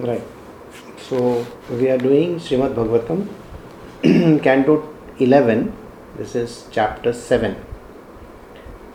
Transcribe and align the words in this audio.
Right. 0.00 0.22
So 0.96 1.46
we 1.68 1.90
are 1.90 1.98
doing 1.98 2.36
Srimad 2.36 2.74
Bhagavatam, 2.74 3.28
Canto 4.42 4.88
11. 5.18 5.76
This 6.16 6.34
is 6.34 6.66
chapter 6.70 7.12
7. 7.12 7.54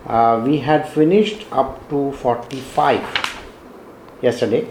Uh, 0.07 0.41
we 0.43 0.57
had 0.57 0.89
finished 0.89 1.45
up 1.51 1.87
to 1.89 2.11
45 2.13 3.03
yesterday. 4.23 4.67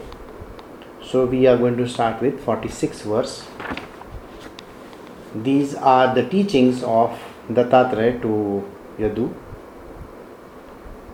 So 1.01 1.25
we 1.25 1.47
are 1.47 1.55
going 1.55 1.77
to 1.77 1.87
start 1.87 2.21
with 2.21 2.43
46 2.43 3.03
verse. 3.03 3.47
These 5.33 5.73
are 5.75 6.13
the 6.13 6.27
teachings 6.27 6.83
of 6.83 7.17
Dattatreya 7.49 8.21
to 8.23 8.69
Yadu. 8.99 9.33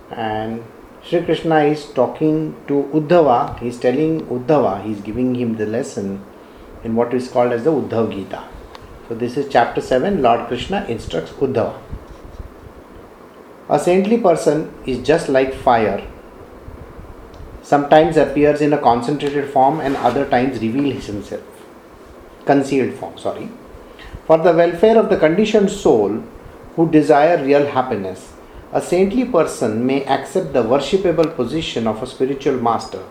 And 0.09 0.63
Sri 1.03 1.23
Krishna 1.23 1.63
is 1.63 1.85
talking 1.85 2.55
to 2.67 2.89
Uddhava, 2.93 3.59
he 3.59 3.69
is 3.69 3.79
telling 3.79 4.21
Uddhava, 4.27 4.83
he 4.83 4.91
is 4.91 5.01
giving 5.01 5.33
him 5.33 5.57
the 5.57 5.65
lesson 5.65 6.23
in 6.83 6.95
what 6.95 7.13
is 7.13 7.27
called 7.27 7.51
as 7.51 7.63
the 7.63 7.71
Uddhav 7.71 8.11
Gita. 8.13 8.43
So, 9.07 9.15
this 9.15 9.35
is 9.35 9.51
chapter 9.51 9.81
7, 9.81 10.21
Lord 10.21 10.47
Krishna 10.47 10.85
instructs 10.87 11.31
Uddhava. 11.31 11.81
A 13.67 13.79
saintly 13.79 14.19
person 14.19 14.73
is 14.85 14.99
just 14.99 15.27
like 15.27 15.55
fire, 15.55 16.07
sometimes 17.63 18.15
appears 18.15 18.61
in 18.61 18.73
a 18.73 18.77
concentrated 18.77 19.49
form 19.49 19.79
and 19.79 19.97
other 19.97 20.29
times 20.29 20.59
reveals 20.59 21.07
himself. 21.07 21.43
Concealed 22.45 22.93
form, 22.93 23.17
sorry. 23.17 23.49
For 24.27 24.37
the 24.37 24.53
welfare 24.53 24.97
of 24.97 25.09
the 25.09 25.17
conditioned 25.17 25.71
soul 25.71 26.23
who 26.75 26.91
desire 26.91 27.43
real 27.43 27.65
happiness, 27.65 28.33
a 28.73 28.81
saintly 28.81 29.25
person 29.25 29.85
may 29.85 30.05
accept 30.05 30.53
the 30.53 30.63
worshipable 30.63 31.35
position 31.35 31.87
of 31.87 32.01
a 32.01 32.07
spiritual 32.07 32.55
master, 32.55 33.03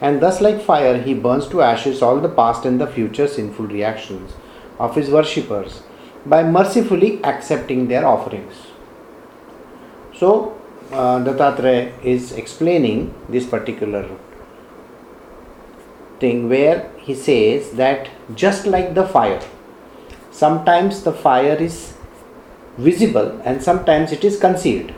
and 0.00 0.22
thus, 0.22 0.40
like 0.40 0.62
fire, 0.62 1.02
he 1.02 1.12
burns 1.14 1.46
to 1.48 1.62
ashes 1.62 2.00
all 2.00 2.20
the 2.20 2.28
past 2.28 2.64
and 2.64 2.80
the 2.80 2.86
future 2.86 3.26
sinful 3.26 3.66
reactions 3.66 4.32
of 4.78 4.94
his 4.94 5.10
worshippers 5.10 5.82
by 6.24 6.42
mercifully 6.42 7.22
accepting 7.24 7.88
their 7.88 8.06
offerings. 8.06 8.54
So, 10.16 10.58
uh, 10.92 11.18
Dattatreya 11.24 11.92
is 12.04 12.32
explaining 12.32 13.14
this 13.28 13.46
particular 13.46 14.08
thing 16.18 16.48
where 16.48 16.90
he 16.98 17.14
says 17.14 17.72
that 17.72 18.08
just 18.34 18.66
like 18.66 18.94
the 18.94 19.06
fire, 19.06 19.42
sometimes 20.30 21.02
the 21.02 21.12
fire 21.12 21.54
is 21.54 21.94
visible 22.78 23.40
and 23.44 23.62
sometimes 23.62 24.12
it 24.12 24.24
is 24.24 24.38
concealed. 24.38 24.92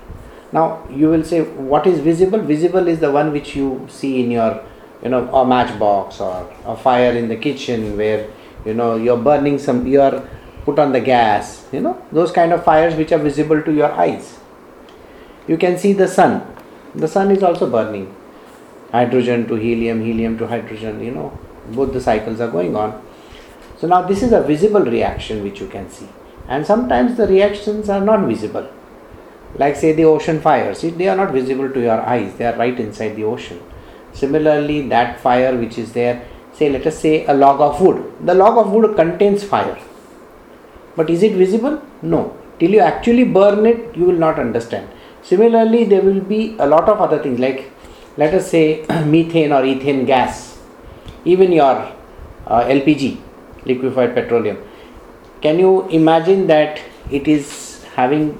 Now 0.52 0.86
you 0.90 1.08
will 1.08 1.24
say, 1.24 1.40
what 1.42 1.86
is 1.86 2.00
visible? 2.00 2.38
Visible 2.38 2.86
is 2.86 3.00
the 3.00 3.10
one 3.10 3.32
which 3.32 3.56
you 3.56 3.86
see 3.90 4.22
in 4.22 4.30
your, 4.30 4.62
you 5.02 5.08
know, 5.08 5.34
a 5.34 5.46
matchbox 5.46 6.20
or 6.20 6.54
a 6.66 6.76
fire 6.76 7.12
in 7.12 7.28
the 7.28 7.36
kitchen 7.36 7.96
where 7.96 8.28
you 8.66 8.74
know 8.74 8.96
you're 8.96 9.16
burning 9.16 9.58
some, 9.58 9.86
you 9.86 10.00
are 10.00 10.28
put 10.64 10.78
on 10.78 10.92
the 10.92 11.00
gas. 11.00 11.66
You 11.72 11.80
know 11.80 12.06
those 12.12 12.30
kind 12.32 12.52
of 12.52 12.64
fires 12.64 12.94
which 12.94 13.12
are 13.12 13.18
visible 13.18 13.62
to 13.62 13.72
your 13.72 13.90
eyes. 13.92 14.38
You 15.48 15.56
can 15.56 15.78
see 15.78 15.94
the 15.94 16.06
sun. 16.06 16.46
The 16.94 17.08
sun 17.08 17.30
is 17.30 17.42
also 17.42 17.70
burning. 17.70 18.14
Hydrogen 18.90 19.48
to 19.48 19.54
helium, 19.54 20.04
helium 20.04 20.36
to 20.36 20.46
hydrogen. 20.46 21.02
You 21.02 21.12
know 21.12 21.38
both 21.68 21.94
the 21.94 22.00
cycles 22.00 22.40
are 22.40 22.50
going 22.50 22.76
on. 22.76 23.02
So 23.78 23.86
now 23.86 24.02
this 24.02 24.22
is 24.22 24.32
a 24.32 24.42
visible 24.42 24.84
reaction 24.84 25.42
which 25.42 25.60
you 25.60 25.66
can 25.66 25.88
see, 25.90 26.08
and 26.46 26.66
sometimes 26.66 27.16
the 27.16 27.26
reactions 27.26 27.88
are 27.88 28.00
not 28.00 28.28
visible 28.28 28.70
like 29.56 29.76
say 29.76 29.92
the 29.92 30.04
ocean 30.04 30.40
fires. 30.40 30.82
They 30.82 31.08
are 31.08 31.16
not 31.16 31.32
visible 31.32 31.70
to 31.70 31.80
your 31.80 32.00
eyes. 32.00 32.34
They 32.34 32.46
are 32.46 32.56
right 32.56 32.78
inside 32.78 33.16
the 33.16 33.24
ocean. 33.24 33.60
Similarly 34.12 34.88
that 34.88 35.20
fire 35.20 35.56
which 35.56 35.78
is 35.78 35.92
there 35.92 36.26
say 36.52 36.68
let 36.68 36.86
us 36.86 36.98
say 36.98 37.24
a 37.26 37.34
log 37.34 37.60
of 37.60 37.80
wood. 37.80 38.12
The 38.24 38.34
log 38.34 38.58
of 38.58 38.72
wood 38.72 38.96
contains 38.96 39.44
fire. 39.44 39.78
But 40.96 41.10
is 41.10 41.22
it 41.22 41.32
visible? 41.32 41.82
No. 42.02 42.36
Till 42.58 42.70
you 42.70 42.80
actually 42.80 43.24
burn 43.24 43.66
it 43.66 43.96
you 43.96 44.04
will 44.04 44.18
not 44.26 44.38
understand. 44.38 44.88
Similarly 45.22 45.84
there 45.84 46.02
will 46.02 46.20
be 46.20 46.56
a 46.58 46.66
lot 46.66 46.88
of 46.88 47.00
other 47.00 47.22
things 47.22 47.38
like 47.38 47.70
let 48.16 48.34
us 48.34 48.50
say 48.50 48.84
methane 49.06 49.52
or 49.52 49.62
ethane 49.62 50.06
gas. 50.06 50.58
Even 51.24 51.52
your 51.52 51.92
uh, 52.46 52.64
lpg 52.64 53.18
liquefied 53.64 54.14
petroleum. 54.14 54.58
Can 55.40 55.58
you 55.58 55.88
imagine 55.88 56.46
that 56.46 56.80
it 57.10 57.28
is 57.28 57.71
having 57.94 58.38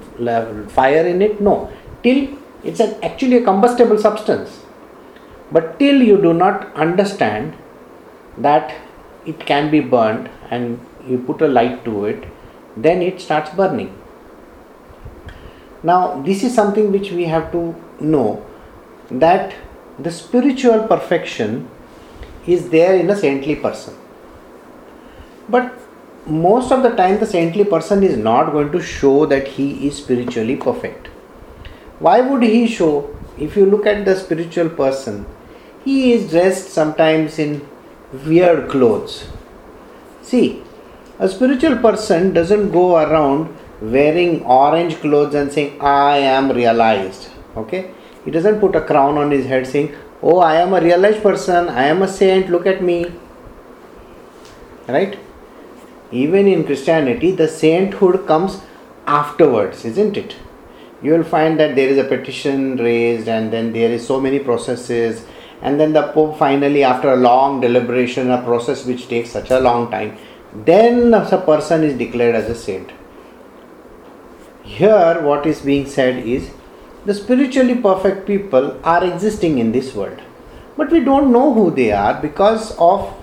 fire 0.69 1.05
in 1.05 1.21
it? 1.21 1.41
No. 1.41 1.71
Till 2.03 2.37
it's 2.63 2.79
an, 2.79 2.95
actually 3.03 3.37
a 3.37 3.43
combustible 3.43 3.97
substance. 3.97 4.61
But 5.51 5.79
till 5.79 6.01
you 6.01 6.21
do 6.21 6.33
not 6.33 6.73
understand 6.75 7.53
that 8.37 8.73
it 9.25 9.45
can 9.45 9.69
be 9.69 9.79
burned 9.79 10.29
and 10.49 10.79
you 11.07 11.17
put 11.17 11.41
a 11.41 11.47
light 11.47 11.85
to 11.85 12.05
it 12.05 12.25
then 12.75 13.01
it 13.01 13.21
starts 13.21 13.51
burning. 13.51 13.95
Now 15.83 16.21
this 16.21 16.43
is 16.43 16.55
something 16.55 16.91
which 16.91 17.11
we 17.11 17.25
have 17.25 17.51
to 17.51 17.75
know 17.99 18.45
that 19.11 19.53
the 19.99 20.11
spiritual 20.11 20.87
perfection 20.87 21.69
is 22.47 22.69
there 22.69 22.95
in 22.95 23.09
a 23.09 23.15
saintly 23.15 23.55
person. 23.55 23.95
But 25.47 25.77
most 26.25 26.71
of 26.71 26.83
the 26.83 26.89
time 26.91 27.19
the 27.19 27.25
saintly 27.25 27.63
person 27.65 28.03
is 28.03 28.17
not 28.17 28.51
going 28.51 28.71
to 28.71 28.81
show 28.81 29.25
that 29.25 29.47
he 29.47 29.87
is 29.87 29.97
spiritually 29.97 30.55
perfect. 30.55 31.07
Why 31.99 32.21
would 32.21 32.43
he 32.43 32.67
show? 32.67 33.15
If 33.37 33.55
you 33.55 33.65
look 33.65 33.85
at 33.85 34.05
the 34.05 34.15
spiritual 34.15 34.69
person 34.69 35.25
he 35.83 36.13
is 36.13 36.29
dressed 36.29 36.69
sometimes 36.69 37.39
in 37.39 37.67
weird 38.25 38.69
clothes. 38.69 39.27
See 40.21 40.63
a 41.19 41.27
spiritual 41.27 41.77
person 41.77 42.33
doesn't 42.33 42.71
go 42.71 42.97
around 42.97 43.55
wearing 43.81 44.43
orange 44.43 44.95
clothes 45.01 45.35
and 45.35 45.51
saying 45.51 45.81
i 45.81 46.17
am 46.17 46.51
realized 46.51 47.29
okay? 47.57 47.91
He 48.25 48.31
doesn't 48.31 48.59
put 48.61 48.75
a 48.75 48.81
crown 48.81 49.17
on 49.17 49.31
his 49.31 49.45
head 49.45 49.67
saying 49.67 49.93
oh 50.21 50.39
i 50.39 50.55
am 50.55 50.73
a 50.73 50.81
realized 50.81 51.21
person 51.21 51.67
i 51.69 51.83
am 51.83 52.01
a 52.01 52.07
saint 52.07 52.49
look 52.49 52.65
at 52.65 52.81
me 52.81 53.11
right 54.87 55.19
even 56.13 56.47
in 56.47 56.63
Christianity, 56.63 57.31
the 57.31 57.47
sainthood 57.47 58.27
comes 58.27 58.61
afterwards, 59.07 59.83
isn't 59.83 60.15
it? 60.15 60.35
You 61.01 61.13
will 61.13 61.23
find 61.23 61.59
that 61.59 61.75
there 61.75 61.89
is 61.89 61.97
a 61.97 62.03
petition 62.03 62.77
raised, 62.77 63.27
and 63.27 63.51
then 63.51 63.73
there 63.73 63.91
is 63.91 64.05
so 64.05 64.21
many 64.21 64.39
processes, 64.39 65.25
and 65.61 65.79
then 65.79 65.93
the 65.93 66.03
Pope 66.13 66.37
finally, 66.37 66.83
after 66.83 67.11
a 67.11 67.15
long 67.15 67.61
deliberation, 67.61 68.29
a 68.29 68.41
process 68.43 68.85
which 68.85 69.07
takes 69.07 69.31
such 69.31 69.49
a 69.49 69.59
long 69.59 69.89
time, 69.89 70.17
then 70.53 71.13
a 71.13 71.41
person 71.45 71.83
is 71.83 71.97
declared 71.97 72.35
as 72.35 72.49
a 72.49 72.55
saint. 72.55 72.91
Here, 74.63 75.21
what 75.21 75.45
is 75.45 75.61
being 75.61 75.87
said 75.87 76.25
is 76.25 76.51
the 77.05 77.13
spiritually 77.13 77.75
perfect 77.75 78.27
people 78.27 78.79
are 78.83 79.03
existing 79.03 79.57
in 79.57 79.71
this 79.71 79.93
world, 79.95 80.21
but 80.77 80.91
we 80.91 80.99
don't 80.99 81.31
know 81.31 81.53
who 81.53 81.71
they 81.71 81.91
are 81.91 82.21
because 82.21 82.77
of 82.77 83.13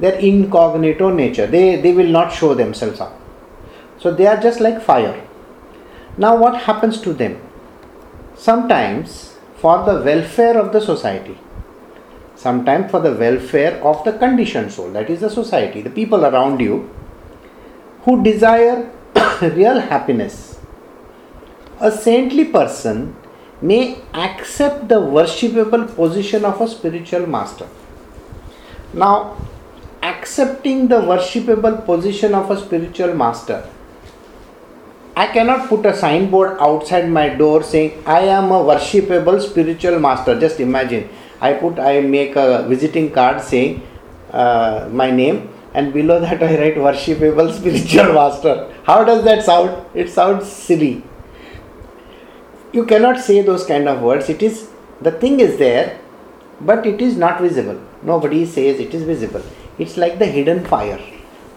their 0.00 0.14
incognito 0.14 1.10
nature. 1.10 1.46
They, 1.46 1.76
they 1.76 1.92
will 1.92 2.08
not 2.08 2.32
show 2.32 2.54
themselves 2.54 3.00
up. 3.00 3.18
So 3.98 4.12
they 4.12 4.26
are 4.26 4.40
just 4.40 4.60
like 4.60 4.82
fire. 4.82 5.26
Now, 6.16 6.36
what 6.36 6.62
happens 6.62 7.00
to 7.02 7.12
them? 7.12 7.40
Sometimes, 8.34 9.36
for 9.56 9.84
the 9.84 10.02
welfare 10.02 10.58
of 10.58 10.72
the 10.72 10.80
society, 10.80 11.38
sometimes 12.34 12.90
for 12.90 13.00
the 13.00 13.12
welfare 13.12 13.74
of 13.84 14.02
the 14.04 14.12
conditioned 14.14 14.72
soul, 14.72 14.90
that 14.92 15.10
is 15.10 15.20
the 15.20 15.28
society, 15.30 15.82
the 15.82 15.90
people 15.90 16.24
around 16.24 16.60
you 16.60 16.90
who 18.04 18.22
desire 18.22 18.90
real 19.42 19.80
happiness, 19.80 20.58
a 21.78 21.92
saintly 21.92 22.46
person 22.46 23.14
may 23.60 23.98
accept 24.14 24.88
the 24.88 24.94
worshipable 24.94 25.94
position 25.94 26.44
of 26.46 26.60
a 26.60 26.68
spiritual 26.68 27.26
master. 27.26 27.68
Now, 28.94 29.36
accepting 30.02 30.88
the 30.88 30.96
worshipable 30.96 31.84
position 31.84 32.34
of 32.34 32.50
a 32.50 32.58
spiritual 32.58 33.14
master. 33.14 33.68
I 35.16 35.26
cannot 35.26 35.68
put 35.68 35.84
a 35.84 35.94
signboard 35.94 36.56
outside 36.60 37.08
my 37.10 37.28
door 37.28 37.62
saying 37.62 38.02
I 38.06 38.20
am 38.20 38.50
a 38.50 38.60
worshipable 38.70 39.40
spiritual 39.40 39.98
master. 39.98 40.38
Just 40.38 40.60
imagine. 40.60 41.08
I 41.40 41.54
put 41.54 41.78
I 41.78 42.00
make 42.00 42.36
a 42.36 42.66
visiting 42.68 43.10
card 43.10 43.42
saying 43.42 43.82
uh, 44.30 44.88
my 44.90 45.10
name 45.10 45.48
and 45.74 45.92
below 45.92 46.20
that 46.26 46.42
I 46.42 46.58
write 46.60 46.76
worshipable 46.76 47.52
spiritual 47.58 48.14
master. 48.14 48.72
How 48.84 49.04
does 49.04 49.24
that 49.24 49.44
sound? 49.44 49.86
It 49.94 50.08
sounds 50.08 50.50
silly. 50.50 51.02
You 52.72 52.86
cannot 52.86 53.20
say 53.20 53.42
those 53.42 53.66
kind 53.66 53.88
of 53.88 54.00
words. 54.00 54.28
It 54.30 54.42
is 54.42 54.70
the 55.02 55.10
thing 55.10 55.40
is 55.40 55.58
there, 55.58 55.98
but 56.60 56.86
it 56.86 57.00
is 57.02 57.16
not 57.16 57.40
visible. 57.40 57.80
Nobody 58.02 58.46
says 58.46 58.78
it 58.80 58.94
is 58.94 59.02
visible 59.02 59.42
it's 59.80 59.96
like 59.96 60.18
the 60.18 60.26
hidden 60.26 60.64
fire. 60.64 61.00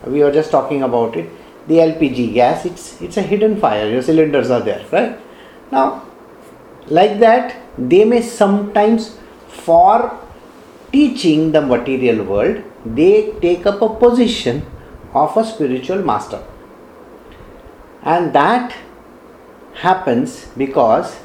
We 0.07 0.23
were 0.23 0.31
just 0.31 0.51
talking 0.51 0.83
about 0.83 1.15
it. 1.17 1.29
The 1.67 1.75
LPG 1.75 2.33
gas, 2.33 2.65
it's 2.65 3.01
it's 3.01 3.17
a 3.17 3.21
hidden 3.21 3.59
fire. 3.59 3.89
Your 3.89 4.01
cylinders 4.01 4.49
are 4.49 4.61
there, 4.61 4.85
right? 4.91 5.17
Now, 5.71 6.05
like 6.87 7.19
that, 7.19 7.55
they 7.77 8.03
may 8.05 8.21
sometimes 8.21 9.17
for 9.47 10.17
teaching 10.91 11.51
the 11.51 11.61
material 11.61 12.23
world, 12.23 12.63
they 12.85 13.33
take 13.41 13.65
up 13.65 13.81
a 13.81 13.89
position 14.05 14.65
of 15.13 15.37
a 15.37 15.45
spiritual 15.45 16.03
master. 16.03 16.43
And 18.03 18.33
that 18.33 18.75
happens 19.75 20.47
because 20.57 21.15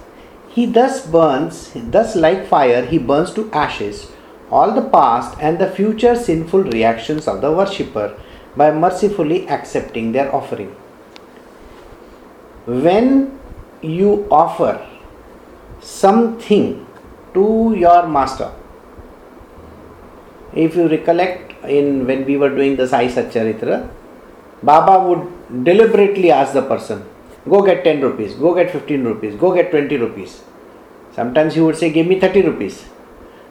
he 0.49 0.67
thus 0.67 1.07
burns, 1.07 1.73
thus 1.75 2.15
like 2.17 2.47
fire, 2.47 2.85
he 2.85 2.99
burns 2.99 3.35
to 3.35 3.51
ashes 3.53 4.11
all 4.51 4.73
the 4.73 4.83
past 4.83 5.37
and 5.41 5.59
the 5.59 5.71
future 5.71 6.15
sinful 6.15 6.65
reactions 6.65 7.29
of 7.29 7.41
the 7.41 7.53
worshipper 7.53 8.19
by 8.57 8.71
mercifully 8.71 9.49
accepting 9.49 10.13
their 10.13 10.35
offering. 10.35 10.71
When 12.67 13.39
you 13.83 14.27
offer 14.31 14.87
something 15.81 16.87
to 17.35 17.75
your 17.77 18.07
master, 18.09 18.53
if 20.55 20.75
you 20.77 20.89
recollect 20.89 21.65
in 21.65 22.07
when 22.07 22.25
we 22.25 22.37
were 22.37 22.49
doing 22.49 22.77
the 22.77 22.89
Sai 22.89 23.07
Satcharitra, 23.09 23.89
Baba 24.63 25.07
would 25.07 25.65
deliberately 25.65 26.31
ask 26.31 26.53
the 26.53 26.63
person, 26.63 27.05
go 27.49 27.63
get 27.63 27.85
10 27.85 28.01
rupees, 28.01 28.35
go 28.35 28.55
get 28.55 28.71
15 28.71 29.05
rupees, 29.05 29.35
go 29.37 29.55
get 29.55 29.71
20 29.71 29.97
rupees. 29.99 30.43
Sometimes 31.15 31.55
he 31.55 31.61
would 31.61 31.77
say, 31.77 31.91
give 31.91 32.07
me 32.07 32.19
30 32.19 32.43
rupees. 32.43 32.85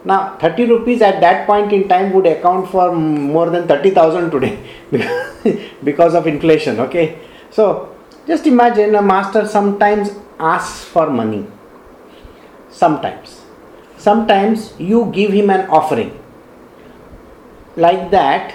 Now, 0.08 0.38
30 0.40 0.68
rupees 0.68 1.02
at 1.02 1.20
that 1.20 1.46
point 1.46 1.74
in 1.74 1.90
time 1.90 2.14
would 2.14 2.26
account 2.26 2.70
for 2.70 2.96
more 2.96 3.50
than 3.50 3.68
30,000 3.68 4.32
today 4.32 4.58
because 5.84 6.16
of 6.16 6.28
inflation. 6.28 6.80
Okay, 6.80 7.20
so 7.52 7.94
just 8.26 8.48
imagine 8.48 8.96
a 8.96 9.02
master 9.02 9.46
sometimes 9.46 10.12
asks 10.40 10.86
for 10.86 11.10
money. 11.10 11.46
Sometimes, 12.70 13.42
sometimes 13.98 14.74
you 14.80 15.12
give 15.14 15.34
him 15.34 15.50
an 15.50 15.70
offering. 15.70 16.18
Like 17.76 18.10
that, 18.12 18.54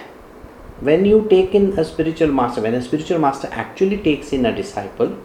when 0.81 1.05
you 1.05 1.27
take 1.29 1.55
in 1.55 1.79
a 1.79 1.85
spiritual 1.85 2.33
master, 2.33 2.63
when 2.63 2.73
a 2.73 2.81
spiritual 2.81 3.19
master 3.19 3.49
actually 3.53 3.99
takes 3.99 4.33
in 4.33 4.47
a 4.47 4.57
disciple, 4.57 5.19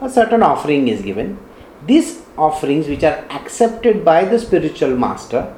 a 0.00 0.08
certain 0.08 0.42
offering 0.42 0.88
is 0.88 1.02
given 1.02 1.38
these 1.86 2.22
offerings, 2.36 2.88
which 2.88 3.04
are 3.04 3.24
accepted 3.30 4.04
by 4.04 4.24
the 4.24 4.38
spiritual 4.38 4.96
master, 4.96 5.54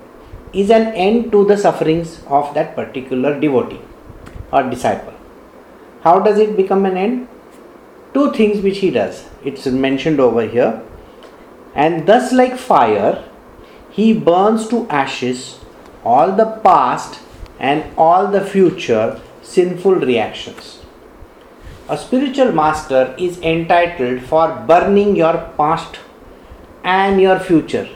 is 0.52 0.70
an 0.70 0.88
end 0.94 1.31
to 1.32 1.44
the 1.44 1.56
sufferings 1.56 2.23
of 2.28 2.52
that 2.55 2.75
particular 2.75 3.38
devotee 3.38 3.81
or 4.52 4.62
disciple. 4.64 5.14
How 6.02 6.20
does 6.20 6.38
it 6.38 6.56
become 6.56 6.87
an 6.87 6.96
end? 6.96 7.28
Two 8.14 8.32
things 8.32 8.62
which 8.62 8.78
he 8.78 8.90
does. 8.90 9.28
It's 9.44 9.67
mentioned 9.67 10.20
over 10.20 10.46
here. 10.46 10.82
And 11.75 12.06
thus, 12.06 12.32
like 12.32 12.56
fire, 12.56 13.25
he 13.90 14.12
burns 14.12 14.69
to 14.69 14.88
ashes 14.88 15.61
all 16.05 16.32
the 16.32 16.46
past 16.62 17.20
and 17.58 17.84
all 17.99 18.28
the 18.28 18.40
future 18.40 19.20
sinful 19.43 19.96
reactions. 19.96 20.81
A 21.88 21.96
spiritual 21.96 22.52
master 22.52 23.14
is 23.19 23.38
entitled 23.40 24.23
for 24.23 24.64
burning 24.67 25.14
your 25.17 25.52
past 25.56 25.99
and 26.87 27.21
your 27.21 27.38
future, 27.41 27.88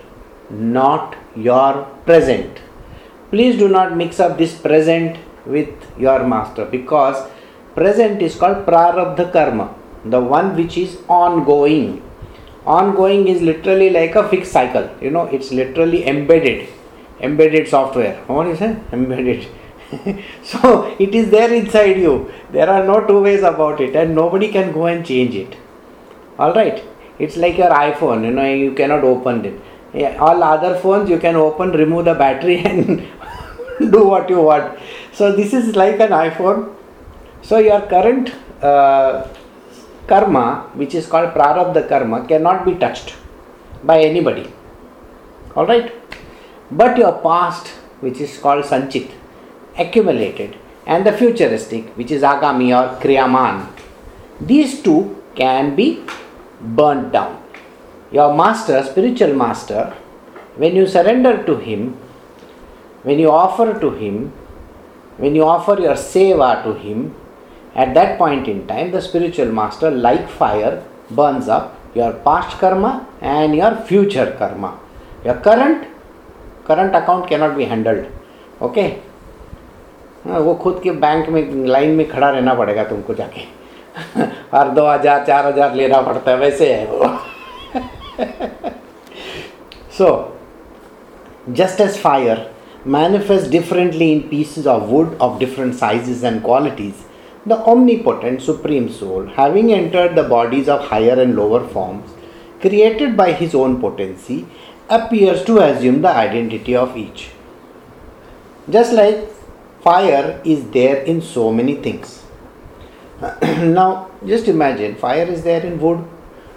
not 0.51 1.17
your 1.37 1.85
present. 2.07 2.59
Please 3.31 3.57
do 3.57 3.69
not 3.69 3.97
mix 3.97 4.19
up 4.19 4.37
this 4.37 4.55
present 4.59 5.17
with 5.47 5.71
your 5.97 6.27
master 6.27 6.65
because 6.65 7.31
present 7.77 8.21
is 8.21 8.35
called 8.35 8.67
prarabdha 8.67 9.33
karma, 9.33 9.73
the 10.05 10.21
one 10.21 10.57
which 10.57 10.77
is 10.77 10.99
ongoing. 11.09 12.03
Ongoing 12.67 13.29
is 13.29 13.41
literally 13.41 13.91
like 13.91 14.17
a 14.17 14.29
fixed 14.29 14.53
cycle, 14.53 14.91
you 15.01 15.11
know, 15.11 15.27
it's 15.27 15.53
literally 15.53 16.07
embedded, 16.07 16.69
embedded 17.21 17.69
software. 17.69 18.17
What 18.27 18.49
is 18.49 18.61
it? 18.61 18.77
Embedded. 18.93 19.47
so 20.43 20.97
it 20.99 21.15
is 21.15 21.31
there 21.31 21.53
inside 21.53 21.99
you. 21.99 22.31
There 22.51 22.69
are 22.69 22.85
no 22.85 23.07
two 23.07 23.23
ways 23.23 23.43
about 23.45 23.81
it, 23.81 23.95
and 23.95 24.15
nobody 24.15 24.49
can 24.51 24.73
go 24.73 24.87
and 24.87 25.07
change 25.07 25.35
it. 25.37 25.57
All 26.39 26.53
right 26.53 26.90
it's 27.25 27.37
like 27.37 27.57
your 27.63 27.71
iphone 27.87 28.25
you 28.27 28.33
know 28.39 28.49
you 28.65 28.73
cannot 28.81 29.05
open 29.05 29.45
it. 29.45 29.61
Yeah, 29.93 30.17
all 30.25 30.43
other 30.43 30.79
phones 30.79 31.11
you 31.11 31.19
can 31.19 31.37
open 31.37 31.73
remove 31.73 32.05
the 32.05 32.15
battery 32.15 32.59
and 32.71 33.07
do 33.95 34.07
what 34.07 34.29
you 34.31 34.43
want. 34.43 34.79
So 35.13 35.33
this 35.33 35.53
is 35.53 35.75
like 35.75 35.99
an 36.01 36.11
iphone. 36.11 36.75
So 37.43 37.59
your 37.59 37.81
current 37.83 38.33
uh, 38.63 39.27
karma 40.07 40.71
which 40.75 40.95
is 40.95 41.07
called 41.07 41.31
prarabdha 41.35 41.89
karma 41.89 42.27
cannot 42.27 42.65
be 42.65 42.75
touched 42.75 43.15
by 43.83 44.01
anybody. 44.01 44.47
All 45.57 45.67
right? 45.67 45.93
But 46.71 46.97
your 46.97 47.15
past 47.21 47.69
which 48.01 48.21
is 48.21 48.39
called 48.39 48.65
sanchit 48.65 49.11
accumulated 49.77 50.57
and 50.87 51.07
the 51.07 51.13
futuristic 51.13 51.97
which 51.97 52.11
is 52.11 52.23
agami 52.23 52.69
or 52.79 52.87
kriyaman 53.03 53.57
these 54.41 54.83
two 54.83 55.01
can 55.35 55.75
be 55.77 55.89
burnt 56.61 57.13
down. 57.13 57.43
Your 58.13 58.35
master, 58.35 58.83
spiritual 58.83 59.35
master, 59.35 59.95
when 60.57 60.75
you 60.75 60.87
surrender 60.87 61.43
to 61.45 61.57
him, 61.57 61.97
when 63.03 63.19
you 63.19 63.31
offer 63.31 63.79
to 63.81 63.91
him, 63.91 64.33
when 65.19 65.35
you 65.35 65.45
offer 65.45 65.81
your 65.81 65.95
seva 65.95 66.63
to 66.65 66.75
him, 66.75 67.15
at 67.75 67.95
that 67.95 68.19
point 68.19 68.49
in 68.49 68.67
time, 68.67 68.91
the 68.91 69.01
spiritual 69.01 69.47
master, 69.47 69.91
like 69.91 70.29
fire, 70.29 70.83
burns 71.11 71.49
up 71.49 71.77
your 71.95 72.13
past 72.13 72.59
karma 72.59 73.07
and 73.21 73.55
your 73.55 73.77
future 73.77 74.35
karma. 74.39 74.79
Your 75.25 75.35
current 75.35 75.87
current 76.65 76.95
account 76.95 77.29
cannot 77.29 77.57
be 77.57 77.65
handled. 77.65 78.07
Okay? 78.61 79.03
वो 80.27 80.55
खुद 80.55 80.81
के 80.85 80.91
bank 81.03 81.29
में 81.29 81.67
line 81.67 81.91
में 81.97 82.09
खड़ा 82.09 82.29
रहना 82.31 82.55
पड़ेगा 82.55 82.85
तुमको 82.85 83.15
जाके 83.15 83.60
हर 84.54 84.70
दो 84.76 84.86
हजार 84.88 85.26
चार 85.26 85.46
हजार 85.46 85.76
लेना 85.76 86.02
पड़ता 86.02 86.32
है 86.32 86.38
वैसे 86.38 86.74
है 86.74 86.86
वो 86.92 87.10
so 89.98 90.08
just 91.60 91.82
as 91.86 91.98
fire 91.98 92.38
manifests 92.86 93.50
differently 93.50 94.12
in 94.14 94.24
pieces 94.30 94.68
of 94.68 94.90
wood 94.90 95.16
of 95.28 95.40
different 95.40 95.76
sizes 95.76 96.24
and 96.24 96.44
qualities 96.44 97.06
the 97.46 97.58
omnipotent 97.74 98.42
supreme 98.42 98.90
soul 98.98 99.28
having 99.38 99.72
entered 99.74 100.16
the 100.16 100.28
bodies 100.36 100.68
of 100.76 100.84
higher 100.92 101.18
and 101.22 101.36
lower 101.36 101.62
forms 101.68 102.14
created 102.66 103.16
by 103.16 103.32
his 103.32 103.56
own 103.56 103.80
potency 103.82 104.46
appears 104.90 105.44
to 105.46 105.58
assume 105.60 106.02
the 106.02 106.14
identity 106.26 106.76
of 106.76 106.98
each 106.98 107.30
just 108.70 108.94
like 108.94 109.26
fire 109.88 110.42
is 110.44 110.70
there 110.72 110.98
in 111.14 111.22
so 111.22 111.52
many 111.52 111.76
things 111.88 112.19
now, 113.43 114.11
just 114.27 114.49
imagine 114.49 114.95
fire 114.95 115.25
is 115.25 115.43
there 115.43 115.65
in 115.65 115.79
wood, 115.79 116.05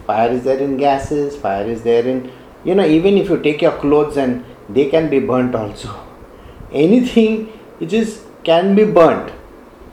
fire 0.07 0.29
is 0.29 0.43
there 0.43 0.59
in 0.59 0.77
gases, 0.77 1.35
fire 1.35 1.65
is 1.65 1.83
there 1.83 2.05
in, 2.05 2.31
you 2.63 2.73
know, 2.73 2.85
even 2.85 3.17
if 3.17 3.29
you 3.29 3.37
take 3.41 3.61
your 3.61 3.73
clothes 3.79 4.15
and 4.15 4.45
they 4.69 4.89
can 4.89 5.09
be 5.09 5.19
burnt 5.19 5.55
also. 5.55 5.93
Anything 6.71 7.47
which 7.79 7.91
is 7.91 8.23
can 8.43 8.75
be 8.75 8.85
burnt, 8.85 9.31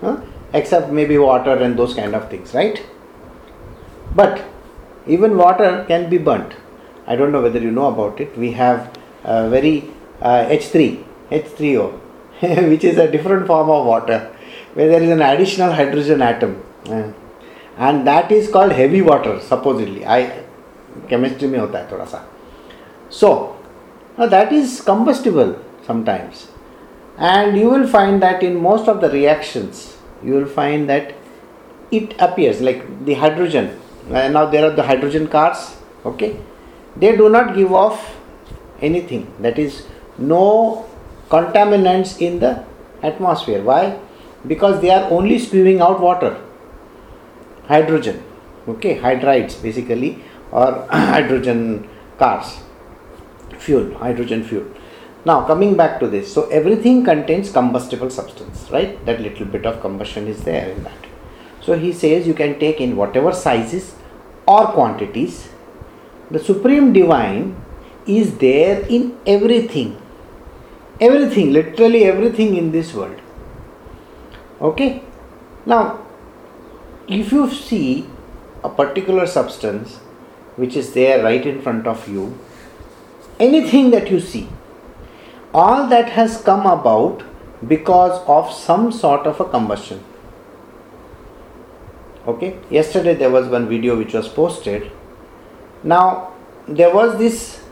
huh? 0.00 0.20
except 0.52 0.90
maybe 0.90 1.18
water 1.18 1.54
and 1.54 1.76
those 1.76 1.94
kind 1.94 2.14
of 2.14 2.30
things, 2.30 2.54
right? 2.54 2.84
But 4.14 4.44
even 5.06 5.36
water 5.36 5.84
can 5.88 6.08
be 6.08 6.18
burnt. 6.18 6.54
I 7.06 7.16
don't 7.16 7.32
know 7.32 7.42
whether 7.42 7.58
you 7.58 7.70
know 7.70 7.86
about 7.86 8.20
it. 8.20 8.36
We 8.38 8.52
have 8.52 8.96
very 9.24 9.90
uh, 10.20 10.44
H3, 10.46 11.04
H3O, 11.30 11.92
which 12.68 12.84
is 12.84 12.98
a 12.98 13.10
different 13.10 13.46
form 13.46 13.70
of 13.70 13.86
water 13.86 14.30
where 14.80 14.88
there 14.88 15.02
is 15.02 15.10
an 15.10 15.22
additional 15.22 15.72
hydrogen 15.72 16.22
atom. 16.22 16.62
Eh? 16.86 17.10
and 17.88 18.06
that 18.06 18.30
is 18.30 18.48
called 18.54 18.72
heavy 18.72 19.00
water 19.00 19.40
supposedly. 19.40 20.06
I 20.06 20.44
chemistry 21.08 21.48
mein 21.48 21.60
hota 21.60 21.78
hai 21.82 21.86
thoda 21.90 22.06
sa 22.14 22.20
so 23.18 23.30
now 24.18 24.26
that 24.34 24.52
is 24.52 24.80
combustible 24.80 25.54
sometimes. 25.86 26.48
And 27.18 27.56
you 27.60 27.70
will 27.70 27.86
find 27.94 28.22
that 28.22 28.42
in 28.42 28.60
most 28.66 28.88
of 28.88 29.00
the 29.00 29.10
reactions 29.10 29.96
you 30.22 30.34
will 30.34 30.50
find 30.58 30.88
that 30.88 31.14
it 31.90 32.14
appears 32.18 32.60
like 32.68 32.82
the 33.04 33.14
hydrogen. 33.14 33.70
Eh, 34.10 34.28
now 34.28 34.44
there 34.46 34.64
are 34.68 34.74
the 34.82 34.86
hydrogen 34.90 35.26
cars 35.28 35.64
okay? 36.04 36.36
They 36.96 37.16
do 37.16 37.28
not 37.28 37.54
give 37.54 37.72
off 37.72 38.16
anything. 38.80 39.26
That 39.40 39.58
is 39.58 39.86
no 40.18 40.86
contaminants 41.30 42.20
in 42.20 42.40
the 42.40 42.64
atmosphere. 43.02 43.62
Why? 43.62 43.98
Because 44.46 44.80
they 44.80 44.90
are 44.90 45.10
only 45.10 45.38
spewing 45.38 45.80
out 45.80 46.00
water. 46.00 46.40
Hydrogen 47.66 48.24
okay 48.68 48.98
hydrides 48.98 49.60
basically 49.62 50.22
or 50.52 50.86
hydrogen 50.90 51.88
cars 52.18 52.60
fuel 53.58 53.94
hydrogen 53.94 54.44
fuel. 54.44 54.66
Now 55.24 55.46
coming 55.46 55.76
back 55.76 56.00
to 56.00 56.08
this 56.08 56.32
so 56.32 56.48
everything 56.48 57.04
contains 57.04 57.52
combustible 57.52 58.10
substance 58.10 58.68
right? 58.70 59.04
That 59.06 59.20
little 59.20 59.46
bit 59.46 59.66
of 59.66 59.80
combustion 59.80 60.26
is 60.28 60.44
there 60.44 60.68
in 60.70 60.84
that. 60.84 61.06
So 61.60 61.78
he 61.78 61.92
says 61.92 62.26
you 62.26 62.34
can 62.34 62.58
take 62.58 62.80
in 62.80 62.96
whatever 62.96 63.32
sizes 63.32 63.94
or 64.46 64.66
quantities. 64.68 65.48
The 66.30 66.38
supreme 66.38 66.92
divine 66.92 67.56
is 68.06 68.38
there 68.38 68.80
in 68.88 69.16
everything. 69.26 70.00
Everything 71.00 71.52
literally 71.52 72.04
everything 72.04 72.56
in 72.56 72.72
this 72.72 72.94
world 72.94 73.19
Okay? 74.60 75.02
Now, 75.66 76.06
if 77.08 77.32
you 77.32 77.50
see 77.50 78.06
a 78.62 78.68
particular 78.68 79.26
substance 79.26 79.96
which 80.56 80.76
is 80.76 80.92
there 80.92 81.22
right 81.22 81.44
in 81.46 81.60
front 81.62 81.86
of 81.86 82.08
you, 82.08 82.38
anything 83.38 83.90
that 83.90 84.10
you 84.10 84.20
see, 84.20 84.48
all 85.54 85.86
that 85.88 86.10
has 86.10 86.40
come 86.42 86.66
about 86.66 87.22
because 87.66 88.22
of 88.26 88.52
some 88.52 88.92
sort 88.92 89.26
of 89.26 89.40
a 89.40 89.44
combustion. 89.44 90.04
Okay, 92.26 92.58
yesterday 92.70 93.14
there 93.14 93.30
was 93.30 93.48
one 93.48 93.68
video 93.68 93.96
which 93.96 94.12
was 94.12 94.28
posted. 94.28 94.90
Now, 95.82 96.34
there 96.68 96.94
was 96.94 97.18
this 97.18 97.64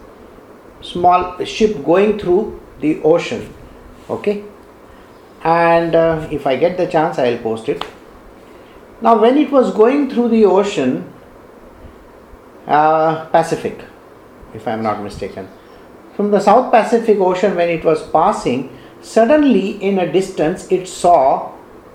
small 0.80 1.44
ship 1.44 1.84
going 1.84 2.18
through 2.18 2.60
the 2.80 3.02
ocean. 3.02 3.52
Okay, 4.08 4.44
and 5.42 5.94
uh, 5.94 6.26
if 6.30 6.46
I 6.46 6.56
get 6.56 6.76
the 6.76 6.86
chance, 6.86 7.18
I'll 7.18 7.38
post 7.38 7.68
it. 7.68 7.84
Now, 9.00 9.20
when 9.20 9.38
it 9.38 9.50
was 9.52 9.72
going 9.72 10.10
through 10.10 10.30
the 10.30 10.44
ocean, 10.44 11.12
uh, 12.66 13.26
Pacific, 13.26 13.84
if 14.54 14.66
I 14.66 14.72
am 14.72 14.82
not 14.82 15.02
mistaken, 15.02 15.48
from 16.16 16.32
the 16.32 16.40
South 16.40 16.72
Pacific 16.72 17.18
Ocean, 17.18 17.54
when 17.54 17.68
it 17.68 17.84
was 17.84 18.02
passing, 18.10 18.76
suddenly 19.00 19.82
in 19.82 20.00
a 20.00 20.12
distance 20.12 20.70
it 20.72 20.88
saw 20.88 21.52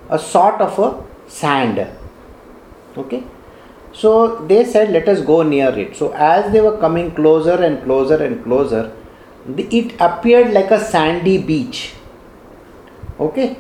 a 0.10 0.18
sort 0.18 0.62
of 0.62 0.80
a 0.80 1.04
sand. 1.30 1.86
Okay, 2.96 3.24
so 3.92 4.38
they 4.46 4.64
said, 4.64 4.92
Let 4.92 5.10
us 5.10 5.20
go 5.20 5.44
near 5.44 5.78
it. 5.78 5.98
So, 5.98 6.14
as 6.14 6.54
they 6.54 6.62
were 6.62 6.78
coming 6.78 7.12
closer 7.14 7.62
and 7.62 7.84
closer 7.84 8.24
and 8.24 8.42
closer, 8.44 8.96
it 9.58 9.94
appeared 10.00 10.54
like 10.54 10.72
a 10.72 10.80
sandy 10.80 11.38
beach 11.38 11.94
okay? 13.20 13.58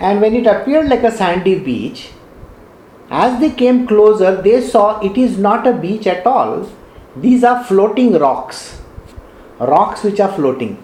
And 0.00 0.20
when 0.20 0.34
it 0.34 0.46
appeared 0.46 0.88
like 0.88 1.02
a 1.02 1.10
sandy 1.10 1.58
beach 1.58 2.10
as 3.10 3.38
they 3.40 3.50
came 3.50 3.86
closer 3.86 4.40
they 4.40 4.60
saw 4.60 4.98
it 5.00 5.18
is 5.18 5.36
not 5.38 5.66
a 5.66 5.72
beach 5.72 6.06
at 6.06 6.26
all. 6.26 6.68
These 7.16 7.44
are 7.44 7.62
floating 7.62 8.14
rocks. 8.14 8.80
Rocks 9.58 10.02
which 10.02 10.18
are 10.18 10.32
floating. 10.32 10.82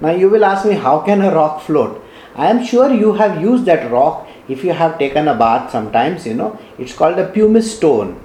Now 0.00 0.10
you 0.10 0.30
will 0.30 0.44
ask 0.44 0.64
me 0.64 0.74
how 0.74 1.00
can 1.00 1.20
a 1.20 1.34
rock 1.34 1.60
float? 1.62 2.02
I 2.34 2.48
am 2.48 2.64
sure 2.64 2.92
you 2.92 3.14
have 3.14 3.42
used 3.42 3.64
that 3.66 3.90
rock 3.90 4.28
if 4.48 4.64
you 4.64 4.72
have 4.72 4.98
taken 4.98 5.28
a 5.28 5.34
bath 5.34 5.70
sometimes 5.70 6.26
you 6.26 6.34
know. 6.34 6.58
It's 6.78 6.94
called 6.94 7.18
a 7.18 7.28
pumice 7.28 7.76
stone. 7.76 8.22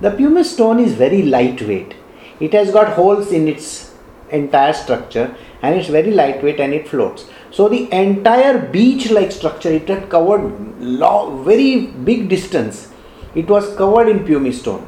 The 0.00 0.10
pumice 0.10 0.52
stone 0.52 0.80
is 0.80 0.94
very 0.94 1.22
lightweight. 1.22 1.94
It 2.40 2.54
has 2.54 2.70
got 2.72 2.94
holes 2.94 3.30
in 3.30 3.46
its 3.46 3.89
entire 4.32 4.72
structure 4.72 5.34
and 5.62 5.74
it's 5.74 5.88
very 5.88 6.10
lightweight 6.10 6.60
and 6.60 6.72
it 6.72 6.88
floats 6.88 7.26
so 7.52 7.68
the 7.68 7.92
entire 7.92 8.58
beach-like 8.58 9.32
structure, 9.32 9.70
it 9.70 9.88
had 9.88 10.08
covered 10.08 10.80
long, 10.80 11.44
very 11.44 11.86
big 11.86 12.28
distance. 12.28 12.88
It 13.34 13.48
was 13.48 13.74
covered 13.76 14.08
in 14.08 14.24
pumice 14.24 14.60
stone. 14.60 14.86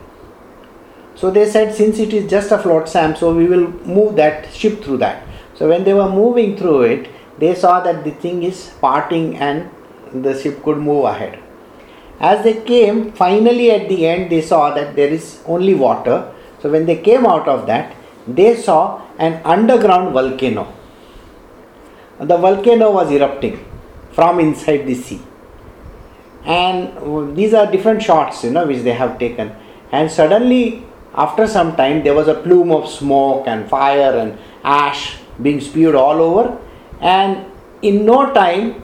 So 1.16 1.30
they 1.30 1.49
said, 1.49 1.75
since 1.75 1.99
it 1.99 2.12
is 2.12 2.30
just 2.30 2.52
a 2.52 2.58
flotsam, 2.58 3.16
so 3.16 3.34
we 3.34 3.46
will 3.46 3.68
move 3.84 4.16
that 4.16 4.52
ship 4.52 4.82
through 4.82 4.99
that. 4.99 5.26
So 5.54 5.68
when 5.68 5.84
they 5.84 5.92
were 5.92 6.08
moving 6.08 6.56
through 6.56 6.82
it, 6.82 7.11
they 7.38 7.54
saw 7.54 7.80
that 7.80 8.04
the 8.04 8.12
thing 8.12 8.44
is 8.44 8.70
parting 8.80 9.37
and 9.37 9.68
the 10.12 10.40
ship 10.40 10.62
could 10.62 10.78
move 10.78 11.04
ahead. 11.04 11.40
As 12.20 12.44
they 12.44 12.62
came, 12.62 13.12
finally 13.12 13.72
at 13.72 13.88
the 13.88 14.06
end, 14.06 14.30
they 14.30 14.40
saw 14.40 14.72
that 14.75 14.94
there 14.94 15.08
is 15.08 15.42
only 15.46 15.75
water. 15.75 16.32
So 16.61 16.70
when 16.70 16.87
they 16.87 16.96
came 16.96 17.26
out 17.26 17.49
of 17.49 17.66
that, 17.66 17.96
they 18.26 18.56
saw 18.56 19.02
an 19.18 19.40
underground 19.44 20.12
volcano 20.12 20.72
the 22.22 22.36
volcano 22.36 22.90
was 22.92 23.10
erupting 23.10 23.64
from 24.12 24.38
inside 24.38 24.86
the 24.86 24.94
sea. 24.94 25.20
And 26.44 27.36
these 27.36 27.54
are 27.54 27.70
different 27.70 28.02
shots, 28.02 28.44
you 28.44 28.50
know, 28.50 28.66
which 28.66 28.82
they 28.82 28.92
have 28.92 29.18
taken. 29.18 29.54
And 29.90 30.10
suddenly, 30.10 30.84
after 31.14 31.46
some 31.46 31.76
time, 31.76 32.02
there 32.02 32.14
was 32.14 32.28
a 32.28 32.34
plume 32.34 32.72
of 32.72 32.88
smoke 32.88 33.46
and 33.46 33.68
fire 33.68 34.16
and 34.18 34.38
ash 34.64 35.18
being 35.40 35.60
spewed 35.60 35.94
all 35.94 36.20
over. 36.20 36.58
And 37.00 37.46
in 37.82 38.06
no 38.06 38.32
time, 38.32 38.82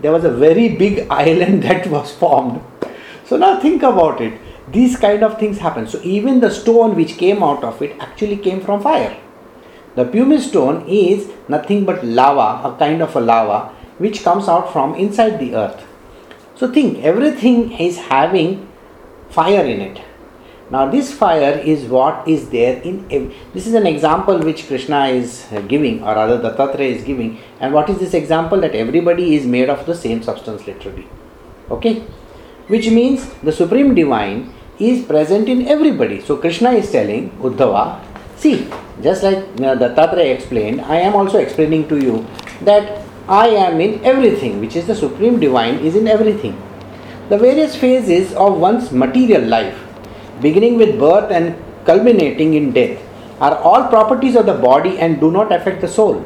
there 0.00 0.12
was 0.12 0.24
a 0.24 0.30
very 0.30 0.76
big 0.76 1.06
island 1.10 1.62
that 1.64 1.86
was 1.86 2.12
formed. 2.12 2.60
So 3.24 3.36
now 3.36 3.60
think 3.60 3.82
about 3.82 4.20
it. 4.20 4.40
These 4.72 4.96
kind 4.98 5.22
of 5.22 5.38
things 5.38 5.58
happen. 5.58 5.86
So 5.88 6.00
even 6.02 6.40
the 6.40 6.50
stone 6.50 6.94
which 6.96 7.16
came 7.16 7.42
out 7.42 7.64
of 7.64 7.80
it 7.82 7.96
actually 8.00 8.36
came 8.36 8.60
from 8.60 8.82
fire. 8.82 9.16
The 9.96 10.04
pumice 10.04 10.48
stone 10.48 10.86
is 10.88 11.28
nothing 11.48 11.84
but 11.84 12.04
lava, 12.04 12.68
a 12.68 12.76
kind 12.78 13.02
of 13.02 13.16
a 13.16 13.20
lava 13.20 13.74
which 13.98 14.22
comes 14.22 14.48
out 14.48 14.72
from 14.72 14.94
inside 14.94 15.38
the 15.38 15.54
earth. 15.54 15.86
So 16.54 16.70
think 16.70 17.02
everything 17.02 17.72
is 17.72 17.98
having 17.98 18.68
fire 19.30 19.64
in 19.64 19.80
it. 19.80 20.00
Now 20.70 20.88
this 20.88 21.12
fire 21.12 21.58
is 21.58 21.86
what 21.86 22.28
is 22.28 22.48
there 22.50 22.80
in 22.82 23.04
ev- 23.10 23.34
this 23.52 23.66
is 23.66 23.74
an 23.74 23.86
example 23.86 24.38
which 24.38 24.68
Krishna 24.68 25.06
is 25.06 25.46
giving 25.66 26.02
or 26.04 26.14
rather 26.14 26.38
Dattatreya 26.38 26.94
is 26.96 27.02
giving 27.02 27.38
and 27.58 27.74
what 27.74 27.90
is 27.90 27.98
this 27.98 28.14
example 28.14 28.60
that 28.60 28.76
everybody 28.76 29.34
is 29.34 29.46
made 29.46 29.68
of 29.68 29.84
the 29.84 29.96
same 29.96 30.22
substance 30.22 30.66
literally. 30.68 31.08
Okay? 31.70 32.04
Which 32.68 32.88
means 32.88 33.26
the 33.42 33.50
supreme 33.50 33.96
divine 33.96 34.54
is 34.80 35.04
present 35.04 35.48
in 35.48 35.68
everybody. 35.68 36.20
So 36.20 36.36
Krishna 36.36 36.72
is 36.72 36.90
telling 36.90 37.30
Uddhava 37.38 38.00
See, 38.40 38.66
just 39.02 39.22
like 39.22 39.36
uh, 39.36 39.76
Dattatreya 39.76 40.34
explained, 40.34 40.80
I 40.80 40.96
am 40.96 41.14
also 41.14 41.36
explaining 41.36 41.88
to 41.88 41.98
you 42.02 42.26
that 42.62 43.02
I 43.28 43.48
am 43.48 43.82
in 43.82 44.02
everything, 44.02 44.60
which 44.60 44.76
is 44.76 44.86
the 44.86 44.94
Supreme 44.94 45.38
Divine, 45.38 45.74
is 45.80 45.94
in 45.94 46.08
everything. 46.08 46.56
The 47.28 47.36
various 47.36 47.76
phases 47.76 48.32
of 48.32 48.56
one's 48.58 48.92
material 48.92 49.42
life, 49.42 49.78
beginning 50.40 50.78
with 50.78 50.98
birth 50.98 51.30
and 51.30 51.54
culminating 51.84 52.54
in 52.54 52.72
death, 52.72 52.98
are 53.40 53.56
all 53.58 53.88
properties 53.88 54.36
of 54.36 54.46
the 54.46 54.54
body 54.54 54.98
and 54.98 55.20
do 55.20 55.30
not 55.30 55.52
affect 55.52 55.82
the 55.82 55.88
soul. 55.88 56.24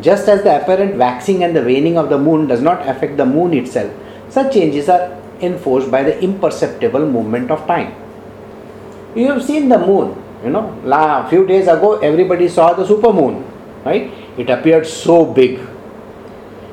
Just 0.00 0.28
as 0.28 0.44
the 0.44 0.62
apparent 0.62 0.98
waxing 0.98 1.42
and 1.42 1.56
the 1.56 1.64
waning 1.64 1.98
of 1.98 2.10
the 2.10 2.18
moon 2.18 2.46
does 2.46 2.62
not 2.62 2.88
affect 2.88 3.16
the 3.16 3.26
moon 3.26 3.52
itself, 3.54 3.92
such 4.28 4.54
changes 4.54 4.88
are 4.88 5.18
enforced 5.40 5.90
by 5.90 6.02
the 6.02 6.20
imperceptible 6.22 7.06
movement 7.06 7.50
of 7.50 7.66
time. 7.66 7.94
You 9.14 9.28
have 9.32 9.42
seen 9.42 9.68
the 9.68 9.78
moon, 9.78 10.22
you 10.44 10.50
know, 10.50 10.78
a 10.92 11.28
few 11.28 11.46
days 11.46 11.66
ago, 11.66 11.98
everybody 11.98 12.48
saw 12.48 12.74
the 12.74 12.86
super 12.86 13.12
moon, 13.12 13.44
right? 13.84 14.12
It 14.36 14.50
appeared 14.50 14.86
so 14.86 15.24
big. 15.24 15.60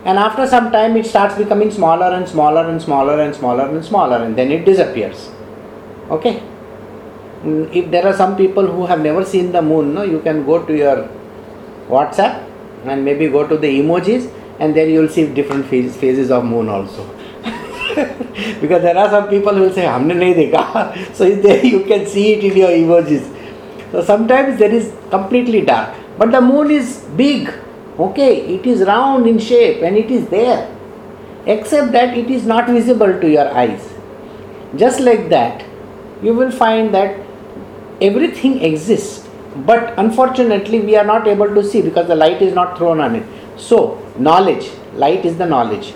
And 0.05 0.19
after 0.19 0.45
some 0.45 0.71
time, 0.71 0.95
it 0.97 1.05
starts 1.05 1.35
becoming 1.35 1.71
smaller 1.71 2.13
and 2.13 2.27
smaller 2.29 2.69
and 2.69 2.79
smaller 2.79 3.21
and 3.21 3.33
smaller 3.33 3.67
and 3.67 3.83
smaller, 3.83 4.17
and 4.17 4.35
then 4.35 4.51
it 4.51 4.63
disappears. 4.63 5.31
Okay? 6.11 6.43
Mm, 7.41 7.75
if 7.75 7.89
there 7.89 8.05
are 8.05 8.13
some 8.13 8.37
people 8.37 8.67
who 8.67 8.85
have 8.85 9.01
never 9.01 9.25
seen 9.25 9.51
the 9.51 9.61
moon, 9.61 9.95
no, 9.95 10.03
you 10.03 10.19
can 10.19 10.45
go 10.45 10.63
to 10.63 10.77
your 10.77 11.09
WhatsApp 11.87 12.43
and 12.85 13.03
maybe 13.03 13.29
go 13.29 13.47
to 13.47 13.57
the 13.57 13.79
emojis, 13.79 14.31
and 14.59 14.75
then 14.75 14.89
you 14.89 14.99
will 14.99 15.09
see 15.09 15.25
different 15.33 15.65
phases 15.65 16.29
of 16.29 16.45
moon 16.45 16.69
also. 16.69 17.14
because 18.61 18.81
there 18.81 18.97
are 18.97 19.09
some 19.09 19.29
people 19.29 19.53
who 19.53 19.61
will 19.61 19.73
say, 19.73 19.85
Hamne 19.85 20.13
nahi 20.13 20.51
dekha. 20.51 21.15
so 21.15 21.29
there 21.35 21.65
you 21.65 21.83
can 21.85 22.05
see 22.05 22.33
it 22.33 22.43
in 22.43 22.57
your 22.57 22.71
images. 22.71 23.29
So 23.91 24.03
sometimes 24.03 24.59
there 24.59 24.73
is 24.73 24.93
completely 25.09 25.61
dark. 25.61 25.95
But 26.17 26.31
the 26.31 26.41
moon 26.41 26.71
is 26.71 27.05
big, 27.15 27.49
okay, 27.99 28.55
it 28.55 28.65
is 28.65 28.81
round 28.81 29.27
in 29.27 29.39
shape 29.39 29.83
and 29.83 29.97
it 29.97 30.11
is 30.11 30.27
there. 30.27 30.71
Except 31.45 31.91
that 31.91 32.17
it 32.17 32.29
is 32.29 32.45
not 32.45 32.67
visible 32.67 33.19
to 33.21 33.29
your 33.29 33.49
eyes. 33.53 33.93
Just 34.75 34.99
like 34.99 35.29
that, 35.29 35.63
you 36.21 36.33
will 36.33 36.51
find 36.51 36.93
that 36.93 37.19
everything 38.01 38.61
exists, 38.63 39.27
but 39.57 39.93
unfortunately, 39.97 40.79
we 40.81 40.95
are 40.95 41.05
not 41.05 41.27
able 41.27 41.53
to 41.53 41.63
see 41.63 41.81
because 41.81 42.07
the 42.07 42.15
light 42.15 42.41
is 42.41 42.53
not 42.53 42.77
thrown 42.77 42.99
on 42.99 43.15
it. 43.15 43.25
So, 43.57 44.01
knowledge, 44.17 44.69
light 44.95 45.25
is 45.25 45.37
the 45.37 45.45
knowledge. 45.45 45.93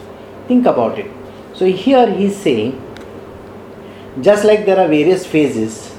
Think 0.47 0.65
about 0.65 0.97
it. 0.99 1.11
So, 1.59 1.65
here 1.65 2.09
he 2.09 2.27
is 2.27 2.37
saying, 2.37 2.81
just 4.21 4.45
like 4.45 4.65
there 4.65 4.79
are 4.79 4.87
various 4.87 5.25
phases 5.25 5.93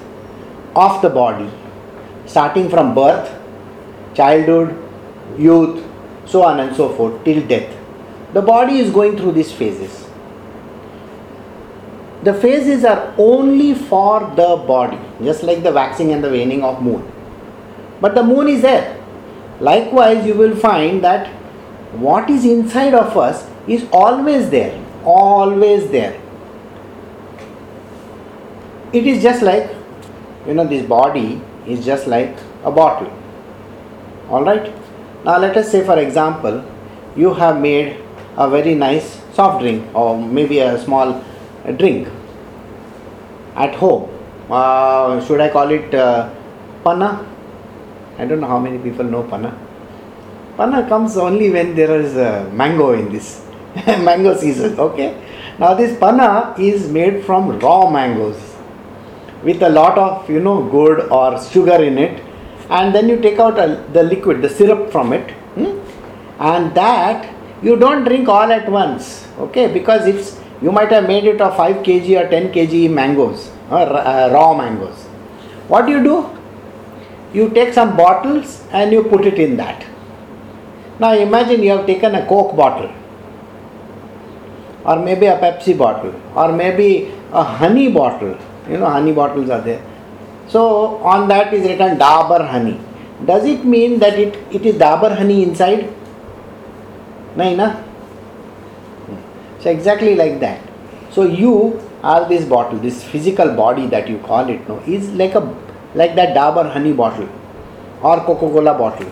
of 0.74 1.02
the 1.02 1.10
body, 1.10 1.50
starting 2.24 2.70
from 2.70 2.94
birth, 2.94 3.30
childhood, 4.14 4.74
youth, 5.38 5.84
so 6.24 6.44
on 6.44 6.60
and 6.60 6.74
so 6.74 6.88
forth 6.94 7.22
till 7.26 7.46
death. 7.46 7.76
The 8.32 8.40
body 8.40 8.78
is 8.78 8.90
going 8.90 9.18
through 9.18 9.32
these 9.32 9.52
phases. 9.52 10.08
The 12.22 12.32
phases 12.32 12.86
are 12.86 13.14
only 13.18 13.74
for 13.74 14.20
the 14.20 14.64
body, 14.66 14.98
just 15.22 15.42
like 15.42 15.62
the 15.62 15.72
waxing 15.72 16.12
and 16.12 16.24
the 16.24 16.30
waning 16.30 16.64
of 16.64 16.80
moon. 16.80 17.06
But 18.00 18.14
the 18.14 18.22
moon 18.22 18.48
is 18.48 18.62
there. 18.62 18.98
Likewise, 19.60 20.24
you 20.24 20.32
will 20.32 20.56
find 20.56 21.04
that 21.04 21.26
what 21.92 22.30
is 22.30 22.46
inside 22.46 22.94
of 22.94 23.14
us 23.18 23.46
is 23.68 23.86
always 23.92 24.48
there, 24.48 24.82
always 25.04 25.90
there. 25.90 26.20
It 28.92 29.06
is 29.06 29.22
just 29.22 29.42
like, 29.42 29.70
you 30.46 30.54
know, 30.54 30.66
this 30.66 30.84
body 30.86 31.40
is 31.66 31.84
just 31.84 32.06
like 32.06 32.36
a 32.64 32.70
bottle. 32.70 33.12
Alright? 34.28 34.72
Now 35.24 35.38
let 35.38 35.56
us 35.56 35.70
say 35.70 35.84
for 35.84 35.98
example 35.98 36.64
you 37.16 37.34
have 37.34 37.60
made 37.60 37.96
a 38.36 38.48
very 38.48 38.74
nice 38.74 39.20
soft 39.34 39.60
drink 39.60 39.84
or 39.94 40.16
maybe 40.18 40.60
a 40.60 40.78
small 40.82 41.22
uh, 41.64 41.72
drink 41.72 42.08
at 43.54 43.74
home. 43.74 44.08
Uh, 44.50 45.24
should 45.24 45.40
I 45.40 45.50
call 45.50 45.70
it 45.70 45.94
uh, 45.94 46.30
panna? 46.84 47.26
I 48.18 48.24
don't 48.24 48.40
know 48.40 48.46
how 48.46 48.58
many 48.58 48.78
people 48.78 49.04
know 49.04 49.22
panna. 49.24 49.56
Panna 50.56 50.88
comes 50.88 51.16
only 51.16 51.50
when 51.50 51.74
there 51.74 52.00
is 52.00 52.16
a 52.16 52.50
mango 52.52 52.92
in 52.92 53.12
this 53.12 53.44
mango 53.86 54.36
season. 54.36 54.78
Okay. 54.78 55.16
Now 55.58 55.74
this 55.74 55.98
panna 55.98 56.54
is 56.58 56.88
made 56.88 57.24
from 57.24 57.58
raw 57.58 57.90
mangoes 57.90 58.38
with 59.44 59.62
a 59.62 59.68
lot 59.68 59.98
of 59.98 60.28
you 60.28 60.40
know 60.40 60.64
good 60.68 61.00
or 61.10 61.40
sugar 61.42 61.82
in 61.82 61.98
it, 61.98 62.22
and 62.68 62.94
then 62.94 63.08
you 63.08 63.20
take 63.20 63.38
out 63.38 63.58
a, 63.58 63.84
the 63.92 64.02
liquid, 64.02 64.42
the 64.42 64.48
syrup 64.48 64.90
from 64.90 65.12
it, 65.12 65.30
hmm? 65.54 65.78
and 66.40 66.74
that 66.74 67.32
you 67.62 67.76
don't 67.76 68.04
drink 68.04 68.28
all 68.28 68.50
at 68.50 68.68
once. 68.70 69.26
Okay, 69.38 69.72
because 69.72 70.06
it's 70.06 70.40
you 70.62 70.72
might 70.72 70.90
have 70.90 71.06
made 71.06 71.24
it 71.24 71.40
of 71.40 71.56
5 71.56 71.76
kg 71.76 72.24
or 72.24 72.28
10 72.28 72.52
kg 72.52 72.90
mangoes 72.90 73.50
or 73.70 73.86
uh, 73.96 74.30
raw 74.30 74.52
mangoes. 74.54 75.04
What 75.68 75.86
do 75.86 75.92
you 75.92 76.02
do? 76.02 76.38
You 77.32 77.48
take 77.50 77.72
some 77.72 77.96
bottles 77.96 78.64
and 78.72 78.92
you 78.92 79.04
put 79.04 79.24
it 79.24 79.38
in 79.38 79.56
that. 79.56 79.86
Now 80.98 81.14
imagine 81.14 81.62
you 81.62 81.70
have 81.70 81.86
taken 81.86 82.14
a 82.14 82.26
Coke 82.26 82.56
bottle 82.56 82.92
or 84.84 84.96
maybe 84.96 85.26
a 85.26 85.36
Pepsi 85.38 85.76
bottle 85.76 86.14
or 86.34 86.52
maybe 86.52 87.12
a 87.32 87.42
honey 87.42 87.90
bottle. 87.90 88.36
You 88.68 88.78
know, 88.78 88.86
honey 88.86 89.12
bottles 89.12 89.50
are 89.50 89.60
there. 89.60 89.84
So 90.48 90.96
on 90.98 91.28
that 91.28 91.52
is 91.52 91.66
written 91.66 91.98
Dabur 91.98 92.48
honey. 92.48 92.80
Does 93.24 93.44
it 93.44 93.64
mean 93.64 93.98
that 94.00 94.18
it, 94.18 94.36
it 94.50 94.64
is 94.64 94.76
Dabur 94.76 95.16
honey 95.16 95.42
inside? 95.42 95.92
No, 97.36 97.54
na? 97.54 97.82
So 99.60 99.70
exactly 99.70 100.14
like 100.14 100.40
that. 100.40 100.60
So 101.10 101.24
you 101.24 101.80
are 102.02 102.28
this 102.28 102.44
bottle, 102.44 102.78
this 102.78 103.04
physical 103.04 103.54
body 103.54 103.86
that 103.88 104.08
you 104.08 104.18
call 104.18 104.48
it, 104.48 104.66
no, 104.68 104.78
is 104.80 105.10
like 105.10 105.34
a 105.34 105.40
like 105.94 106.14
that 106.14 106.36
Dabur 106.36 106.72
honey 106.72 106.92
bottle 106.92 107.28
or 108.02 108.20
Coca-Cola 108.24 108.78
bottle. 108.78 109.08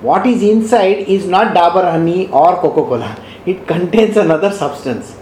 What 0.00 0.26
is 0.26 0.42
inside 0.42 0.98
is 1.08 1.26
not 1.26 1.54
Dabur 1.54 1.90
honey 1.90 2.28
or 2.28 2.56
Coca-Cola. 2.56 3.16
It 3.46 3.66
contains 3.66 4.16
another 4.16 4.50
substance. 4.50 5.16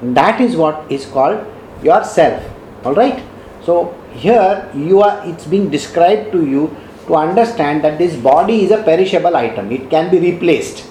That 0.00 0.40
is 0.40 0.56
what 0.56 0.90
is 0.90 1.06
called 1.06 1.44
yourself. 1.82 2.42
Alright? 2.84 3.22
So 3.64 3.94
here 4.12 4.70
you 4.74 5.02
are 5.02 5.26
it's 5.26 5.46
being 5.46 5.70
described 5.70 6.32
to 6.32 6.46
you 6.46 6.76
to 7.06 7.16
understand 7.16 7.82
that 7.84 7.98
this 7.98 8.16
body 8.16 8.64
is 8.64 8.70
a 8.70 8.82
perishable 8.82 9.36
item. 9.36 9.72
It 9.72 9.90
can 9.90 10.10
be 10.10 10.18
replaced. 10.18 10.86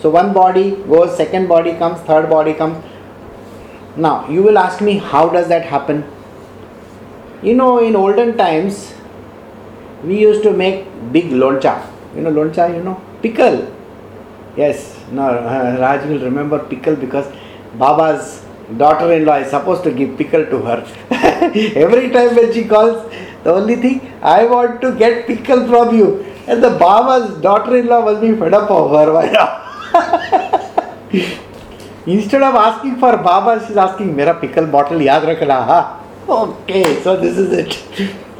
So 0.00 0.10
one 0.10 0.32
body 0.32 0.72
goes, 0.88 1.16
second 1.16 1.48
body 1.48 1.74
comes, 1.74 2.00
third 2.00 2.28
body 2.28 2.54
comes. 2.54 2.84
Now 3.96 4.28
you 4.28 4.42
will 4.42 4.58
ask 4.58 4.80
me 4.80 4.98
how 4.98 5.28
does 5.28 5.48
that 5.48 5.64
happen? 5.64 6.04
You 7.42 7.54
know, 7.54 7.78
in 7.78 7.96
olden 7.96 8.36
times, 8.36 8.94
we 10.04 10.20
used 10.20 10.42
to 10.44 10.52
make 10.52 10.86
big 11.12 11.30
loncha. 11.30 11.86
You 12.14 12.22
know, 12.22 12.30
loncha, 12.30 12.74
you 12.74 12.82
know, 12.82 13.00
pickle. 13.20 13.72
Yes, 14.56 14.91
no, 15.12 15.22
uh, 15.22 15.76
Raj 15.80 16.06
will 16.06 16.20
remember 16.20 16.58
pickle 16.58 16.96
because 16.96 17.26
Baba's 17.74 18.44
daughter 18.76 19.12
in 19.12 19.24
law 19.24 19.36
is 19.36 19.50
supposed 19.50 19.84
to 19.84 19.92
give 19.92 20.16
pickle 20.16 20.44
to 20.46 20.58
her. 20.62 20.84
Every 21.84 22.10
time 22.10 22.34
when 22.36 22.52
she 22.52 22.64
calls, 22.64 23.10
the 23.44 23.52
only 23.52 23.76
thing, 23.76 24.12
I 24.22 24.44
want 24.46 24.80
to 24.82 24.92
get 24.94 25.26
pickle 25.26 25.66
from 25.66 25.96
you. 25.96 26.24
And 26.46 26.62
the 26.62 26.70
Baba's 26.70 27.40
daughter 27.40 27.76
in 27.76 27.86
law 27.86 28.02
must 28.04 28.20
be 28.20 28.34
fed 28.36 28.54
up 28.54 28.70
of 28.70 28.90
her. 28.90 29.08
Instead 32.06 32.42
of 32.42 32.54
asking 32.54 32.96
for 32.96 33.16
Baba, 33.16 33.64
she's 33.66 33.76
asking, 33.76 34.16
Mera 34.16 34.34
pickle 34.40 34.66
bottle 34.66 34.98
yaad 34.98 35.22
rakhna, 35.22 35.64
ha? 35.64 36.00
Okay, 36.28 37.00
so 37.02 37.16
this 37.16 37.38
is 37.38 37.52
it. 37.52 37.72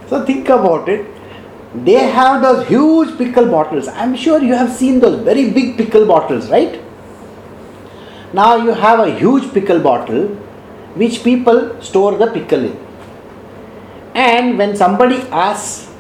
So 0.09 0.25
think 0.25 0.49
about 0.49 0.89
it. 0.89 1.07
They 1.75 1.95
have 1.95 2.43
those 2.43 2.67
huge 2.69 3.17
pickle 3.17 3.47
bottles. 3.47 3.89
I'm 3.89 4.15
sure 4.15 4.43
you 4.43 4.55
have 4.55 4.71
seen 4.71 5.01
those 5.01 5.23
very 5.23 5.51
big 5.51 5.77
pickle 5.79 6.07
bottles, 6.07 6.51
right? 6.51 6.81
Now 8.35 8.57
you 8.57 8.73
have 8.73 9.01
a 9.01 9.15
huge 9.15 9.53
pickle 9.55 9.79
bottle 9.79 10.27
which 10.95 11.25
people 11.25 11.81
store 11.83 12.17
the 12.17 12.27
pickle 12.27 12.65
in. 12.65 12.87
And 14.15 14.59
when 14.59 14.77
somebody 14.77 15.17
asks 15.31 15.91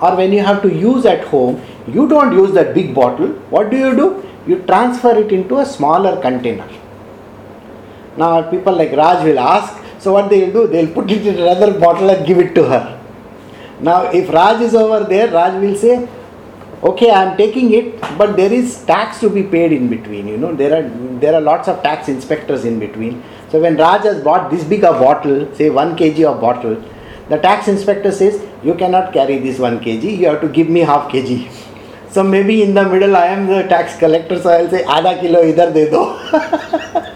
or 0.00 0.14
when 0.14 0.32
you 0.32 0.42
have 0.44 0.62
to 0.62 0.72
use 0.72 1.04
at 1.04 1.24
home, 1.24 1.60
you 1.88 2.08
don't 2.08 2.32
use 2.32 2.52
that 2.52 2.74
big 2.74 2.94
bottle. 2.94 3.28
What 3.50 3.70
do 3.70 3.76
you 3.76 3.96
do? 3.96 4.28
You 4.46 4.62
transfer 4.62 5.18
it 5.18 5.32
into 5.32 5.58
a 5.58 5.66
smaller 5.66 6.20
container. 6.20 6.68
Now 8.16 8.48
people 8.48 8.74
like 8.76 8.92
Raj 8.92 9.24
will 9.24 9.40
ask, 9.40 9.82
so 9.98 10.12
what 10.12 10.30
they'll 10.30 10.52
do, 10.52 10.68
they'll 10.68 10.92
put 10.92 11.10
it 11.10 11.26
in 11.26 11.38
another 11.38 11.78
bottle 11.78 12.08
and 12.10 12.24
give 12.24 12.38
it 12.38 12.54
to 12.54 12.64
her. 12.64 12.95
Now 13.80 14.10
if 14.10 14.32
Raj 14.32 14.62
is 14.62 14.74
over 14.74 15.04
there, 15.04 15.30
Raj 15.30 15.60
will 15.60 15.76
say, 15.76 16.08
okay, 16.82 17.10
I 17.10 17.22
am 17.24 17.36
taking 17.36 17.72
it, 17.72 18.00
but 18.16 18.36
there 18.36 18.52
is 18.52 18.84
tax 18.84 19.20
to 19.20 19.28
be 19.28 19.42
paid 19.42 19.72
in 19.72 19.88
between. 19.88 20.28
You 20.28 20.36
know, 20.36 20.54
there 20.54 20.74
are 20.78 20.88
there 21.20 21.34
are 21.34 21.40
lots 21.40 21.68
of 21.68 21.82
tax 21.82 22.08
inspectors 22.08 22.64
in 22.64 22.78
between. 22.78 23.22
So 23.50 23.60
when 23.60 23.76
Raj 23.76 24.02
has 24.04 24.22
bought 24.22 24.50
this 24.50 24.64
big 24.64 24.84
a 24.84 24.92
bottle, 24.92 25.54
say 25.54 25.70
one 25.70 25.96
kg 25.96 26.24
of 26.24 26.40
bottle, 26.40 26.82
the 27.28 27.38
tax 27.38 27.68
inspector 27.68 28.12
says 28.12 28.42
you 28.62 28.74
cannot 28.74 29.12
carry 29.12 29.38
this 29.38 29.58
one 29.58 29.80
kg. 29.80 30.18
You 30.18 30.26
have 30.28 30.40
to 30.40 30.48
give 30.48 30.68
me 30.68 30.80
half 30.80 31.10
kg. 31.10 31.50
So 32.10 32.22
maybe 32.22 32.62
in 32.62 32.72
the 32.74 32.88
middle 32.88 33.16
I 33.16 33.26
am 33.26 33.46
the 33.46 33.62
tax 33.64 33.98
collector, 33.98 34.40
so 34.40 34.50
I'll 34.50 34.70
say 34.70 34.84
आधा 34.84 35.20
kilo 35.20 35.42
idhar 35.42 35.72
de 35.74 35.90
do. 35.90 37.12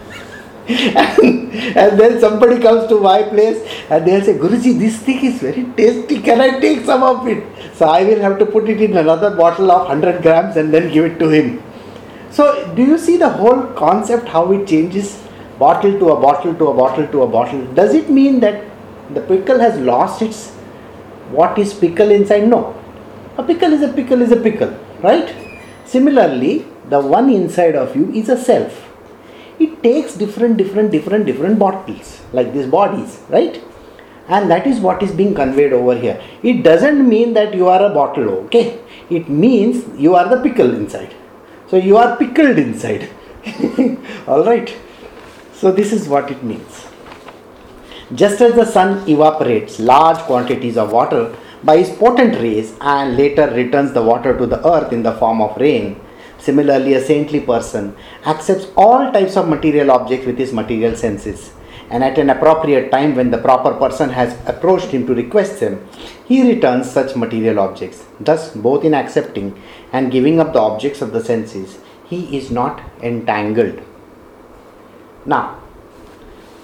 and, 0.67 1.99
then 1.99 2.19
somebody 2.19 2.61
comes 2.61 2.87
to 2.87 2.99
my 2.99 3.23
place 3.23 3.57
and 3.89 4.05
they'll 4.05 4.23
say, 4.23 4.37
Guruji, 4.37 4.77
this 4.77 4.99
thing 4.99 5.25
is 5.25 5.41
very 5.41 5.63
tasty. 5.75 6.21
Can 6.21 6.39
I 6.39 6.59
take 6.59 6.85
some 6.85 7.03
of 7.03 7.27
it? 7.27 7.43
So 7.75 7.87
I 7.87 8.03
will 8.03 8.19
have 8.21 8.37
to 8.39 8.45
put 8.45 8.69
it 8.69 8.81
in 8.81 8.95
another 8.97 9.35
bottle 9.35 9.71
of 9.71 9.87
100 9.87 10.21
grams 10.21 10.57
and 10.57 10.73
then 10.73 10.91
give 10.91 11.05
it 11.05 11.19
to 11.19 11.29
him. 11.29 11.63
So, 12.29 12.73
do 12.75 12.83
you 12.83 12.97
see 12.97 13.17
the 13.17 13.29
whole 13.29 13.63
concept 13.73 14.29
how 14.29 14.51
it 14.51 14.67
changes 14.67 15.21
bottle 15.59 15.97
to 15.99 16.09
a 16.11 16.21
bottle 16.21 16.53
to 16.55 16.67
a 16.67 16.73
bottle 16.73 17.07
to 17.07 17.23
a 17.23 17.27
bottle? 17.27 17.65
Does 17.73 17.93
it 17.93 18.09
mean 18.09 18.39
that 18.41 18.63
the 19.13 19.21
pickle 19.21 19.59
has 19.59 19.77
lost 19.79 20.21
its 20.21 20.51
what 21.31 21.57
is 21.57 21.73
pickle 21.73 22.11
inside? 22.11 22.47
No. 22.47 22.75
A 23.37 23.43
pickle 23.43 23.73
is 23.73 23.81
a 23.81 23.91
pickle 23.91 24.21
is 24.21 24.31
a 24.31 24.37
pickle, 24.37 24.77
right? 25.01 25.35
Similarly, 25.85 26.65
the 26.89 26.99
one 26.99 27.29
inside 27.29 27.75
of 27.75 27.95
you 27.95 28.11
is 28.13 28.29
a 28.29 28.37
self 28.37 28.90
it 29.63 29.81
takes 29.83 30.15
different 30.23 30.57
different 30.57 30.91
different 30.91 31.25
different 31.25 31.57
bottles 31.59 32.21
like 32.33 32.53
these 32.53 32.67
bodies 32.67 33.19
right? 33.29 33.61
And 34.27 34.49
that 34.49 34.65
is 34.65 34.79
what 34.79 35.03
is 35.03 35.11
being 35.11 35.33
conveyed 35.35 35.73
over 35.73 35.95
here. 35.97 36.21
It 36.41 36.63
doesn't 36.63 37.07
mean 37.07 37.33
that 37.33 37.53
you 37.53 37.67
are 37.67 37.83
a 37.85 37.93
bottle 37.93 38.29
okay? 38.45 38.79
It 39.09 39.27
means 39.27 39.83
you 39.99 40.15
are 40.15 40.27
the 40.33 40.41
pickle 40.41 40.73
inside. 40.73 41.13
So 41.67 41.77
you 41.77 41.97
are 41.97 42.15
pickled 42.17 42.57
inside. 42.57 43.09
All 44.27 44.45
right. 44.45 44.73
So 45.53 45.71
this 45.71 45.91
is 45.91 46.07
what 46.07 46.31
it 46.31 46.43
means. 46.43 46.85
Just 48.13 48.41
as 48.41 48.53
the 48.55 48.65
sun 48.65 49.07
evaporates 49.09 49.79
large 49.79 50.17
quantities 50.29 50.77
of 50.77 50.91
water 50.91 51.35
by 51.63 51.75
its 51.75 51.89
potent 51.97 52.35
rays 52.35 52.73
and 52.81 53.15
later 53.15 53.49
returns 53.51 53.93
the 53.93 54.01
water 54.01 54.37
to 54.37 54.45
the 54.45 54.65
earth 54.67 54.91
in 54.91 55.03
the 55.03 55.13
form 55.13 55.41
of 55.41 55.55
rain 55.57 55.99
Similarly, 56.41 56.95
a 56.95 57.03
saintly 57.05 57.39
person 57.39 57.95
accepts 58.25 58.67
all 58.75 59.11
types 59.11 59.37
of 59.37 59.47
material 59.47 59.91
objects 59.91 60.25
with 60.25 60.39
his 60.39 60.51
material 60.51 60.95
senses. 60.95 61.51
And 61.91 62.03
at 62.03 62.17
an 62.17 62.31
appropriate 62.31 62.89
time, 62.89 63.15
when 63.15 63.29
the 63.29 63.37
proper 63.37 63.73
person 63.73 64.09
has 64.09 64.35
approached 64.47 64.87
him 64.87 65.05
to 65.05 65.13
request 65.13 65.59
them, 65.59 65.87
he 66.25 66.41
returns 66.51 66.89
such 66.89 67.15
material 67.15 67.59
objects. 67.59 68.05
Thus, 68.19 68.55
both 68.55 68.83
in 68.83 68.95
accepting 68.95 69.61
and 69.93 70.11
giving 70.11 70.39
up 70.39 70.53
the 70.53 70.59
objects 70.59 71.01
of 71.01 71.11
the 71.11 71.23
senses, 71.23 71.77
he 72.09 72.35
is 72.35 72.49
not 72.49 72.81
entangled. 73.03 73.81
Now, 75.25 75.61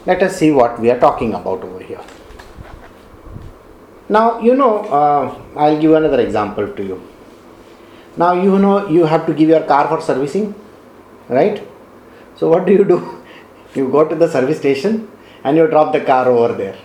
let 0.08 0.24
us 0.24 0.38
see 0.38 0.52
what 0.52 0.80
we 0.80 0.90
are 0.90 1.00
talking 1.00 1.34
about 1.36 1.64
over 1.64 1.84
here. 1.84 2.02
Now, 4.10 4.40
you 4.40 4.56
know, 4.56 4.80
uh, 4.86 5.40
I'll 5.56 5.80
give 5.80 5.92
another 5.92 6.22
example 6.22 6.74
to 6.74 6.84
you 6.84 7.02
now 8.17 8.33
you 8.33 8.59
know 8.59 8.89
you 8.89 9.05
have 9.07 9.27
to 9.27 9.35
give 9.35 9.49
your 9.49 9.63
car 9.63 9.89
for 9.89 10.01
servicing, 10.01 10.55
right? 11.29 11.67
So 12.37 12.49
what 12.49 12.67
do 12.67 12.73
you 12.73 12.85
do? 12.85 13.19
You 13.75 13.89
go 13.89 14.07
to 14.07 14.15
the 14.15 14.29
service 14.29 14.59
station 14.59 15.09
and 15.45 15.57
you 15.57 15.67
drop 15.67 15.93
the 15.93 16.01
car 16.01 16.29
over 16.29 16.53
there 16.55 16.77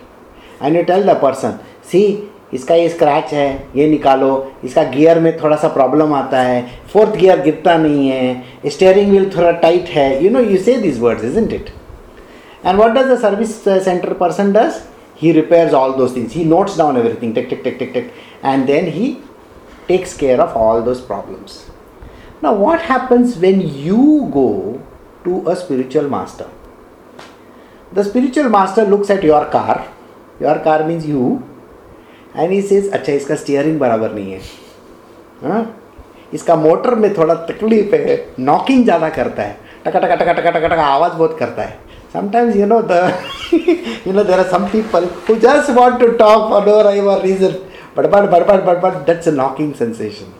and 0.60 0.74
you 0.74 0.84
tell 0.84 1.02
the 1.02 1.16
person, 1.16 1.58
see 1.82 2.28
इसका 2.52 2.74
ये 2.74 2.88
scratch 2.88 3.32
है 3.32 3.48
ये 3.76 3.86
निकालो 3.88 4.30
इसका 4.64 4.82
gear 4.90 5.18
में 5.20 5.36
थोड़ा 5.42 5.56
सा 5.56 5.68
problem 5.68 6.12
आता 6.14 6.40
है 6.42 6.62
फोर्थ 6.92 7.16
गियर 7.16 7.40
गिरता 7.42 7.76
नहीं 7.78 8.08
है 8.08 8.70
स्टेयरिंग 8.70 9.10
व्हील 9.10 9.30
थोड़ा 9.36 9.50
टाइट 9.64 9.88
है 9.94 10.06
you 10.24 10.30
know 10.30 10.40
you 10.40 10.58
say 10.58 10.76
this 10.82 10.98
words 11.00 11.24
isn't 11.24 11.52
it 11.52 11.68
and 12.64 12.78
what 12.78 12.94
does 12.94 13.06
the 13.08 13.16
service 13.16 13.52
center 13.84 14.14
person 14.14 14.48
does 14.52 14.78
he 15.14 15.32
repairs 15.32 15.74
all 15.80 15.92
those 15.98 16.12
things 16.12 16.32
he 16.32 16.44
notes 16.44 16.76
down 16.76 16.96
everything 16.96 17.34
tick 17.34 17.48
tick 17.50 17.62
tick 17.66 17.78
tick 17.78 17.92
tick 17.92 18.08
and 18.52 18.68
then 18.68 18.88
he 18.96 19.04
takes 19.87 20.15
care 20.15 20.39
of 20.41 20.55
all 20.55 20.81
those 20.81 21.01
problems. 21.01 21.69
Now, 22.41 22.53
what 22.55 22.81
happens 22.81 23.37
when 23.37 23.61
you 23.61 24.29
go 24.33 24.81
to 25.23 25.49
a 25.49 25.55
spiritual 25.55 26.09
master? 26.09 26.49
the 27.93 28.03
spiritual 28.03 28.49
master 28.49 28.83
looks 28.85 29.09
at 29.15 29.23
your 29.23 29.45
car 29.55 29.75
your 30.39 30.57
car 30.67 30.83
means 30.87 31.05
you 31.07 31.25
and 32.33 32.51
he 32.55 32.61
says 32.69 32.87
अच्छा 32.93 33.13
इसका 33.13 33.35
steering 33.41 33.79
बराबर 33.79 34.13
नहीं 34.13 34.31
है 34.31 34.39
हाँ? 35.43 35.63
इसका 36.33 36.55
motor 36.55 36.95
में 37.03 37.13
थोड़ा 37.17 37.33
तकलीफ़ 37.49 37.95
है 37.95 38.15
नॉकिंग 38.39 38.83
ज़्यादा 38.83 39.09
करता 39.17 39.43
है 39.43 39.57
टका 39.85 39.99
टका 39.99 40.15
टका 40.15 40.33
टका 40.33 40.51
टका 40.51 40.67
टका 40.67 40.85
आवाज़ 40.85 41.13
बहुत 41.13 41.37
करता 41.39 41.63
है 41.63 41.81
sometimes 42.13 42.55
you 42.61 42.65
know 42.71 42.81
the 42.89 42.97
you 44.07 44.11
know 44.15 44.23
there 44.25 44.39
are 44.41 44.49
some 44.49 44.65
people 44.73 45.05
who 45.27 45.35
just 45.45 45.69
want 45.77 45.99
to 46.01 46.09
talk 46.17 46.43
for 46.51 46.59
no 46.67 46.75
rhyme 46.87 47.07
or 47.13 47.19
reason 47.23 47.55
but 47.96 48.10
but 48.14 48.30
but 48.30 48.46
but 48.50 48.64
but 48.66 48.80
but 48.86 48.98
that's 49.06 49.30
a 49.32 49.34
knocking 49.38 49.70
sensation 49.82 50.34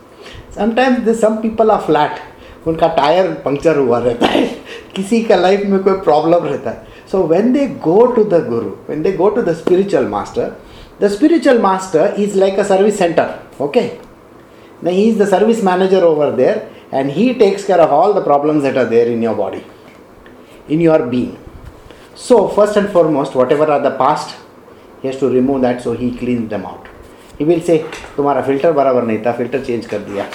sometimes 0.58 1.04
there's 1.04 1.22
some 1.26 1.40
people 1.46 1.76
are 1.76 1.82
flat 1.90 2.26
उनका 2.66 2.87
tyre 2.96 3.30
puncture 3.44 3.76
हुआ 3.76 3.98
रहता 3.98 4.26
है 4.26 4.42
किसी 4.96 5.22
का 5.24 5.37
life 5.37 5.62
में 5.66 5.78
कोई 5.82 5.92
problem 6.08 6.44
रहता 6.46 6.70
है 6.70 7.06
so 7.11 7.22
when 7.26 7.52
they 7.52 7.66
go 7.84 8.04
to 8.16 8.24
the 8.32 8.44
guru 8.48 8.70
when 8.88 9.02
they 9.02 9.12
go 9.20 9.28
to 9.37 9.42
the 9.42 9.54
spiritual 9.61 10.06
master 10.16 10.50
the 11.02 11.08
spiritual 11.14 11.61
master 11.62 12.14
is 12.24 12.37
like 12.37 12.58
a 12.58 12.62
service 12.72 12.98
centre 12.98 13.64
okay 13.64 13.88
Now 14.80 14.90
he 14.90 15.08
is 15.08 15.18
the 15.18 15.26
service 15.26 15.62
manager 15.62 16.04
over 16.04 16.30
there 16.30 16.70
and 16.92 17.11
he 17.11 17.34
takes 17.34 17.64
care 17.64 17.80
of 17.80 17.90
all 17.90 18.14
the 18.14 18.22
problems 18.22 18.62
that 18.62 18.76
are 18.76 18.84
there 18.84 19.06
in 19.06 19.20
your 19.20 19.34
body, 19.34 19.64
in 20.68 20.80
your 20.80 21.06
being. 21.06 21.37
So, 22.14 22.48
first 22.48 22.76
and 22.76 22.88
foremost, 22.88 23.34
whatever 23.34 23.64
are 23.64 23.80
the 23.80 23.96
past, 23.96 24.37
he 25.02 25.08
has 25.08 25.18
to 25.18 25.28
remove 25.28 25.62
that 25.62 25.82
so 25.82 25.92
he 25.92 26.16
cleans 26.16 26.48
them 26.50 26.64
out. 26.64 26.87
Will 27.41 27.59
say 27.61 27.77
तुम्हारा 28.17 28.41
filter 28.41 28.71
बराबर 28.71 29.03
नहीं 29.03 29.19
था 29.25 29.31
filter 29.31 29.63
change 29.63 29.85
कर 29.85 29.99
दिया. 29.99 30.25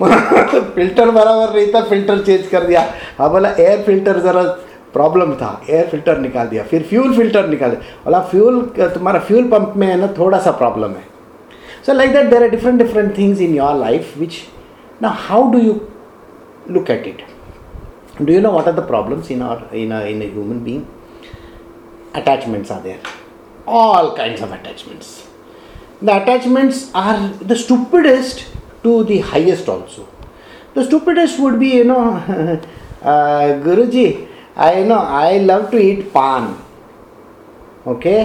filter 0.00 1.10
बराबर 1.10 1.54
नहीं 1.54 1.66
था 1.74 1.80
filter 1.88 2.22
change 2.24 2.46
कर 2.48 2.64
दिया। 2.66 2.84
हाँ 3.18 3.30
बोला 3.30 3.50
एयर 3.58 3.82
फ़िल्टर 3.86 4.20
ज़रा 4.20 4.42
प्रॉब्लम 4.92 5.34
था 5.36 5.50
एयर 5.70 5.86
फ़िल्टर 5.88 6.18
निकाल 6.18 6.48
दिया, 6.48 6.62
फिर 6.64 6.82
फ्यूल 6.82 7.16
फ़िल्टर 7.16 7.48
निकाल 7.48 7.70
दिया। 7.70 8.04
बोला 8.04 8.20
फ्यूल 8.30 8.60
तुम्हारा 8.78 9.20
फ्यूल 9.20 9.48
पंप 9.48 9.74
में 9.76 9.86
है 9.86 9.96
ना, 10.00 10.06
थोड़ा 10.18 10.38
सा 10.38 10.50
प्रॉब्लम 10.50 10.90
है। 10.90 11.04
So 11.86 11.92
like 11.92 12.12
that 12.12 12.26
there 12.30 12.42
are 12.42 12.48
different 12.50 12.78
different 12.82 13.16
things 13.18 13.40
in 13.40 13.54
your 13.54 13.76
life 13.76 14.16
which 14.18 14.40
ना 15.02 15.08
how 15.28 15.50
do 15.52 15.58
you 15.58 15.80
look 16.70 16.90
at 16.90 17.06
it 17.06 17.22
do 18.22 18.32
you 18.32 18.40
know 18.40 18.50
what 18.50 18.68
are 18.68 18.74
the 18.74 18.86
problems 18.86 19.30
in 19.30 19.42
are 19.42 19.68
in 19.76 19.92
in 19.92 20.22
human 20.22 20.64
being 20.64 20.82
attachments 22.16 22.72
are 22.72 22.80
there 22.80 22.98
all 23.68 24.14
kind 24.16 24.42
of 24.42 24.52
attachments 24.52 25.18
the 26.01 26.13
attachments 26.21 26.91
are 26.93 27.27
the 27.51 27.55
stupidest 27.55 28.45
to 28.83 29.03
the 29.03 29.19
highest 29.31 29.67
also 29.67 30.07
the 30.73 30.83
stupidest 30.83 31.39
would 31.39 31.59
be 31.59 31.69
you 31.79 31.83
know 31.83 32.05
uh, 33.01 33.47
guruji 33.65 34.07
i 34.55 34.83
know 34.83 34.99
i 35.27 35.37
love 35.51 35.69
to 35.71 35.77
eat 35.89 36.01
pan 36.13 36.55
okay 37.93 38.19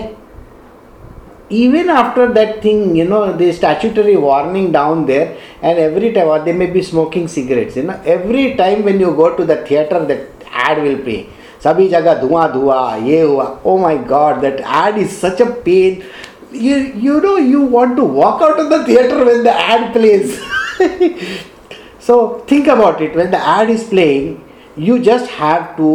even 1.50 1.90
after 1.90 2.32
that 2.32 2.62
thing, 2.62 2.94
you 2.94 3.04
know, 3.04 3.36
the 3.36 3.52
statutory 3.52 4.16
warning 4.16 4.70
down 4.70 5.04
there, 5.06 5.36
and 5.60 5.78
every 5.78 6.12
time, 6.12 6.28
or 6.28 6.38
they 6.38 6.52
may 6.52 6.66
be 6.66 6.80
smoking 6.80 7.26
cigarettes, 7.26 7.76
you 7.76 7.82
know, 7.82 8.00
every 8.04 8.54
time 8.54 8.84
when 8.84 9.00
you 9.00 9.12
go 9.14 9.36
to 9.36 9.44
the 9.44 9.56
theater, 9.66 10.04
that 10.06 10.28
ad 10.52 10.82
will 10.82 10.98
play. 10.98 11.26
सभी 11.62 11.88
जगह 11.88 12.14
धुआं 12.20 12.46
धुआं 12.52 13.02
ये 13.06 13.20
हुआ 13.20 13.44
oh 13.66 13.76
my 13.78 13.96
God 14.10 14.36
that 14.40 14.60
ad 14.82 14.98
is 15.00 15.16
such 15.24 15.40
a 15.44 15.48
pain 15.66 16.02
you 16.51 16.75
you 17.05 17.19
know 17.21 17.37
you 17.37 17.61
want 17.61 17.95
to 17.95 18.03
walk 18.03 18.41
out 18.41 18.59
of 18.59 18.69
the 18.69 18.83
theater 18.85 19.25
when 19.25 19.43
the 19.43 19.53
ad 19.53 19.91
plays 19.93 20.39
so 21.99 22.39
think 22.47 22.67
about 22.67 23.01
it 23.01 23.15
when 23.15 23.31
the 23.31 23.43
ad 23.57 23.69
is 23.69 23.83
playing 23.83 24.41
you 24.75 24.99
just 24.99 25.29
have 25.31 25.75
to 25.77 25.89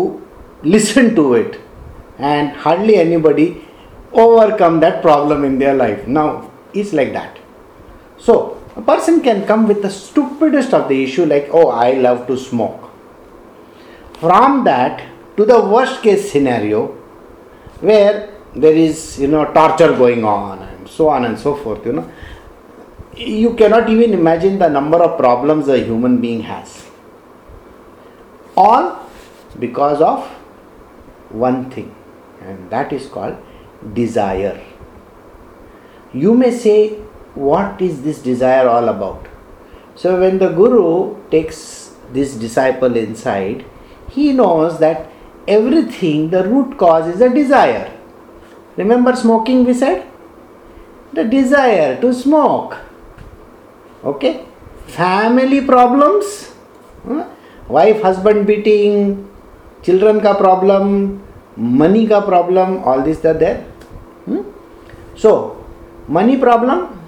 listen 0.62 1.14
to 1.14 1.34
it 1.34 1.60
and 2.18 2.50
hardly 2.50 2.96
anybody 2.96 3.64
overcome 4.12 4.80
that 4.80 5.02
problem 5.02 5.44
in 5.44 5.58
their 5.58 5.74
life. 5.74 6.06
Now, 6.06 6.50
it's 6.72 6.92
like 6.92 7.12
that. 7.12 7.38
So, 8.18 8.62
a 8.76 8.82
person 8.82 9.22
can 9.22 9.46
come 9.46 9.66
with 9.66 9.82
the 9.82 9.90
stupidest 9.90 10.74
of 10.74 10.88
the 10.88 11.02
issue, 11.02 11.24
like, 11.24 11.48
oh, 11.52 11.68
I 11.68 11.92
love 11.92 12.26
to 12.26 12.36
smoke. 12.36 12.90
From 14.18 14.64
that 14.64 15.06
to 15.36 15.44
the 15.44 15.60
worst 15.60 16.02
case 16.02 16.30
scenario, 16.30 16.88
where 17.80 18.34
there 18.54 18.74
is, 18.74 19.18
you 19.20 19.28
know, 19.28 19.44
torture 19.52 19.92
going 19.96 20.24
on 20.24 20.62
and 20.62 20.88
so 20.88 21.08
on 21.08 21.24
and 21.24 21.38
so 21.38 21.54
forth, 21.54 21.84
you 21.86 21.92
know, 21.92 22.10
you 23.16 23.54
cannot 23.54 23.88
even 23.88 24.12
imagine 24.12 24.58
the 24.58 24.68
number 24.68 25.02
of 25.02 25.18
problems 25.18 25.68
a 25.68 25.78
human 25.78 26.20
being 26.20 26.40
has. 26.40 26.86
All 28.56 29.08
because 29.58 30.00
of 30.00 30.26
one 31.30 31.70
thing, 31.70 31.94
and 32.40 32.70
that 32.70 32.92
is 32.92 33.06
called 33.06 33.36
desire. 33.94 34.60
You 36.12 36.34
may 36.34 36.50
say, 36.50 36.98
What 37.34 37.80
is 37.80 38.02
this 38.02 38.20
desire 38.20 38.68
all 38.68 38.88
about? 38.88 39.28
So, 39.94 40.18
when 40.20 40.38
the 40.38 40.48
Guru 40.48 41.16
takes 41.30 41.94
this 42.12 42.34
disciple 42.34 42.96
inside, 42.96 43.64
he 44.08 44.32
knows 44.32 44.80
that 44.80 45.10
everything, 45.46 46.30
the 46.30 46.42
root 46.48 46.76
cause 46.76 47.06
is 47.06 47.20
a 47.20 47.28
desire. 47.28 47.99
Remember 48.80 49.14
smoking, 49.14 49.64
we 49.64 49.74
said? 49.74 50.06
The 51.12 51.24
desire 51.24 52.00
to 52.00 52.12
smoke. 52.14 52.76
Okay? 54.04 54.44
Family 54.86 55.60
problems. 55.72 56.52
Huh? 57.06 57.26
Wife, 57.68 58.00
husband 58.02 58.46
beating, 58.46 59.28
children 59.82 60.20
ka 60.20 60.34
problem, 60.34 61.22
money 61.56 62.06
ka 62.06 62.20
problem, 62.20 62.82
all 62.84 63.02
these 63.02 63.24
are 63.24 63.34
there. 63.34 63.58
Hmm? 64.24 64.42
So, 65.14 65.64
money 66.08 66.36
problem, 66.36 66.98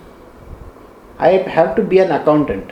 I 1.19 1.31
have 1.57 1.75
to 1.77 1.83
be 1.83 1.99
an 1.99 2.13
accountant. 2.13 2.71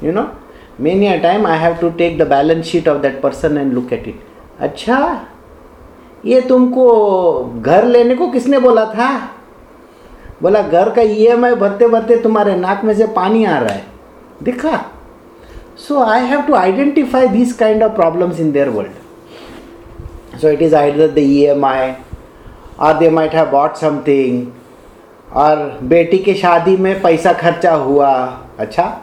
You 0.00 0.12
know, 0.12 0.36
many 0.78 1.08
a 1.08 1.20
time 1.20 1.46
I 1.46 1.56
have 1.56 1.80
to 1.80 1.92
take 1.92 2.18
the 2.18 2.26
balance 2.26 2.66
sheet 2.66 2.86
of 2.86 3.02
that 3.02 3.20
person 3.22 3.56
and 3.56 3.74
look 3.74 3.92
at 3.92 4.06
it. 4.06 4.16
अच्छा 4.60 4.98
ये 6.28 6.40
तुमको 6.40 6.88
घर 7.62 7.84
लेने 7.84 8.14
को 8.14 8.26
किसने 8.28 8.58
बोला 8.58 8.84
था? 8.84 9.30
बोला, 10.42 10.62
घर 10.62 10.90
का 10.90 11.02
ई 11.02 11.26
एम 11.26 11.44
आई 11.44 11.54
भरते 11.54 11.88
भरते 11.88 12.16
तुम्हारे 12.16 12.56
नाक 12.56 12.84
में 12.84 12.94
से 12.94 13.06
पानी 13.06 13.44
आ 13.44 13.58
रहा 13.58 13.74
है। 13.74 13.84
दिखा? 14.42 14.84
So 15.76 16.02
I 16.02 16.24
have 16.24 16.42
to 16.42 16.54
identify 16.54 17.28
this 17.28 17.52
kind 17.52 17.82
of 17.82 17.92
problems 17.92 18.40
in 18.40 18.52
their 18.52 18.68
world 18.68 20.38
so 20.38 20.48
it 20.48 20.62
is 20.62 20.74
either 20.76 21.08
the 21.08 21.18
E 21.18 21.42
M 21.44 21.64
I 21.64 21.92
और 22.80 22.98
they 22.98 23.10
might 23.10 23.34
have 23.34 23.46
bought 23.46 23.74
something 23.74 24.46
और 25.32 25.78
बेटी 25.82 26.18
के 26.18 26.34
शादी 26.34 26.76
में 26.76 27.02
पैसा 27.02 27.32
खर्चा 27.32 27.74
हुआ। 27.74 28.10
अच्छा? 28.58 29.00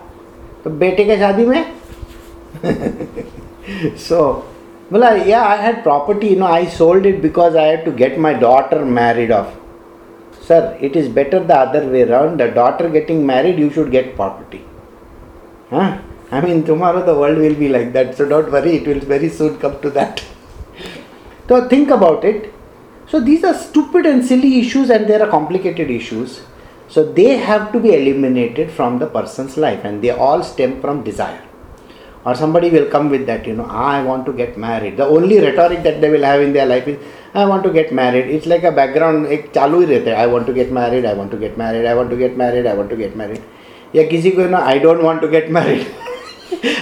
तो 0.63 0.69
बेटे 0.69 1.05
के 1.05 1.17
शादी 1.17 1.45
में? 1.45 1.65
सो 3.97 4.47
Well, 4.91 5.03
I, 5.03 5.15
yeah, 5.23 5.45
I 5.45 5.55
had 5.55 5.81
property. 5.83 6.27
You 6.27 6.37
know, 6.37 6.45
I 6.45 6.65
sold 6.65 7.05
it 7.05 7.21
because 7.21 7.55
I 7.55 7.63
had 7.63 7.85
to 7.85 7.91
get 7.91 8.19
my 8.19 8.33
daughter 8.33 8.85
married 8.85 9.31
off. 9.31 9.55
Sir, 10.41 10.77
it 10.79 10.95
is 10.95 11.09
better 11.09 11.39
the 11.43 11.55
other 11.55 11.89
way 11.89 12.03
around. 12.03 12.39
The 12.39 12.49
daughter 12.49 12.87
getting 12.89 13.25
married, 13.25 13.57
you 13.57 13.71
should 13.71 13.89
get 13.91 14.15
property. 14.15 14.63
Huh? 15.71 15.99
I 16.31 16.41
mean, 16.41 16.63
tomorrow 16.63 17.03
the 17.03 17.15
world 17.15 17.37
will 17.37 17.55
be 17.55 17.69
like 17.69 17.93
that. 17.93 18.15
So 18.15 18.27
don't 18.27 18.51
worry, 18.51 18.77
it 18.77 18.87
will 18.87 18.99
very 18.99 19.29
soon 19.29 19.57
come 19.57 19.81
to 19.81 19.89
that. 19.91 20.23
so 21.47 21.67
think 21.67 21.89
about 21.89 22.23
it. 22.23 22.53
So 23.07 23.19
these 23.19 23.43
are 23.43 23.53
stupid 23.55 24.05
and 24.05 24.23
silly 24.23 24.59
issues, 24.59 24.91
and 24.91 25.07
they 25.07 25.19
are 25.19 25.29
complicated 25.29 25.89
issues. 25.89 26.41
So 26.87 27.11
they 27.11 27.37
have 27.37 27.71
to 27.71 27.79
be 27.79 27.95
eliminated 27.95 28.69
from 28.71 28.99
the 28.99 29.07
person's 29.07 29.57
life, 29.57 29.83
and 29.83 30.03
they 30.03 30.11
all 30.11 30.43
stem 30.43 30.79
from 30.81 31.03
desire 31.03 31.41
Or 32.24 32.34
somebody 32.34 32.68
will 32.70 32.86
come 32.90 33.08
with 33.10 33.26
that, 33.26 33.46
you 33.46 33.54
know, 33.54 33.64
I 33.64 34.02
want 34.02 34.26
to 34.26 34.32
get 34.32 34.58
married. 34.58 34.98
The 34.98 35.06
only 35.06 35.40
rhetoric 35.40 35.82
that 35.84 36.00
they 36.02 36.10
will 36.10 36.22
have 36.22 36.42
in 36.42 36.52
their 36.52 36.66
life 36.66 36.86
is, 36.86 36.98
I 37.32 37.46
want 37.46 37.62
to 37.64 37.70
get 37.70 37.92
married. 37.94 38.26
It's 38.26 38.46
like 38.46 38.64
a 38.64 38.72
background, 38.72 39.26
एक 39.36 39.50
चालू 39.54 39.80
ही 39.80 39.86
रहता 39.86 40.10
है 40.10 40.16
I 40.16 40.26
want 40.32 40.46
to 40.46 40.54
get 40.58 40.72
married, 40.78 41.06
I 41.06 41.14
want 41.20 41.30
to 41.30 41.38
get 41.38 41.56
married, 41.58 41.86
I 41.86 41.94
want 41.94 42.10
to 42.10 42.16
get 42.16 42.36
married, 42.36 42.66
I 42.66 42.74
want 42.80 42.90
to 42.90 42.96
get 42.96 43.16
married. 43.22 43.40
या 43.96 44.02
किसी 44.10 44.30
को 44.30 44.48
ना 44.50 44.66
I 44.66 44.78
don't 44.86 45.02
want 45.02 45.22
to 45.22 45.30
get 45.36 45.50
married. 45.58 45.86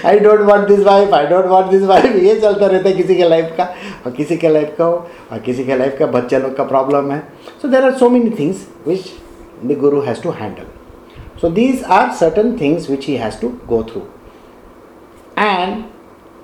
I 0.06 0.18
don't 0.18 0.40
want 0.48 0.68
this 0.68 0.80
wife 0.84 1.12
I 1.14 1.26
don't 1.26 1.44
want 1.46 1.70
this 1.70 1.82
wife 1.86 2.14
ये 2.22 2.34
चलता 2.40 2.66
रहता 2.66 2.88
है 2.88 2.94
किसी 2.96 3.14
के 3.16 3.28
लाइफ 3.28 3.52
का 3.56 3.64
और 4.06 4.12
किसी 4.12 4.36
के 4.36 4.48
लाइफ 4.48 4.74
का 4.78 4.84
हो 4.84 4.92
और 5.32 5.38
किसी 5.46 5.64
के 5.64 5.76
लाइफ 5.78 5.96
का 5.98 6.06
बच्चे 6.16 6.38
लोग 6.38 6.56
का 6.56 6.64
प्रॉब्लम 6.64 7.10
है 7.12 7.20
so 7.62 7.68
there 7.68 7.84
are 7.84 7.92
so 7.98 8.08
many 8.10 8.30
things 8.38 8.66
which 8.86 9.10
the 9.64 9.78
guru 9.80 10.00
has 10.08 10.22
to 10.22 10.30
handle 10.40 10.76
so 11.40 11.48
these 11.56 11.82
are 11.96 12.06
certain 12.20 12.48
things 12.60 12.86
which 12.92 13.04
he 13.08 13.16
has 13.16 13.36
to 13.42 13.48
go 13.72 13.76
through 13.90 14.06
and 15.37 15.85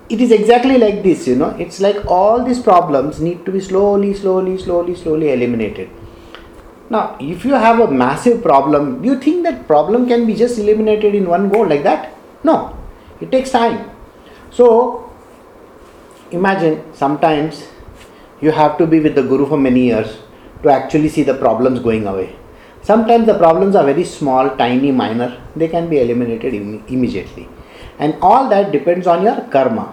it 0.08 0.20
is 0.20 0.32
exactly 0.32 0.76
like 0.78 1.02
this 1.02 1.26
you 1.26 1.36
know 1.36 1.50
it's 1.64 1.80
like 1.80 2.04
all 2.06 2.44
these 2.44 2.60
problems 2.60 3.20
need 3.20 3.44
to 3.44 3.52
be 3.52 3.60
slowly 3.60 4.12
slowly 4.14 4.58
slowly 4.58 4.94
slowly 4.94 5.30
eliminated 5.32 5.88
now 6.90 7.16
if 7.20 7.44
you 7.44 7.54
have 7.54 7.78
a 7.80 7.90
massive 7.90 8.42
problem 8.42 9.04
you 9.04 9.18
think 9.20 9.44
that 9.44 9.66
problem 9.66 10.08
can 10.08 10.26
be 10.26 10.34
just 10.34 10.58
eliminated 10.58 11.14
in 11.14 11.28
one 11.28 11.48
go 11.48 11.60
like 11.60 11.84
that 11.84 12.12
no 12.42 12.76
it 13.20 13.30
takes 13.30 13.50
time. 13.50 13.90
So 14.50 15.10
imagine 16.30 16.82
sometimes 16.94 17.68
you 18.40 18.50
have 18.50 18.78
to 18.78 18.86
be 18.86 19.00
with 19.00 19.14
the 19.14 19.22
Guru 19.22 19.46
for 19.46 19.58
many 19.58 19.84
years 19.86 20.18
to 20.62 20.70
actually 20.70 21.08
see 21.08 21.22
the 21.22 21.34
problems 21.34 21.80
going 21.80 22.06
away. 22.06 22.34
Sometimes 22.82 23.26
the 23.26 23.36
problems 23.36 23.76
are 23.76 23.84
very 23.84 24.04
small, 24.04 24.56
tiny, 24.56 24.90
minor, 24.90 25.38
they 25.54 25.68
can 25.68 25.90
be 25.90 25.98
eliminated 26.00 26.54
Im- 26.54 26.82
immediately. 26.88 27.46
And 28.00 28.16
all 28.22 28.48
that 28.48 28.72
depends 28.72 29.06
on 29.06 29.22
your 29.22 29.38
karma. 29.52 29.86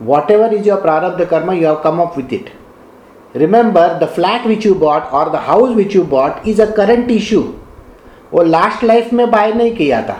Whatever 0.00 0.48
is 0.54 0.64
your 0.64 0.78
prarabdha 0.78 1.28
karma, 1.28 1.54
you 1.54 1.66
have 1.66 1.82
come 1.82 2.00
up 2.00 2.16
with 2.16 2.32
it. 2.32 2.50
Remember, 3.34 3.98
the 3.98 4.06
flat 4.06 4.46
which 4.46 4.64
you 4.64 4.74
bought 4.76 5.12
or 5.12 5.28
the 5.30 5.40
house 5.40 5.74
which 5.74 5.94
you 5.94 6.04
bought 6.04 6.46
is 6.46 6.60
a 6.60 6.72
current 6.72 7.10
issue. 7.10 7.46
वो 8.32 8.42
last 8.42 8.82
life 8.84 9.12
में 9.12 9.30
buy 9.30 9.52
नहीं 9.52 9.74
किया 9.76 10.00
था 10.08 10.16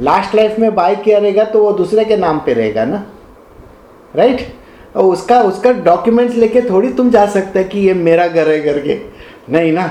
last 0.00 0.34
life 0.34 0.58
में 0.58 0.74
bye 0.74 0.94
किया 0.96 1.18
रहेगा 1.18 1.44
तो 1.44 1.62
वो 1.62 1.72
दूसरे 1.78 2.04
के 2.04 2.16
नाम 2.16 2.38
पे 2.44 2.52
रहेगा 2.54 2.84
ना 2.84 3.04
राइट 4.16 4.38
right? 4.38 4.96
और 4.96 5.04
उसका 5.04 5.40
उसका 5.42 5.72
डॉक्यूमेंट्स 5.88 6.36
लेके 6.36 6.60
थोड़ी 6.70 6.92
तुम 6.94 7.10
जा 7.10 7.26
सकते 7.34 7.58
हैं 7.58 7.68
कि 7.68 7.80
ये 7.80 7.94
मेरा 7.94 8.26
घर 8.28 8.48
है 8.50 8.60
करके 8.62 8.98
नहीं 9.52 9.72
ना 9.72 9.86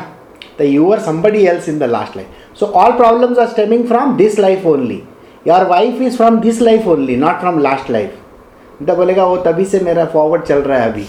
तो 0.58 0.63
you 0.63 0.91
are 0.91 0.99
somebody 1.02 1.45
else 1.47 1.69
in 1.69 1.80
the 1.80 1.89
last 1.91 2.15
life 2.17 2.58
so 2.60 2.65
all 2.82 2.91
problems 2.97 3.38
are 3.39 3.47
stemming 3.47 3.88
from 3.88 4.15
this 4.17 4.39
life 4.39 4.65
only 4.67 5.02
your 5.50 5.64
wife 5.68 6.02
is 6.02 6.18
from 6.18 6.40
this 6.40 6.62
life 6.62 6.88
only 6.88 7.16
not 7.18 7.40
from 7.40 7.60
last 7.60 7.90
life 7.92 8.18
मतलब 8.82 8.98
बोलेगा, 8.98 9.26
वो 9.26 9.38
तभी 9.38 9.66
से 9.66 9.80
मेरा 9.80 10.06
फॉरवर्ड 10.06 10.44
चल 10.44 10.60
रहा 10.62 10.80
है 10.80 10.92
अभी। 10.92 11.04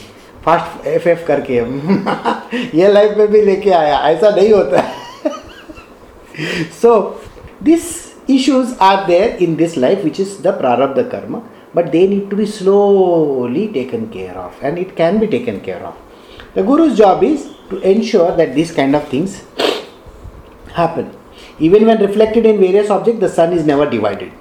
फास्ट 0.45 0.87
एफ़ 0.87 1.09
एफ़ 1.09 1.27
करके 1.27 1.55
ये 2.79 2.93
लाइफ 2.93 3.17
में 3.19 3.27
भी 3.29 3.43
लेके 3.43 3.71
आया। 3.71 3.99
ऐसा 4.09 4.31
नहीं 4.37 4.53
होता 4.53 4.83
so 6.83 6.93
this 7.63 7.83
issues 8.31 8.75
are 8.83 9.05
there 9.07 9.37
in 9.43 9.55
this 9.57 9.77
life 9.79 10.05
which 10.05 10.21
is 10.21 10.37
the 10.43 10.57
prarabdha 10.59 11.03
karma 11.11 11.41
but 11.77 11.91
they 11.91 12.07
need 12.09 12.29
to 12.31 12.37
be 12.37 12.47
slowly 12.47 13.67
taken 13.75 14.05
care 14.13 14.37
of 14.39 14.65
and 14.67 14.79
it 14.79 14.95
can 14.97 15.19
be 15.19 15.27
taken 15.27 15.61
care 15.65 15.83
of 15.85 16.59
the 16.59 16.65
guru's 16.67 16.93
job 16.95 17.25
is 17.25 17.45
to 17.71 17.81
ensure 17.85 18.31
that 18.37 18.55
this 18.55 18.75
kind 18.75 18.97
of 18.97 19.13
things 19.13 19.41
happen 20.79 21.07
even 21.69 21.87
when 21.87 22.01
reflected 22.07 22.47
in 22.51 22.61
various 22.67 22.91
objects 22.97 23.21
the 23.21 23.35
sun 23.39 23.53
is 23.59 23.65
never 23.73 23.89
divided 23.97 24.33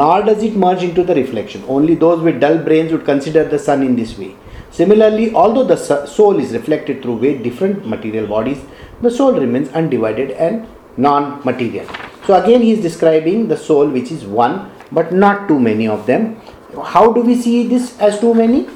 nor 0.00 0.16
does 0.22 0.42
it 0.48 0.56
merge 0.64 0.82
into 0.88 1.02
the 1.10 1.18
reflection 1.22 1.64
only 1.76 1.94
those 2.04 2.22
with 2.26 2.40
dull 2.44 2.58
brains 2.68 2.92
would 2.92 3.04
consider 3.12 3.44
the 3.44 3.62
sun 3.68 3.82
in 3.88 3.94
this 4.00 4.16
way 4.22 4.32
similarly 4.70 5.26
although 5.42 5.68
the 5.74 6.06
soul 6.16 6.38
is 6.38 6.52
reflected 6.58 7.02
through 7.02 7.18
very 7.18 7.38
different 7.46 7.86
material 7.94 8.26
bodies 8.34 8.64
the 9.06 9.14
soul 9.18 9.32
remains 9.44 9.68
undivided 9.82 10.30
and 10.32 10.66
non-material 10.96 11.86
so 12.26 12.34
again 12.42 12.60
he 12.60 12.72
is 12.72 12.82
describing 12.88 13.48
the 13.48 13.56
soul 13.68 13.88
which 13.88 14.12
is 14.16 14.24
one 14.42 14.56
but 14.90 15.12
not 15.12 15.48
too 15.48 15.58
many 15.58 15.86
of 15.86 16.06
them. 16.06 16.40
How 16.82 17.12
do 17.12 17.20
we 17.20 17.34
see 17.34 17.66
this 17.66 17.98
as 18.00 18.20
too 18.20 18.34
many? 18.34 18.68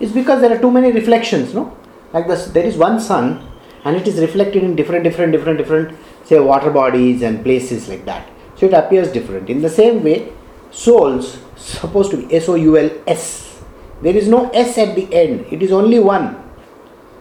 It's 0.00 0.12
because 0.12 0.40
there 0.40 0.52
are 0.52 0.60
too 0.60 0.70
many 0.70 0.92
reflections, 0.92 1.54
no? 1.54 1.76
Like 2.12 2.26
this, 2.26 2.46
there 2.46 2.64
is 2.64 2.76
one 2.76 3.00
sun 3.00 3.48
and 3.84 3.96
it 3.96 4.08
is 4.08 4.18
reflected 4.18 4.62
in 4.62 4.76
different, 4.76 5.04
different, 5.04 5.32
different, 5.32 5.58
different, 5.58 5.98
say 6.24 6.40
water 6.40 6.70
bodies 6.70 7.22
and 7.22 7.42
places 7.42 7.88
like 7.88 8.04
that. 8.06 8.28
So 8.56 8.66
it 8.66 8.74
appears 8.74 9.12
different. 9.12 9.50
In 9.50 9.62
the 9.62 9.70
same 9.70 10.02
way, 10.02 10.32
souls 10.70 11.38
supposed 11.56 12.10
to 12.12 12.16
be 12.18 12.34
S 12.34 12.48
O 12.48 12.54
U 12.54 12.76
L 12.78 12.90
S. 13.06 13.60
There 14.02 14.16
is 14.16 14.28
no 14.28 14.50
S 14.50 14.76
at 14.78 14.94
the 14.94 15.12
end. 15.14 15.46
It 15.50 15.62
is 15.62 15.72
only 15.72 15.98
one. 15.98 16.34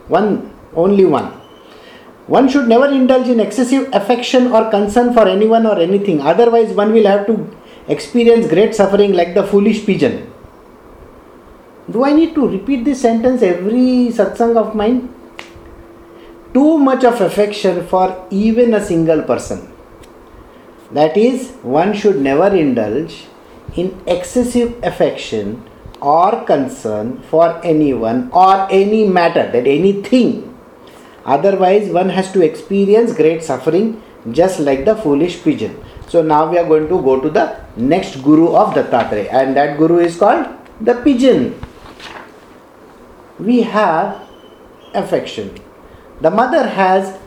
One, 0.07 0.53
only 0.75 1.05
one. 1.05 1.31
One 2.27 2.47
should 2.47 2.67
never 2.67 2.87
indulge 2.87 3.27
in 3.27 3.39
excessive 3.39 3.89
affection 3.93 4.47
or 4.47 4.69
concern 4.69 5.13
for 5.13 5.27
anyone 5.27 5.65
or 5.65 5.77
anything, 5.77 6.21
otherwise, 6.21 6.73
one 6.73 6.93
will 6.93 7.05
have 7.05 7.27
to 7.27 7.53
experience 7.87 8.47
great 8.47 8.73
suffering 8.73 9.11
like 9.11 9.33
the 9.33 9.43
foolish 9.43 9.85
pigeon. 9.85 10.31
Do 11.91 12.05
I 12.05 12.13
need 12.13 12.33
to 12.35 12.47
repeat 12.47 12.85
this 12.85 13.01
sentence 13.01 13.41
every 13.41 14.07
satsang 14.07 14.55
of 14.55 14.73
mine? 14.73 15.12
Too 16.53 16.77
much 16.77 17.03
of 17.03 17.19
affection 17.21 17.87
for 17.87 18.27
even 18.29 18.73
a 18.73 18.85
single 18.85 19.23
person. 19.23 19.71
That 20.91 21.17
is, 21.17 21.51
one 21.63 21.93
should 21.93 22.21
never 22.21 22.55
indulge 22.55 23.25
in 23.75 23.99
excessive 24.05 24.83
affection 24.83 25.67
or 25.99 26.43
concern 26.45 27.21
for 27.29 27.59
anyone 27.65 28.29
or 28.31 28.67
any 28.71 29.07
matter, 29.07 29.51
that 29.51 29.65
anything 29.65 30.53
Otherwise, 31.25 31.89
one 31.89 32.09
has 32.09 32.31
to 32.33 32.41
experience 32.41 33.13
great 33.13 33.43
suffering 33.43 34.01
just 34.31 34.59
like 34.59 34.83
the 34.85 34.95
foolish 34.95 35.41
pigeon. 35.41 35.81
So, 36.07 36.21
now 36.21 36.49
we 36.49 36.57
are 36.57 36.67
going 36.67 36.89
to 36.89 37.01
go 37.01 37.19
to 37.19 37.29
the 37.29 37.59
next 37.77 38.21
guru 38.23 38.55
of 38.55 38.73
Dattatreya, 38.73 39.31
and 39.31 39.55
that 39.55 39.77
guru 39.77 39.99
is 39.99 40.17
called 40.17 40.47
the 40.81 40.95
pigeon. 40.95 41.59
We 43.39 43.61
have 43.61 44.21
affection. 44.93 45.55
The 46.21 46.32
mother 46.32 46.67
has 46.67 47.17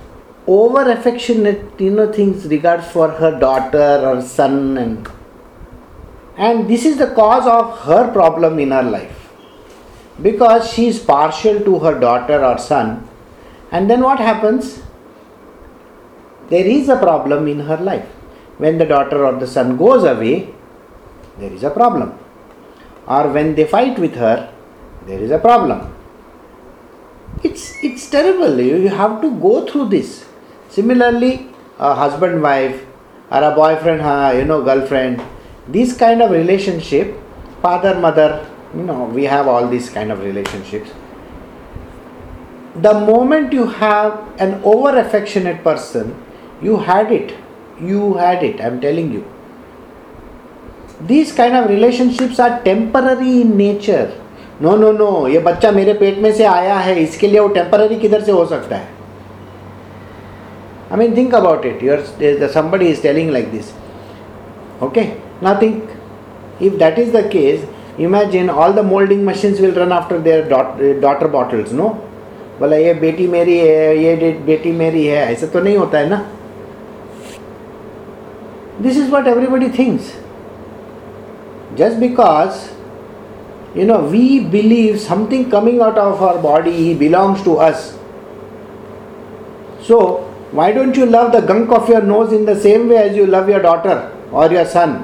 over 0.46 0.90
affectionate 0.90 1.80
you 1.80 1.90
know 1.90 2.12
things 2.12 2.46
regards 2.46 2.86
for 2.86 3.10
her 3.10 3.38
daughter 3.38 4.06
or 4.08 4.22
son 4.22 4.78
and 4.78 5.08
and 6.36 6.68
this 6.68 6.84
is 6.84 6.98
the 6.98 7.08
cause 7.08 7.46
of 7.46 7.80
her 7.80 8.12
problem 8.12 8.58
in 8.60 8.70
her 8.70 8.82
life 8.82 9.32
because 10.22 10.72
she 10.72 10.86
is 10.86 11.00
partial 11.00 11.58
to 11.60 11.80
her 11.80 11.98
daughter 11.98 12.44
or 12.44 12.56
son 12.58 13.06
and 13.70 13.90
then 13.90 14.02
what 14.02 14.18
happens? 14.18 14.82
There 16.48 16.64
is 16.64 16.88
a 16.88 16.96
problem 16.96 17.48
in 17.48 17.60
her 17.60 17.76
life. 17.76 18.06
When 18.58 18.78
the 18.78 18.84
daughter 18.84 19.24
or 19.24 19.32
the 19.38 19.46
son 19.46 19.76
goes 19.76 20.04
away, 20.04 20.48
there 21.38 21.52
is 21.52 21.64
a 21.64 21.70
problem. 21.70 22.18
Or 23.06 23.28
when 23.28 23.54
they 23.54 23.64
fight 23.64 23.98
with 23.98 24.14
her, 24.14 24.52
there 25.06 25.18
is 25.20 25.30
a 25.30 25.38
problem. 25.38 25.94
It's, 27.42 27.82
it's 27.82 28.08
terrible. 28.10 28.60
You, 28.60 28.76
you 28.76 28.88
have 28.88 29.20
to 29.20 29.30
go 29.40 29.66
through 29.66 29.88
this. 29.90 30.24
Similarly, 30.68 31.48
a 31.78 31.94
husband 31.94 32.42
wife 32.42 32.84
or 33.30 33.42
a 33.42 33.54
boyfriend, 33.54 34.00
you 34.38 34.44
know, 34.44 34.62
girlfriend, 34.62 35.22
this 35.68 35.96
kind 35.96 36.22
of 36.22 36.30
relationship, 36.30 37.18
father, 37.62 37.98
mother, 37.98 38.48
you 38.74 38.82
know, 38.82 39.04
we 39.04 39.24
have 39.24 39.48
all 39.48 39.68
these 39.68 39.90
kind 39.90 40.12
of 40.12 40.20
relationships 40.20 40.90
the 42.82 42.92
moment 42.92 43.52
you 43.52 43.66
have 43.66 44.12
an 44.38 44.60
over 44.62 44.98
affectionate 44.98 45.62
person, 45.64 46.14
you 46.60 46.76
had 46.76 47.10
it. 47.10 47.34
You 47.80 48.14
had 48.14 48.42
it, 48.42 48.60
I'm 48.60 48.80
telling 48.80 49.12
you. 49.12 49.24
These 51.00 51.32
kind 51.32 51.54
of 51.56 51.68
relationships 51.68 52.38
are 52.38 52.62
temporary 52.62 53.42
in 53.42 53.56
nature. 53.56 54.12
No 54.62 54.76
no 54.76 54.90
no 54.92 55.26
ये 55.28 55.38
बच्चा 55.38 55.70
मेरे 55.70 55.92
पेट 55.94 56.18
में 56.18 56.32
से 56.32 56.44
आया 56.46 56.76
है। 56.78 56.94
इसके 57.00 57.26
लिए 57.28 57.40
वो 57.40 57.48
टेम्पररी 57.54 57.96
किधर 57.96 58.20
से 58.20 58.32
हो 58.32 58.44
सकता 58.46 58.76
है? 58.76 58.88
I 60.92 60.98
mean 60.98 61.16
think 61.16 61.34
about 61.34 61.66
it 61.66 61.82
your 61.84 62.48
somebody 62.54 62.86
is 62.86 63.02
telling 63.02 63.30
like 63.30 63.50
this 63.52 63.72
okay 64.82 65.02
ना 65.42 65.54
think 65.62 65.88
if 66.62 66.74
that 66.74 66.98
is 66.98 67.16
the 67.16 67.28
case 67.30 67.66
imagine 68.00 68.50
all 68.50 68.72
the 68.72 68.84
moulding 68.84 69.26
machine 69.26 69.52
will 69.60 69.74
run 69.74 69.92
after 69.92 70.18
their 70.18 71.00
daughter 71.00 71.26
bottles 71.28 71.72
no 71.72 71.88
बोला, 72.60 72.76
ये 72.76 72.92
बेटी 72.94 73.26
मेरी 73.28 73.58
है, 73.58 73.96
ये 73.98 74.32
बेटी 74.46 74.72
मेरी 74.72 75.04
है। 75.06 75.32
ऐसा 75.32 75.46
तो 75.46 75.60
नहीं 75.60 75.76
होता 75.76 75.98
है 75.98 76.08
ना? 76.08 76.24
This 78.82 78.96
is 78.98 79.10
what 79.10 79.26
everybody 79.28 79.68
things 79.78 80.12
just 81.78 81.96
because 81.98 82.50
you 83.75 83.85
know 83.85 83.99
we 84.15 84.39
believe 84.57 84.99
something 84.99 85.49
coming 85.49 85.81
out 85.81 85.97
of 85.97 86.21
our 86.21 86.37
body 86.41 86.93
belongs 86.93 87.43
to 87.43 87.57
us 87.57 87.97
so 89.89 89.99
why 90.51 90.71
don't 90.71 90.95
you 90.95 91.05
love 91.05 91.31
the 91.31 91.41
gunk 91.41 91.71
of 91.71 91.87
your 91.89 92.01
nose 92.01 92.33
in 92.33 92.45
the 92.45 92.59
same 92.59 92.89
way 92.89 92.97
as 92.97 93.15
you 93.15 93.25
love 93.25 93.47
your 93.49 93.61
daughter 93.61 93.97
or 94.31 94.49
your 94.51 94.65
son 94.65 94.97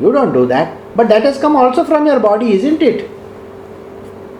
you 0.00 0.12
don't 0.12 0.32
do 0.32 0.46
that 0.46 0.78
but 0.96 1.08
that 1.08 1.22
has 1.22 1.38
come 1.38 1.56
also 1.56 1.84
from 1.84 2.06
your 2.06 2.20
body 2.20 2.52
isn't 2.52 2.82
it 2.82 3.10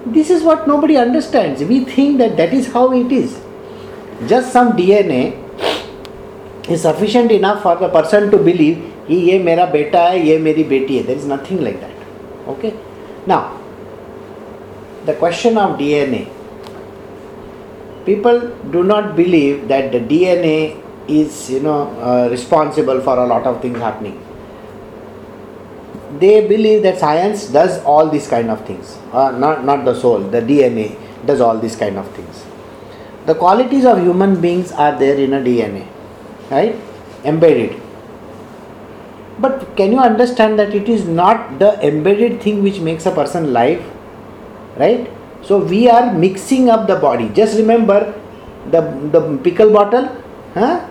this 0.07 0.29
is 0.29 0.43
what 0.43 0.67
nobody 0.69 0.97
understands. 0.97 1.63
We 1.63 1.81
think 1.85 2.19
that 2.19 2.37
that 2.37 2.53
is 2.53 2.73
how 2.73 2.93
it 2.93 3.11
is. 3.11 3.41
Just 4.29 4.53
some 4.53 4.73
DNA 4.73 5.41
is 6.69 6.83
sufficient 6.83 7.33
enough 7.33 7.63
for 7.63 7.77
the 7.77 7.89
person 7.89 8.31
to 8.31 8.39
believe 8.39 8.91
कि 9.07 9.15
ये 9.31 9.39
मेरा 9.45 9.65
बेटा 9.73 10.03
है 10.09 10.21
ये 10.27 10.37
मेरी 10.39 10.63
बेटी 10.65 10.97
है 10.97 11.03
there 11.07 11.17
is 11.17 11.27
nothing 11.31 11.61
like 11.61 11.75
that 11.81 12.49
okay 12.51 12.71
Now 13.32 13.60
the 15.06 15.14
question 15.16 15.58
of 15.58 15.78
DNA. 15.78 16.28
People 18.06 18.40
do 18.72 18.84
not 18.84 19.16
believe 19.16 19.68
that 19.68 19.92
the 19.92 20.00
DNA 20.00 20.82
is, 21.08 21.50
you 21.50 21.60
know, 21.62 21.90
uh, 22.00 22.30
responsible 22.30 23.02
for 23.02 23.18
a 23.18 23.26
lot 23.26 23.46
of 23.46 23.62
things 23.62 23.80
happening. 23.80 24.18
They 26.20 26.48
believe 26.48 26.84
that 26.84 27.00
science 27.00 27.48
does 27.48 27.84
all 27.84 28.10
these 28.10 28.28
kind 28.28 28.50
of 28.50 28.66
things. 28.66 28.98
Uh, 29.12 29.32
not 29.32 29.64
not 29.64 29.86
the 29.86 29.94
soul 29.94 30.20
the 30.20 30.42
dna 30.42 30.88
does 31.26 31.42
all 31.42 31.58
these 31.58 31.76
kind 31.76 31.98
of 31.98 32.10
things. 32.16 32.44
The 33.26 33.36
qualities 33.36 33.86
of 33.86 34.00
human 34.00 34.42
beings 34.42 34.72
are 34.72 34.98
there 34.98 35.16
in 35.16 35.34
a 35.34 35.42
dna 35.50 35.86
right? 36.50 36.76
Embedded 37.24 37.80
but 39.42 39.76
can 39.78 39.92
you 39.92 40.00
understand 40.00 40.60
that 40.60 40.74
it 40.76 40.90
is 40.90 41.06
not 41.06 41.60
the 41.60 41.72
embedded 41.86 42.42
thing 42.42 42.64
which 42.64 42.80
makes 42.80 43.06
a 43.06 43.12
person 43.12 43.54
live 43.54 43.84
right? 44.78 45.10
So 45.42 45.58
we 45.58 45.90
are 45.90 46.14
mixing 46.14 46.70
up 46.70 46.88
the 46.88 46.96
body. 46.96 47.30
Just 47.30 47.58
remember 47.58 48.14
the 48.72 48.82
the 49.14 49.22
pickle 49.44 49.72
bottle 49.72 50.10
huh? 50.54 50.88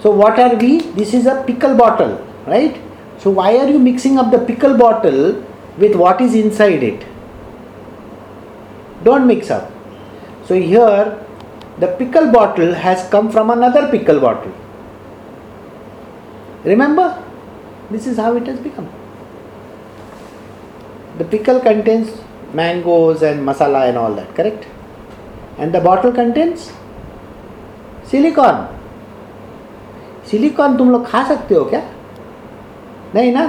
So 0.00 0.10
what 0.10 0.38
are 0.38 0.56
we? 0.56 0.80
This 1.00 1.14
is 1.14 1.26
a 1.26 1.42
pickle 1.46 1.76
bottle 1.76 2.14
right? 2.46 2.80
So 3.18 3.30
why 3.30 3.56
are 3.58 3.68
you 3.68 3.78
mixing 3.78 4.18
up 4.18 4.30
the 4.32 4.38
pickle 4.38 4.76
bottle 4.76 5.44
with 5.78 5.94
what 5.94 6.20
is 6.20 6.34
inside 6.34 6.82
it? 6.82 7.06
Don't 9.04 9.26
mix 9.26 9.50
up. 9.50 9.70
So 10.46 10.54
here 10.54 11.18
the 11.78 11.88
pickle 11.98 12.32
bottle 12.32 12.74
has 12.74 13.08
come 13.10 13.30
from 13.30 13.50
another 13.50 13.88
pickle 13.90 14.20
bottle. 14.20 14.52
Remember 16.64 17.06
this 17.94 18.10
is 18.12 18.20
how 18.24 18.34
it 18.40 18.46
has 18.52 18.58
become. 18.66 18.90
The 21.18 21.24
pickle 21.32 21.60
contains 21.60 22.12
mangoes 22.60 23.22
and 23.22 23.46
masala 23.48 23.88
and 23.88 23.98
all 23.98 24.14
that, 24.14 24.34
correct? 24.34 24.66
And 25.58 25.74
the 25.74 25.80
bottle 25.80 26.12
contains 26.20 26.70
silicon. 28.12 28.62
Silicon 30.30 30.76
तुम 30.76 30.90
लोग 30.90 31.06
खा 31.06 31.22
सकते 31.28 31.54
हो 31.54 31.64
क्या? 31.70 31.80
नहीं 33.14 33.32
ना? 33.32 33.46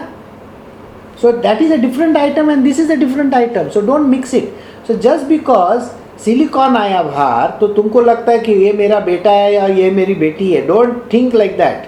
So 1.22 1.32
that 1.32 1.62
is 1.62 1.74
a 1.74 1.76
different 1.82 2.18
item 2.18 2.50
and 2.52 2.64
this 2.64 2.80
is 2.80 2.92
a 2.92 2.96
different 2.96 3.34
item 3.36 3.70
so 3.74 3.82
don't 3.88 4.08
mix 4.08 4.34
it 4.34 4.54
so 4.88 4.94
just 5.06 5.26
because 5.28 5.84
silicon 6.24 6.78
आया 6.78 7.02
बाहर 7.04 7.52
तो 7.60 7.68
तुमको 7.74 8.02
लगता 8.02 8.32
है 8.32 8.40
कि 8.40 8.52
ये 8.64 8.74
मेरा 8.74 9.00
बेटा 9.10 9.32
है 9.32 9.54
या 9.54 9.68
ये 9.68 9.90
मेरी 9.92 10.16
बेटी 10.26 10.52
है. 10.54 10.66
Don't 10.68 11.02
think 11.14 11.36
like 11.36 11.58
that 11.58 11.88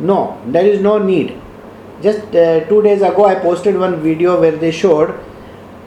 No, 0.00 0.40
there 0.46 0.64
is 0.64 0.80
no 0.80 0.98
need. 0.98 1.36
Just 2.02 2.34
uh, 2.34 2.64
two 2.68 2.82
days 2.82 3.02
ago, 3.02 3.24
I 3.24 3.34
posted 3.34 3.76
one 3.76 4.00
video 4.00 4.40
where 4.40 4.52
they 4.56 4.70
showed 4.70 5.18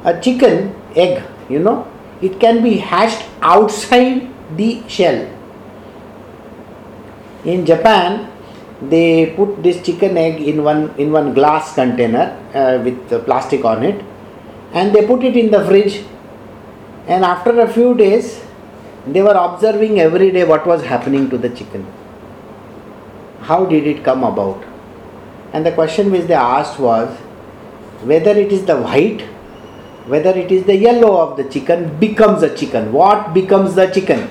a 0.04 0.19
chicken 0.19 0.76
egg, 0.95 1.24
you 1.50 1.60
know, 1.60 1.88
it 2.21 2.39
can 2.39 2.62
be 2.62 2.78
hatched 2.78 3.26
outside 3.41 4.30
the 4.58 4.84
shell. 4.88 5.30
In 7.45 7.65
Japan, 7.65 8.30
they 8.82 9.34
put 9.36 9.63
this 9.63 9.82
chicken 9.84 10.17
egg 10.17 10.41
in 10.41 10.63
one 10.63 10.93
in 10.97 11.12
one 11.12 11.34
glass 11.34 11.74
container 11.74 12.38
uh, 12.54 12.82
with 12.84 13.26
plastic 13.26 13.63
on 13.63 13.84
it, 13.84 14.04
and 14.74 14.93
they 14.93 15.06
put 15.08 15.24
it 15.24 15.38
in 15.38 15.50
the 15.52 15.63
fridge. 15.65 16.04
And 17.08 17.24
after 17.24 17.60
a 17.62 17.67
few 17.67 17.95
days, 17.95 18.43
they 19.08 19.21
were 19.21 19.34
observing 19.34 20.00
every 20.00 20.32
day 20.32 20.43
what 20.43 20.67
was 20.67 20.84
happening 20.84 21.30
to 21.30 21.38
the 21.38 21.50
chicken 21.50 21.86
how 23.41 23.65
did 23.67 23.87
it 23.87 24.03
come 24.05 24.25
about 24.25 24.65
and 25.53 25.65
the 25.65 25.73
question 25.73 26.11
which 26.11 26.27
they 26.27 26.35
asked 26.35 26.79
was 26.79 27.09
whether 28.12 28.33
it 28.45 28.53
is 28.53 28.65
the 28.67 28.77
white 28.77 29.23
whether 30.15 30.31
it 30.31 30.51
is 30.57 30.65
the 30.65 30.77
yellow 30.77 31.12
of 31.21 31.37
the 31.37 31.45
chicken 31.45 31.85
becomes 31.99 32.43
a 32.43 32.55
chicken 32.57 32.93
what 32.93 33.33
becomes 33.35 33.75
the 33.75 33.87
chicken 33.97 34.29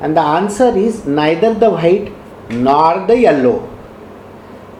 and 0.00 0.16
the 0.16 0.26
answer 0.38 0.70
is 0.76 1.04
neither 1.06 1.52
the 1.54 1.70
white 1.70 2.12
nor 2.50 3.06
the 3.06 3.18
yellow 3.18 3.56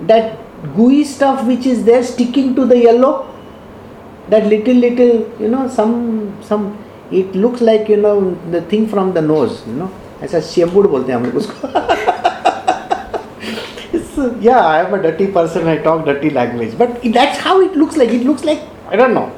that 0.03 0.39
gooey 0.75 1.05
stuff 1.05 1.47
which 1.47 1.67
is 1.67 1.85
there 1.85 2.03
sticking 2.03 2.55
to 2.55 2.65
the 2.65 2.79
yellow 2.79 3.15
that 4.29 4.47
little 4.47 4.75
little 4.75 5.15
you 5.41 5.49
know 5.49 5.69
some 5.69 5.95
some 6.43 6.65
it 7.11 7.35
looks 7.35 7.61
like 7.61 7.89
you 7.89 7.97
know 7.97 8.35
the 8.51 8.61
thing 8.73 8.87
from 8.87 9.15
the 9.15 9.23
nose 9.23 9.63
you 9.67 9.77
know 9.83 9.93
ऐसा 10.23 10.41
शेम्बुड 10.41 10.87
बोलते 10.91 11.13
हैं 11.13 11.19
हम 11.19 11.25
लोग 11.25 11.37
उसको 11.37 11.69
yeah, 14.40 14.60
I 14.60 14.80
am 14.86 14.94
a 14.94 15.02
dirty 15.02 15.28
person, 15.32 15.68
I 15.68 15.78
talk 15.78 16.06
dirty 16.06 16.30
language. 16.30 16.78
But 16.78 17.02
that's 17.14 17.38
how 17.40 17.62
it 17.62 17.76
looks 17.76 17.98
like. 17.98 18.10
It 18.10 18.24
looks 18.24 18.44
like, 18.44 18.62
I 18.88 18.96
don't 18.96 19.14
know, 19.14 19.32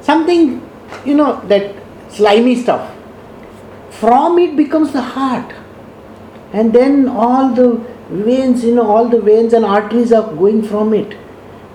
something, 0.00 0.66
you 1.04 1.14
know, 1.14 1.40
that 1.46 1.74
slimy 2.08 2.56
stuff. 2.56 2.96
From 3.90 4.38
it 4.38 4.56
becomes 4.56 4.92
the 4.92 5.02
heart. 5.02 5.54
And 6.52 6.72
then 6.72 7.08
all 7.08 7.52
the 7.54 7.84
veins, 8.10 8.64
you 8.64 8.74
know, 8.74 8.86
all 8.90 9.08
the 9.08 9.20
veins 9.20 9.52
and 9.52 9.64
arteries 9.64 10.12
are 10.12 10.34
going 10.34 10.62
from 10.62 10.94
it. 10.94 11.16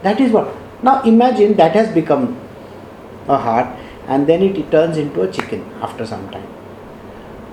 That 0.04 0.20
is 0.20 0.32
what. 0.32 0.56
Now 0.84 1.02
imagine 1.04 1.56
that 1.56 1.74
has 1.76 1.94
become 1.94 2.38
a 3.28 3.38
heart 3.38 3.68
and 4.08 4.28
then 4.28 4.44
it, 4.44 4.58
it 4.58 4.70
turns 4.72 4.98
into 4.98 5.22
a 5.22 5.32
chicken 5.32 5.64
after 5.82 6.06
some 6.06 6.30
time. 6.30 6.48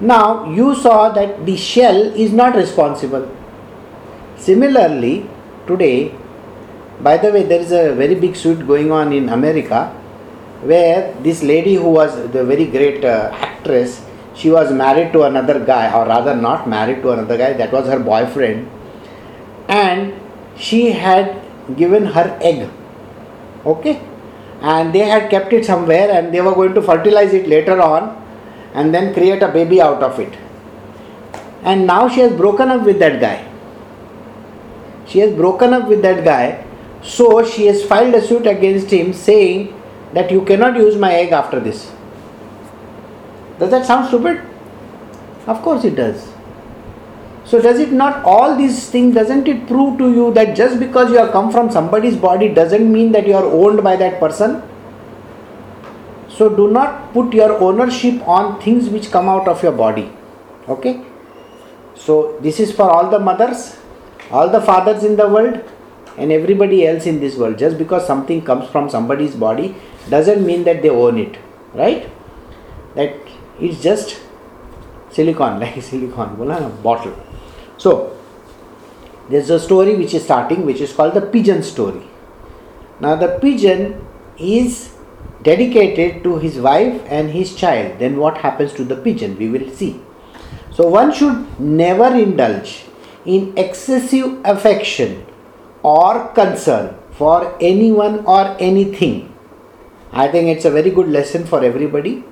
Now 0.01 0.51
you 0.51 0.75
saw 0.75 1.11
that 1.11 1.47
the 1.47 1.57
shell 1.57 1.97
is 2.15 2.33
not 2.33 2.57
responsible 2.57 3.31
Similarly, 4.47 5.25
today, 5.69 6.13
by 7.01 7.17
the 7.17 7.31
way, 7.33 7.45
there 7.45 7.61
is 7.61 7.71
a 7.71 7.95
very 7.95 8.17
big 8.17 8.35
suit 8.35 8.67
going 8.67 8.91
on 8.91 9.13
in 9.13 9.29
America 9.29 9.87
where 10.63 11.15
this 11.23 11.45
lady 11.45 11.75
who 11.77 11.91
was 11.91 12.13
the 12.33 12.45
very 12.45 12.67
great 12.67 13.05
uh, 13.05 13.31
actress, 13.35 14.05
she 14.35 14.51
was 14.51 14.73
married 14.73 15.13
to 15.13 15.23
another 15.23 15.65
guy, 15.65 15.93
or 15.97 16.07
rather, 16.07 16.35
not 16.35 16.69
married 16.69 17.03
to 17.03 17.13
another 17.13 17.39
guy, 17.39 17.53
that 17.53 17.73
was 17.73 17.87
her 17.87 18.01
boyfriend, 18.01 18.69
and 19.69 20.13
she 20.57 20.91
had 20.91 21.41
given 21.77 22.05
her 22.07 22.37
egg. 22.43 22.69
Okay? 23.65 24.03
And 24.61 24.93
they 24.93 25.07
had 25.13 25.31
kept 25.31 25.53
it 25.53 25.65
somewhere 25.65 26.11
and 26.11 26.35
they 26.35 26.41
were 26.41 26.55
going 26.55 26.75
to 26.75 26.83
fertilize 26.83 27.33
it 27.33 27.47
later 27.47 27.81
on 27.81 28.11
and 28.75 28.93
then 28.93 29.15
create 29.15 29.43
a 29.43 29.49
baby 29.49 29.81
out 29.81 30.03
of 30.03 30.19
it. 30.19 30.37
And 31.63 31.87
now 31.87 32.09
she 32.09 32.21
has 32.21 32.33
broken 32.33 32.71
up 32.71 32.85
with 32.85 32.99
that 32.99 33.21
guy 33.21 33.52
she 35.13 35.19
has 35.19 35.33
broken 35.35 35.75
up 35.75 35.89
with 35.89 36.01
that 36.03 36.25
guy, 36.25 36.65
so 37.03 37.45
she 37.45 37.67
has 37.67 37.85
filed 37.85 38.15
a 38.15 38.27
suit 38.27 38.47
against 38.47 38.91
him 38.91 39.13
saying 39.13 39.79
that 40.15 40.31
you 40.31 40.43
cannot 40.43 40.77
use 40.77 40.97
my 40.97 41.13
egg 41.13 41.33
after 41.33 41.61
this. 41.61 41.93
Does 43.59 43.71
that 43.71 43.85
sound 43.85 44.09
stupid? 44.09 44.41
Of 45.47 45.61
course 45.61 45.85
it 45.85 45.97
does. 45.97 46.33
So 47.45 47.61
does 47.61 47.79
it 47.79 47.93
not 47.93 48.25
all 48.25 48.57
these 48.57 48.89
things 48.89 49.15
doesn't 49.15 49.47
it 49.49 49.67
prove 49.67 49.99
to 49.99 50.11
you 50.13 50.33
that 50.33 50.57
just 50.57 50.79
because 50.79 51.11
you 51.11 51.19
have 51.19 51.33
come 51.33 51.51
from 51.53 51.71
somebody's 51.71 52.17
body 52.17 52.49
doesn't 52.49 52.91
mean 52.91 53.13
that 53.13 53.27
you 53.27 53.35
are 53.35 53.45
owned 53.45 53.83
by 53.83 53.97
that 53.97 54.19
person? 54.19 54.63
So 56.31 56.49
do 56.49 56.71
not 56.71 57.13
put 57.13 57.35
your 57.35 57.59
ownership 57.59 58.27
on 58.27 58.63
things 58.63 58.89
which 58.89 59.11
come 59.11 59.29
out 59.29 59.47
of 59.47 59.63
your 59.63 59.73
body. 59.73 60.11
Okay? 60.69 61.05
So 61.95 62.39
this 62.41 62.59
is 62.59 62.73
for 62.73 62.91
all 62.91 63.11
the 63.11 63.19
mothers 63.19 63.77
all 64.33 64.49
the 64.49 64.61
fathers 64.61 65.05
in 65.05 65.17
the 65.17 65.29
world 65.29 65.63
and 66.17 66.33
everybody 66.33 66.87
else 66.87 67.07
in 67.07 67.21
this 67.21 67.37
world 67.37 67.59
just 67.59 67.79
because 67.79 68.07
something 68.07 68.43
comes 68.43 68.69
from 68.69 68.89
somebody's 68.89 69.35
body 69.35 69.75
doesn't 70.11 70.45
mean 70.45 70.65
that 70.65 70.83
they 70.83 70.91
own 70.91 71.19
it 71.19 71.39
right? 71.75 72.11
That 72.95 73.17
it's 73.61 73.83
just 73.83 74.21
silicon 75.11 75.61
like 75.65 75.83
silicon 75.83 76.37
bottle. 76.83 77.17
So 77.79 78.17
there's 79.29 79.51
a 79.51 79.61
story 79.61 79.97
which 79.97 80.15
is 80.15 80.25
starting 80.25 80.67
which 80.67 80.81
is 80.81 80.93
called 80.93 81.15
the 81.15 81.23
pigeon 81.23 81.63
story. 81.63 82.03
Now 83.01 83.17
the 83.17 83.39
pigeon 83.41 84.07
is 84.39 84.95
dedicated 85.43 86.23
to 86.25 86.39
his 86.39 86.59
wife 86.59 87.03
and 87.07 87.31
his 87.31 87.55
child. 87.55 87.99
Then 87.99 88.17
what 88.17 88.39
happens 88.39 88.73
to 88.75 88.85
the 88.85 88.97
pigeon? 88.97 89.37
We 89.39 89.49
will 89.49 89.71
see. 89.71 90.01
So 90.73 90.89
one 90.89 91.13
should 91.13 91.61
never 91.61 92.15
indulge 92.15 92.85
in 93.25 93.53
excessive 93.57 94.41
affection 94.45 95.25
or 95.83 96.29
concern 96.29 96.97
for 97.13 97.57
anyone 97.61 98.25
or 98.27 98.57
anything. 98.59 99.33
I 100.13 100.29
think 100.29 100.49
it's 100.49 100.65
a 100.65 100.71
very 100.71 100.91
good 100.91 101.09
lesson 101.09 101.45
for 101.45 101.65
everybody. 101.65 102.25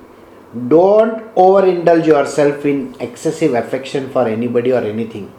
Don't 0.67 1.33
overindulge 1.35 2.05
yourself 2.05 2.65
in 2.65 2.95
excessive 2.99 3.53
affection 3.53 4.09
for 4.09 4.27
anybody 4.27 4.73
or 4.73 4.79
anything. 4.83 5.31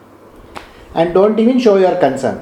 And 0.94 1.12
don't 1.14 1.38
even 1.38 1.58
show 1.58 1.76
your 1.76 1.96
concern. 2.00 2.40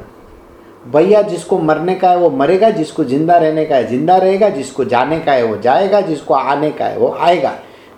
भैया 0.93 1.21
जिसको 1.23 1.59
मरने 1.59 1.95
का 1.95 2.11
है 2.11 2.17
वो 2.19 2.29
मरेगा 2.31 2.69
जिसको 2.71 3.05
ज़िंदा 3.05 3.37
रहने 3.39 3.65
का 3.67 3.77
है 3.77 3.87
ज़िंदा 3.89 4.17
रहेगा 4.17 4.49
जिसको 4.51 4.85
जाने 4.93 5.19
का 5.21 5.33
है 5.33 5.45
वो 5.47 5.57
जाएगा 5.63 6.01
जिसको 6.01 6.35
आने 6.35 6.71
का 6.79 6.85
है 6.85 6.99
वो 6.99 7.11
आएगा 7.21 7.53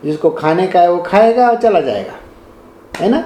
जिसको 0.04 0.30
खाने 0.30 0.66
का 0.66 0.80
है 0.80 0.90
वो 0.92 0.98
खाएगा 1.06 1.48
और 1.50 1.60
चला 1.62 1.80
जाएगा 1.80 2.14
है 3.00 3.08
ना 3.10 3.22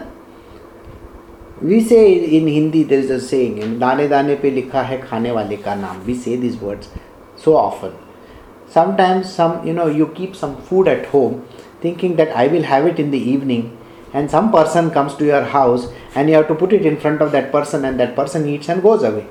we 1.63 1.81
say 1.89 2.05
in 2.37 2.47
Hindi 2.47 2.83
there 2.83 2.99
is 2.99 3.11
a 3.11 3.17
saying 3.25 3.79
दाने 3.79 4.07
दाने 4.07 4.35
पे 4.43 4.51
लिखा 4.51 4.81
है 4.81 5.01
खाने 5.01 5.31
वाले 5.31 5.57
का 5.57 5.75
नाम 5.75 5.99
we 6.05 6.15
say 6.23 6.37
this 6.37 6.61
words 6.63 6.89
so 7.43 7.53
often 7.57 7.99
sometimes 8.73 9.31
some 9.37 9.55
you 9.67 9.73
know 9.77 9.87
you 9.99 10.07
keep 10.17 10.35
some 10.41 10.55
food 10.67 10.87
at 10.87 11.05
home 11.13 11.45
thinking 11.81 12.15
that 12.19 12.29
i 12.41 12.47
will 12.53 12.67
have 12.71 12.85
it 12.91 12.99
in 13.03 13.11
the 13.15 13.21
evening 13.33 13.65
and 14.13 14.31
some 14.35 14.51
person 14.51 14.89
comes 14.97 15.15
to 15.15 15.25
your 15.25 15.43
house 15.55 15.87
and 16.15 16.29
you 16.29 16.35
have 16.35 16.47
to 16.47 16.55
put 16.55 16.73
it 16.77 16.85
in 16.85 16.97
front 17.05 17.21
of 17.21 17.31
that 17.33 17.51
person 17.51 17.85
and 17.85 17.99
that 17.99 18.15
person 18.15 18.47
eats 18.53 18.69
and 18.69 18.81
goes 18.81 19.03
away 19.03 19.25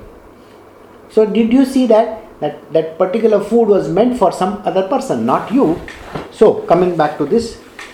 so 1.09 1.25
did 1.25 1.51
you 1.57 1.65
see 1.65 1.87
that 1.87 2.17
that 2.43 2.61
that 2.77 2.97
particular 3.01 3.39
food 3.49 3.73
was 3.75 3.89
meant 3.97 4.17
for 4.21 4.31
some 4.31 4.55
other 4.71 4.87
person 4.93 5.25
not 5.25 5.51
you 5.51 5.67
so 6.39 6.53
coming 6.71 6.95
back 7.03 7.17
to 7.17 7.25
this 7.33 7.51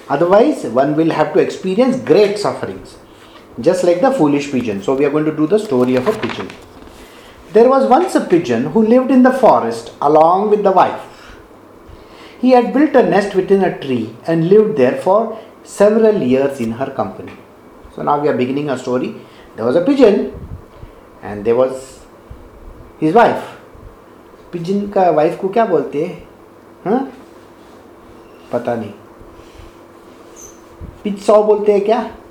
otherwise 0.10 0.64
one 0.82 0.96
will 1.00 1.14
have 1.20 1.34
to 1.34 1.40
experience 1.40 1.98
great 2.12 2.38
sufferings 2.46 2.98
Just 3.61 3.85
like 3.85 4.01
the 4.01 4.11
foolish 4.11 4.51
pigeon. 4.51 4.83
So, 4.83 4.95
we 4.95 5.05
are 5.05 5.11
going 5.11 5.25
to 5.25 5.37
do 5.37 5.47
the 5.47 5.59
story 5.59 5.97
of 5.97 6.07
a 6.09 6.13
pigeon. 6.19 6.49
There 7.53 7.69
was 7.69 7.89
once 7.89 8.15
a 8.15 8.25
pigeon 8.25 8.67
who 8.73 8.83
lived 8.83 9.11
in 9.11 9.23
the 9.23 9.33
forest 9.33 9.93
along 10.01 10.51
with 10.51 10.63
the 10.63 10.73
wife. 10.73 11.03
He 12.41 12.51
had 12.51 12.73
built 12.73 12.95
a 12.97 13.03
nest 13.03 13.35
within 13.35 13.63
a 13.63 13.79
tree 13.79 14.17
and 14.27 14.49
lived 14.49 14.77
there 14.77 14.97
for 14.97 15.39
several 15.63 16.23
years 16.23 16.61
in 16.61 16.73
her 16.73 16.91
company. 16.91 17.33
So 17.95 18.03
now 18.03 18.21
we 18.21 18.29
are 18.29 18.37
beginning 18.37 18.71
a 18.71 18.79
story. 18.79 19.15
There 19.55 19.67
was 19.67 19.77
a 19.77 19.85
pigeon 19.85 20.33
and 21.23 21.45
there 21.45 21.55
was 21.55 22.01
his 22.99 23.15
wife. 23.15 23.43
Pigeon 24.53 24.87
का 24.95 25.11
wife 25.11 25.39
को 25.41 25.49
क्या 25.49 25.65
बोलते 25.67 26.05
हैं 26.05 26.17
हाँ 26.85 26.99
पता 28.53 28.75
नहीं 28.77 28.91
पिज 31.05 31.23
सौ 31.25 31.43
बोलते 31.43 31.73
हैं 31.73 31.85
क्या 31.85 31.99
हम्म 31.99 32.22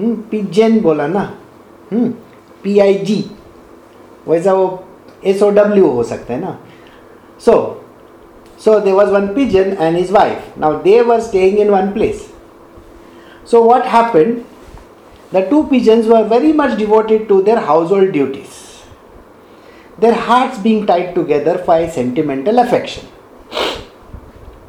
पिजेन 0.00 0.80
बोला 0.80 1.06
ना। 1.06 1.22
पी 1.92 2.78
आई 2.80 2.94
जी 2.94 3.24
वैसा 4.28 4.52
वो 4.52 4.84
एस 5.24 5.42
ओ 5.42 5.50
डब्ल्यू 5.50 5.86
हो 5.88 6.02
सकता 6.02 6.34
है 6.34 6.40
ना। 6.40 6.58
So 7.40 7.54
so 8.64 8.78
they 8.80 8.92
was 8.92 9.10
one 9.10 9.26
pigeon 9.34 9.76
and 9.80 9.98
his 9.98 10.12
wife 10.12 10.58
now 10.58 10.74
they 10.82 11.00
were 11.02 11.20
staying 11.20 11.58
in 11.58 11.70
one 11.70 11.90
place 11.92 12.26
so 13.50 13.62
what 13.62 13.82
happen 13.94 14.32
the 15.34 15.36
two 15.50 15.62
pigeons 15.70 16.06
were 16.06 16.22
very 16.28 16.52
much 16.52 16.70
devoted 16.76 17.26
to 17.28 17.40
their 17.42 17.58
household 17.90 18.12
duties 18.12 18.62
their 20.00 20.14
hearts 20.20 20.58
being 20.60 20.86
tight 20.86 21.14
together 21.14 21.56
for 21.66 21.80
a 21.80 21.88
sentimental 21.94 22.58
affection 22.58 23.02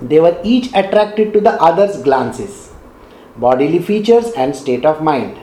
they 0.08 0.20
were 0.20 0.42
each 0.46 0.74
attracted 0.76 1.34
to 1.34 1.40
the 1.40 1.58
others 1.62 2.04
glances 2.04 2.65
bodily 3.37 3.79
features, 3.79 4.33
and 4.33 4.55
state 4.55 4.85
of 4.85 5.03
mind. 5.03 5.39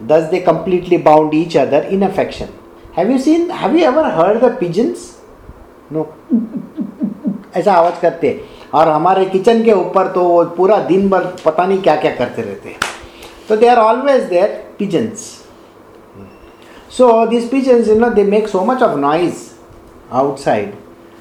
Thus, 0.00 0.30
they 0.30 0.40
completely 0.40 0.96
bound 0.96 1.34
each 1.34 1.56
other 1.56 1.82
in 1.82 2.02
affection. 2.02 2.52
Have 2.92 3.10
you 3.10 3.18
seen, 3.18 3.50
have 3.50 3.76
you 3.76 3.84
ever 3.84 4.10
heard 4.10 4.40
the 4.40 4.50
pigeons? 4.56 5.18
No. 5.90 6.08
ऐसा 7.56 7.72
आवाज 7.74 7.98
करते 8.00 8.28
हैं 8.28 8.70
और 8.78 8.88
हमारे 8.88 9.24
kitchen 9.30 9.62
के 9.64 9.72
ऊपर 9.72 10.08
तो 10.12 10.24
वो 10.24 10.44
पूरा 10.56 10.78
दिन 10.88 11.08
भर 11.10 11.24
पता 11.44 11.64
नहीं 11.66 11.80
क्या 11.82 11.96
क्या 12.04 12.14
करते 12.16 12.42
रहते 12.42 12.68
हैं 12.68 12.78
so 13.48 13.56
they 13.60 13.68
are 13.68 13.80
always 13.84 14.28
there 14.32 14.50
pigeons 14.80 15.22
so 16.98 17.06
these 17.32 17.48
pigeons 17.54 17.88
you 17.88 17.96
know 18.02 18.10
they 18.18 18.26
make 18.34 18.46
so 18.52 18.64
much 18.64 18.84
of 18.88 18.98
noise 19.04 19.40
outside 20.20 20.76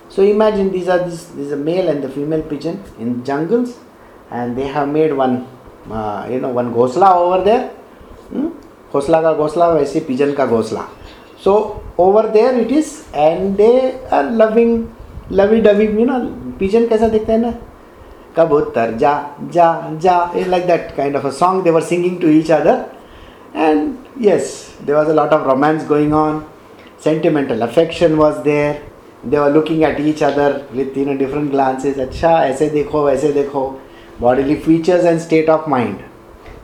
so 0.10 0.22
imagine 0.24 0.70
these 0.76 0.88
are 0.88 1.00
this, 1.00 1.24
this 1.38 1.48
is 1.48 1.52
a 1.52 1.58
male 1.58 1.90
and 1.90 2.04
the 2.04 2.10
female 2.10 2.44
pigeon 2.52 2.84
in 3.00 3.24
jungles 3.24 3.80
and 4.30 4.56
they 4.56 4.68
have 4.68 4.88
made 4.88 5.12
one 5.14 5.36
uh, 5.38 5.53
you 6.33 6.41
know 6.41 6.49
one 6.53 6.71
घोसला 6.71 7.11
over 7.15 7.41
there 7.45 7.71
घोसला 8.93 9.21
का 9.23 9.33
घोसला, 9.33 9.69
वैसे 9.69 10.01
pigeon 10.01 10.33
का 10.33 10.47
घोसला। 10.47 10.81
So 11.45 11.55
over 11.99 12.27
there 12.29 12.59
it 12.61 12.73
is 12.73 12.93
and 13.15 13.57
they 13.57 13.71
are 14.13 14.31
loving 14.33 14.85
lovey 15.33 15.61
डविंग 15.61 15.99
you 16.01 16.07
know 16.07 16.19
pigeon 16.59 16.87
कैसा 16.89 17.09
देखते 17.09 17.33
हैं 17.33 17.39
ना? 17.39 17.53
कबूतर, 18.37 18.93
जा 18.93 19.31
जा 19.53 19.97
जा 20.03 20.31
like 20.37 20.67
that 20.67 20.91
kind 20.97 21.17
of 21.17 21.27
a 21.27 21.31
song 21.33 21.63
they 21.65 21.71
were 21.71 21.83
singing 21.83 22.21
to 22.21 22.29
each 22.29 22.51
other 22.53 22.85
and 23.57 23.93
yes 24.23 24.57
they 24.87 24.93
was 24.95 25.09
a 25.09 25.15
lot 25.15 25.33
of 25.33 25.47
romance 25.49 25.87
going 25.89 26.15
on 26.15 26.43
sentimental 27.05 27.61
affection 27.63 28.15
was 28.15 28.39
there 28.45 28.83
they 29.31 29.37
are 29.37 29.53
looking 29.53 29.83
at 29.83 30.01
each 30.01 30.23
other 30.25 30.61
with 30.75 30.99
you 30.99 31.05
know 31.07 31.13
different 31.19 31.51
glances 31.51 32.01
अच्छा 32.01 32.39
ऐसे 32.45 32.69
देखो, 32.69 33.05
वैसे 33.05 33.33
देखो। 33.33 33.63
bodily 34.20 34.60
features 34.68 35.06
and 35.06 35.22
state 35.22 35.50
of 35.50 35.68
mind 35.68 36.04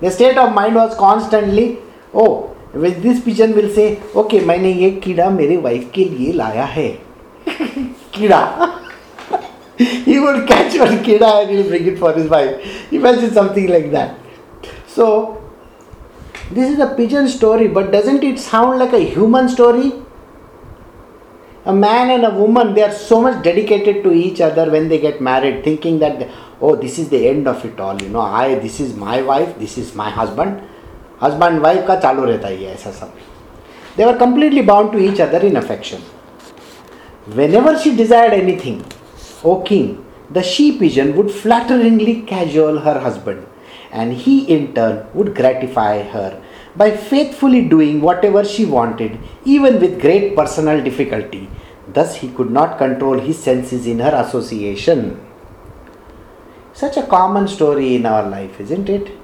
the 0.02 0.12
state 0.12 0.38
of 0.38 0.54
mind 0.54 0.76
was 0.76 0.96
constantly 0.96 1.68
oh 2.14 2.56
with 2.74 3.02
this 3.02 3.24
pigeon 3.26 3.56
will 3.56 3.70
say 3.76 3.88
okay 4.24 4.42
मैंने 4.46 4.72
ये 4.84 4.92
कीड़ा 5.04 5.30
मेरे 5.30 5.58
wife 5.68 5.92
के 5.96 6.04
लिए 6.16 6.34
लाया 6.34 6.66
है 6.78 6.90
कीड़ा 8.16 8.42
he 9.78 10.20
would 10.20 10.48
catch 10.48 10.78
one 10.80 11.00
kida 11.04 11.42
and 11.42 11.50
he'll 11.52 11.68
bring 11.68 11.86
it 11.86 12.00
for 12.00 12.14
his 12.14 12.30
wife. 12.30 12.92
Imagine 12.92 13.32
something 13.32 13.68
like 13.68 13.92
that. 13.92 14.18
So, 14.88 15.42
this 16.52 16.72
is 16.72 16.80
a 16.80 16.96
pigeon 16.96 17.28
story, 17.28 17.68
but 17.68 17.92
doesn't 17.92 18.24
it 18.24 18.40
sound 18.40 18.80
like 18.80 18.94
a 18.94 19.00
human 19.00 19.50
story? 19.50 19.94
A 21.66 21.74
man 21.74 22.12
and 22.12 22.26
a 22.26 22.30
woman, 22.30 22.74
they 22.76 22.84
are 22.84 22.94
so 22.94 23.22
much 23.22 23.44
dedicated 23.44 24.04
to 24.04 24.12
each 24.14 24.40
other 24.40 24.70
when 24.70 24.88
they 24.88 25.00
get 25.00 25.20
married, 25.20 25.64
thinking 25.64 26.00
that, 26.00 26.30
oh, 26.62 26.76
this 26.76 27.00
is 27.00 27.10
the 27.10 27.28
end 27.28 27.48
of 27.48 27.64
it 27.66 27.80
all. 27.80 28.02
You 28.02 28.10
know, 28.10 28.22
I, 28.22 28.56
this 28.56 28.80
is 28.80 28.96
my 28.96 29.22
wife, 29.22 29.58
this 29.60 29.78
is 29.78 29.96
my 29.96 30.10
husband. 30.10 30.62
Husband, 31.20 31.62
wife 31.62 31.86
का 31.88 31.96
चालू 32.02 32.26
रहता 32.26 32.48
ही 32.48 32.64
है 32.64 32.74
ऐसा 32.74 32.92
सब. 32.92 33.12
They 33.98 34.06
were 34.06 34.18
completely 34.18 34.62
bound 34.62 34.92
to 34.92 35.00
each 35.00 35.20
other 35.20 35.40
in 35.40 35.56
affection. 35.56 36.02
Whenever 37.34 37.78
she 37.80 37.96
desired 37.96 38.34
anything, 38.34 38.84
O 39.44 39.62
king, 39.62 40.06
the 40.30 40.44
she 40.44 40.78
pigeon 40.78 41.16
would 41.16 41.32
flatteringly 41.32 42.22
cajole 42.24 42.80
her 42.80 43.00
husband, 43.00 43.46
and 43.92 44.14
he 44.14 44.44
in 44.56 44.74
turn 44.74 45.08
would 45.14 45.36
gratify 45.36 46.04
her 46.04 46.42
by 46.76 46.92
faithfully 46.92 47.62
doing 47.70 48.02
whatever 48.02 48.44
she 48.44 48.66
wanted, 48.66 49.18
even 49.46 49.80
with 49.80 50.02
great 50.02 50.36
personal 50.36 50.84
difficulty. 50.84 51.48
Thus, 51.88 52.16
he 52.16 52.30
could 52.30 52.52
not 52.52 52.78
control 52.78 53.20
his 53.20 53.42
senses 53.42 53.88
in 53.88 54.00
her 54.00 54.14
association. 54.26 55.26
Such 56.81 56.99
a 56.99 57.03
common 57.07 57.47
story 57.47 57.95
in 57.95 58.07
our 58.07 58.31
life 58.31 58.61
is 58.61 58.73
isn't 58.75 58.91
it 58.91 59.15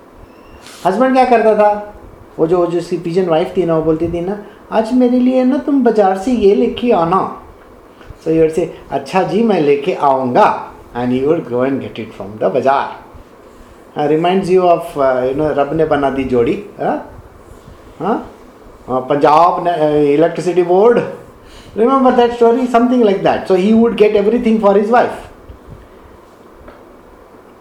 husband 0.87 1.15
क्या 1.15 1.25
करता 1.25 1.55
था? 1.55 1.93
वो 2.39 2.47
जो 2.47 2.65
जो 2.67 2.81
सी 2.81 2.97
pigeon 2.99 3.27
wife 3.29 3.53
थी 3.57 3.65
ना, 3.65 3.77
वो 3.77 3.83
बोलती 3.83 4.09
थी 4.13 4.21
ना, 4.21 4.39
आज 4.73 4.93
मेरे 4.95 5.19
लिए 5.21 5.45
ना 5.45 5.59
तुम 5.67 5.83
बाज़ार 5.85 6.19
से 6.19 6.33
ये 6.33 6.55
लेके 6.55 6.91
आना। 6.93 7.21
सो 8.25 8.31
यूर 8.31 8.49
से 8.51 8.73
अच्छा 8.91 9.23
जी, 9.23 9.43
मैं 9.43 9.61
लेके 9.61 9.95
आऊँगा. 9.95 10.73
And 10.97 11.13
you 11.13 11.37
go 11.51 11.65
and 11.65 11.81
get 11.81 11.99
it 12.01 12.13
from 12.13 12.33
the 12.39 12.53
बाज़ार 12.55 14.09
reminds 14.09 14.51
you 14.51 14.63
of 14.63 14.99
you 14.99 15.35
know 15.37 15.49
Rab 15.59 15.73
Ne 15.75 15.85
Bana 15.87 16.11
Di 16.11 16.25
Jodi 16.25 16.55
Punjab 18.91 19.67
electricity 19.69 20.63
board 20.65 20.99
remember 21.77 22.13
that 22.17 22.33
story 22.33 22.67
something 22.67 23.03
like 23.05 23.23
that 23.25 23.49
so 23.49 23.55
he 23.55 23.73
would 23.73 23.97
get 23.97 24.17
everything 24.47 24.61
for 24.61 24.79
his 24.79 24.91
wife 24.91 25.26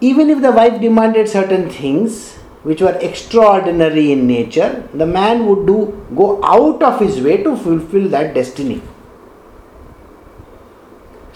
even 0.01 0.29
if 0.29 0.41
the 0.41 0.51
wife 0.51 0.79
demanded 0.81 1.27
certain 1.27 1.69
things 1.69 2.33
which 2.63 2.81
were 2.81 2.97
extraordinary 3.09 4.11
in 4.11 4.25
nature 4.27 4.87
the 4.93 5.05
man 5.05 5.45
would 5.45 5.65
do 5.67 5.77
go 6.15 6.43
out 6.43 6.81
of 6.81 6.99
his 6.99 7.21
way 7.21 7.37
to 7.43 7.55
fulfill 7.55 8.09
that 8.09 8.33
destiny 8.33 8.81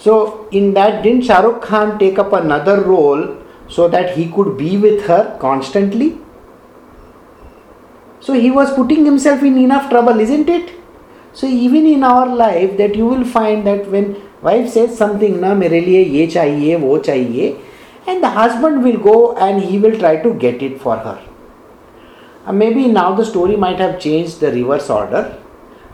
so, 0.01 0.47
in 0.51 0.74
that, 0.76 1.03
didn't 1.03 1.26
Shah 1.26 1.41
Rukh 1.41 1.62
Khan 1.62 1.99
take 1.99 2.18
up 2.18 2.32
another 2.32 2.82
role 2.82 3.36
so 3.68 3.89
that 3.89 4.16
he 4.16 4.32
could 4.32 4.57
be 4.57 4.78
with 4.78 5.05
her 5.07 5.38
constantly? 5.39 6.18
So, 8.22 8.34
he 8.34 8.49
was 8.49 8.74
putting 8.74 9.03
himself 9.03 9.43
in 9.43 9.57
enough 9.57 9.89
trouble, 9.89 10.20
isn't 10.22 10.47
it? 10.47 10.72
So, 11.34 11.47
even 11.47 11.86
in 11.86 12.03
our 12.03 12.34
life, 12.34 12.78
that 12.78 12.95
you 12.95 13.05
will 13.07 13.26
find 13.26 13.68
that 13.68 13.91
when 13.91 14.16
wife 14.41 14.70
says 14.70 14.97
something, 14.97 15.41
na 15.41 15.53
mere 15.53 15.70
liye 15.70 16.10
ye 16.14 16.28
chahiye, 16.28 16.80
wo 16.80 16.97
chahiye, 16.99 17.60
and 18.10 18.24
the 18.24 18.32
husband 18.39 18.84
will 18.84 18.99
go 19.07 19.18
and 19.47 19.64
he 19.64 19.80
will 19.86 19.99
try 19.99 20.16
to 20.24 20.34
get 20.45 20.64
it 20.68 20.82
for 20.82 20.97
her. 20.97 21.18
Uh, 22.47 22.53
maybe 22.53 22.88
now 22.88 23.10
the 23.16 23.26
story 23.26 23.55
might 23.55 23.80
have 23.80 23.99
changed 23.99 24.39
the 24.39 24.51
reverse 24.51 24.89
order. 24.89 25.24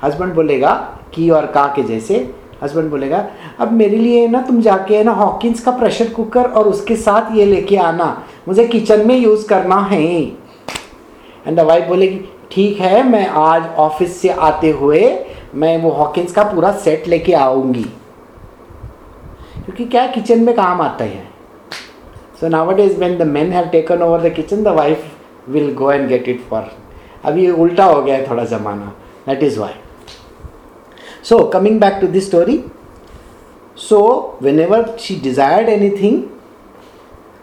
Husband 0.04 0.36
बोलेगा 0.36 0.74
की 1.14 1.30
और 1.30 1.46
का 1.46 1.68
के 1.76 1.84
जैसे? 1.84 2.34
Husband 2.64 2.90
बोलेगा 2.90 3.18
अब 3.60 3.72
मेरे 3.72 3.98
लिए 3.98 4.28
ना 4.28 4.42
तुम 4.42 4.62
जाके 4.62 5.04
ना 5.04 5.12
हॉकिंस 5.12 5.64
का 5.64 5.72
प्रेशर 5.72 6.10
कुकर 6.10 6.46
और 6.50 6.68
उसके 6.68 6.96
साथ 6.96 7.36
ये 7.36 7.46
लेके 7.46 7.78
आना। 7.78 8.06
मुझे 8.48 8.68
किचन 8.68 9.08
में 9.08 9.16
यूज़ 9.18 9.48
करना 9.48 9.80
है। 9.82 10.06
एंड 11.48 11.58
द 11.58 11.60
वाइफ 11.60 11.88
बोलेगी 11.88 12.20
ठीक 12.52 12.80
है 12.80 13.04
मैं 13.10 13.28
आज 13.28 13.68
ऑफ़िस 13.78 14.18
से 14.22 14.30
आते 14.30 14.70
हुए 14.72 15.02
मैं 15.56 15.78
वो 15.82 15.90
हॉकिंस 15.90 16.32
का 16.32 16.44
पूरा 16.44 16.72
सेट 16.72 17.08
लेके 17.08 17.34
आऊँगी। 17.34 17.84
क्योंकि 19.66 19.86
क्या 19.86 20.08
किचन 20.08 20.44
में 20.44 20.56
काम 20.56 20.82
आता 20.82 21.06
है? 21.06 21.35
So 22.41 22.49
now 22.49 22.71
what 22.71 22.81
is 22.81 22.99
when 22.99 23.19
the 23.19 23.27
man 23.37 23.53
have 23.53 23.69
taken 23.73 24.03
over 24.03 24.29
the 24.29 24.33
kitchen 24.35 24.63
the 24.65 24.79
wife 24.81 25.05
will 25.49 25.73
go 25.75 25.93
and 25.93 26.09
get 26.09 26.29
it 26.29 26.41
for 26.51 26.71
अभी 27.25 27.51
उल्टा 27.51 27.85
हो 27.85 28.03
गया 28.03 28.17
है 28.17 28.29
थोड़ा 28.31 28.45
ज़माना 28.57 28.93
that 29.29 29.43
is 29.43 29.59
Y 29.61 29.73
So, 31.23 31.49
coming 31.49 31.79
back 31.79 32.01
to 32.01 32.07
this 32.07 32.27
story. 32.27 32.65
So, 33.75 34.37
whenever 34.39 34.97
she 34.99 35.19
desired 35.21 35.69
anything, 35.69 36.37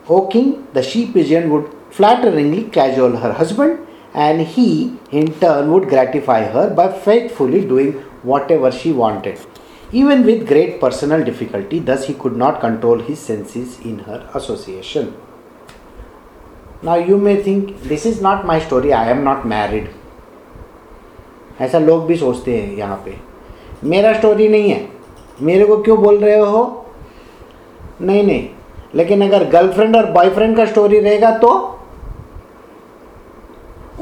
O 0.09 0.27
king, 0.27 0.67
the 0.73 0.81
she 0.81 1.11
pigeon 1.11 1.49
would 1.51 1.69
flatteringly 1.91 2.63
cajole 2.71 3.17
her 3.17 3.33
husband, 3.33 3.79
and 4.13 4.41
he, 4.41 4.97
in 5.11 5.33
turn, 5.39 5.71
would 5.71 5.89
gratify 5.89 6.43
her 6.45 6.73
by 6.73 6.91
faithfully 6.91 7.61
doing 7.61 7.93
whatever 8.23 8.71
she 8.71 8.91
wanted, 8.91 9.39
Even 9.92 10.24
with 10.24 10.46
great 10.48 10.80
personal 10.80 11.22
difficulty. 11.22 11.78
Thus, 11.78 12.06
he 12.06 12.14
could 12.14 12.36
not 12.36 12.60
control 12.60 12.98
his 12.98 13.18
senses 13.18 13.78
in 13.80 13.98
her 14.00 14.28
association. 14.34 15.14
Now, 16.82 16.94
you 16.96 17.18
may 17.18 17.42
think, 17.42 17.82
this 17.82 18.06
is 18.06 18.20
not 18.20 18.46
my 18.46 18.58
story, 18.58 18.92
I 18.92 19.10
am 19.10 19.22
not 19.24 19.46
married. 19.46 19.90
ऐसा 21.60 21.78
लोग 21.78 22.06
भी 22.06 22.16
सोचते 22.16 22.56
हैं 22.56 22.76
यहाँ 22.76 22.96
पे 23.04 23.14
मेरा 23.88 24.12
story 24.18 24.48
नहीं 24.48 24.70
है 24.70 24.80
मेरे 25.42 25.64
को 25.66 25.76
क्यों 25.82 25.96
बोल 26.02 26.18
रहे 26.18 26.38
हो 26.38 26.62
नहीं 28.00 28.22
नहीं 28.22 28.48
लेकिन 28.94 29.22
अगर 29.24 29.44
गर्लफ्रेंड 29.50 29.96
और 29.96 30.10
बॉयफ्रेंड 30.12 30.56
का 30.56 30.64
स्टोरी 30.66 30.98
रहेगा 31.00 31.30
तो 31.38 31.50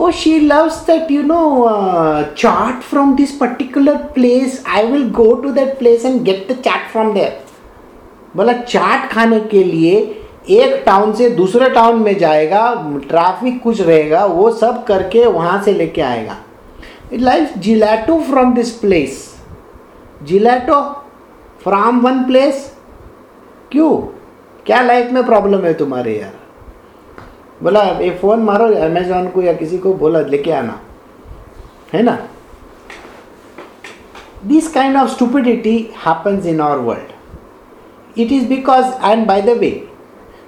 oh 0.01 0.11
she 0.11 0.31
loves 0.41 0.77
that 0.89 1.11
you 1.15 1.23
know 1.23 1.65
uh, 1.69 2.35
chart 2.35 2.85
from 2.91 3.17
this 3.17 3.33
particular 3.41 3.99
place. 4.15 4.55
I 4.65 4.85
will 4.85 5.09
go 5.11 5.27
to 5.43 5.53
that 5.59 5.79
place 5.81 6.05
and 6.05 6.25
get 6.29 6.49
the 6.49 6.57
chart 6.67 6.87
from 6.93 7.13
there. 7.17 7.35
बोला 8.37 8.53
चाट 8.63 9.11
खाने 9.13 9.41
के 9.53 9.63
लिए 9.65 9.99
एक 10.59 10.83
टाउन 10.87 11.13
से 11.15 11.29
दूसरे 11.31 11.71
टाउन 11.71 12.03
में 12.03 12.17
जाएगा 12.19 12.63
ट्रैफ़िक 13.09 13.63
कुछ 13.63 13.81
रहेगा 13.81 14.25
वो 14.25 14.51
सब 14.63 14.85
करके 14.87 15.27
वहाँ 15.27 15.63
से 15.63 15.73
लेके 15.73 16.03
आएगा। 16.03 16.37
Life 17.13 17.59
gelato 17.59 18.21
from 18.31 18.55
this 18.55 18.71
place 18.81 19.29
gelato 20.23 20.83
from 21.65 22.01
one 22.01 22.25
place 22.25 22.73
क्यों? 23.73 23.97
क्या 24.67 24.83
लाइफ 24.83 25.11
में 25.13 25.25
प्रॉब्लम 25.27 25.65
है 25.65 25.75
तुम्हारे 25.75 26.19
यार? 26.21 26.40
बोला, 27.63 27.83
ये 27.83 28.11
फ़ोन 28.21 28.43
मारो 28.43 28.67
अमेजोन 28.85 29.29
को 29.31 29.43
या 29.43 29.53
किसी 29.53 29.79
को 29.79 29.93
बोला, 29.95 30.21
लेके 30.23 30.53
आना। 30.53 30.81
है 31.93 32.03
ना? 32.03 32.19
This 34.47 34.73
kind 34.73 34.97
of 34.97 35.09
stupidity 35.11 35.79
happens 36.07 36.47
in 36.47 36.61
our 36.61 36.79
world 36.79 38.19
it 38.21 38.33
is 38.33 38.49
because 38.49 38.87
and 39.05 39.27
by 39.27 39.43
the 39.43 39.57
way 39.59 39.71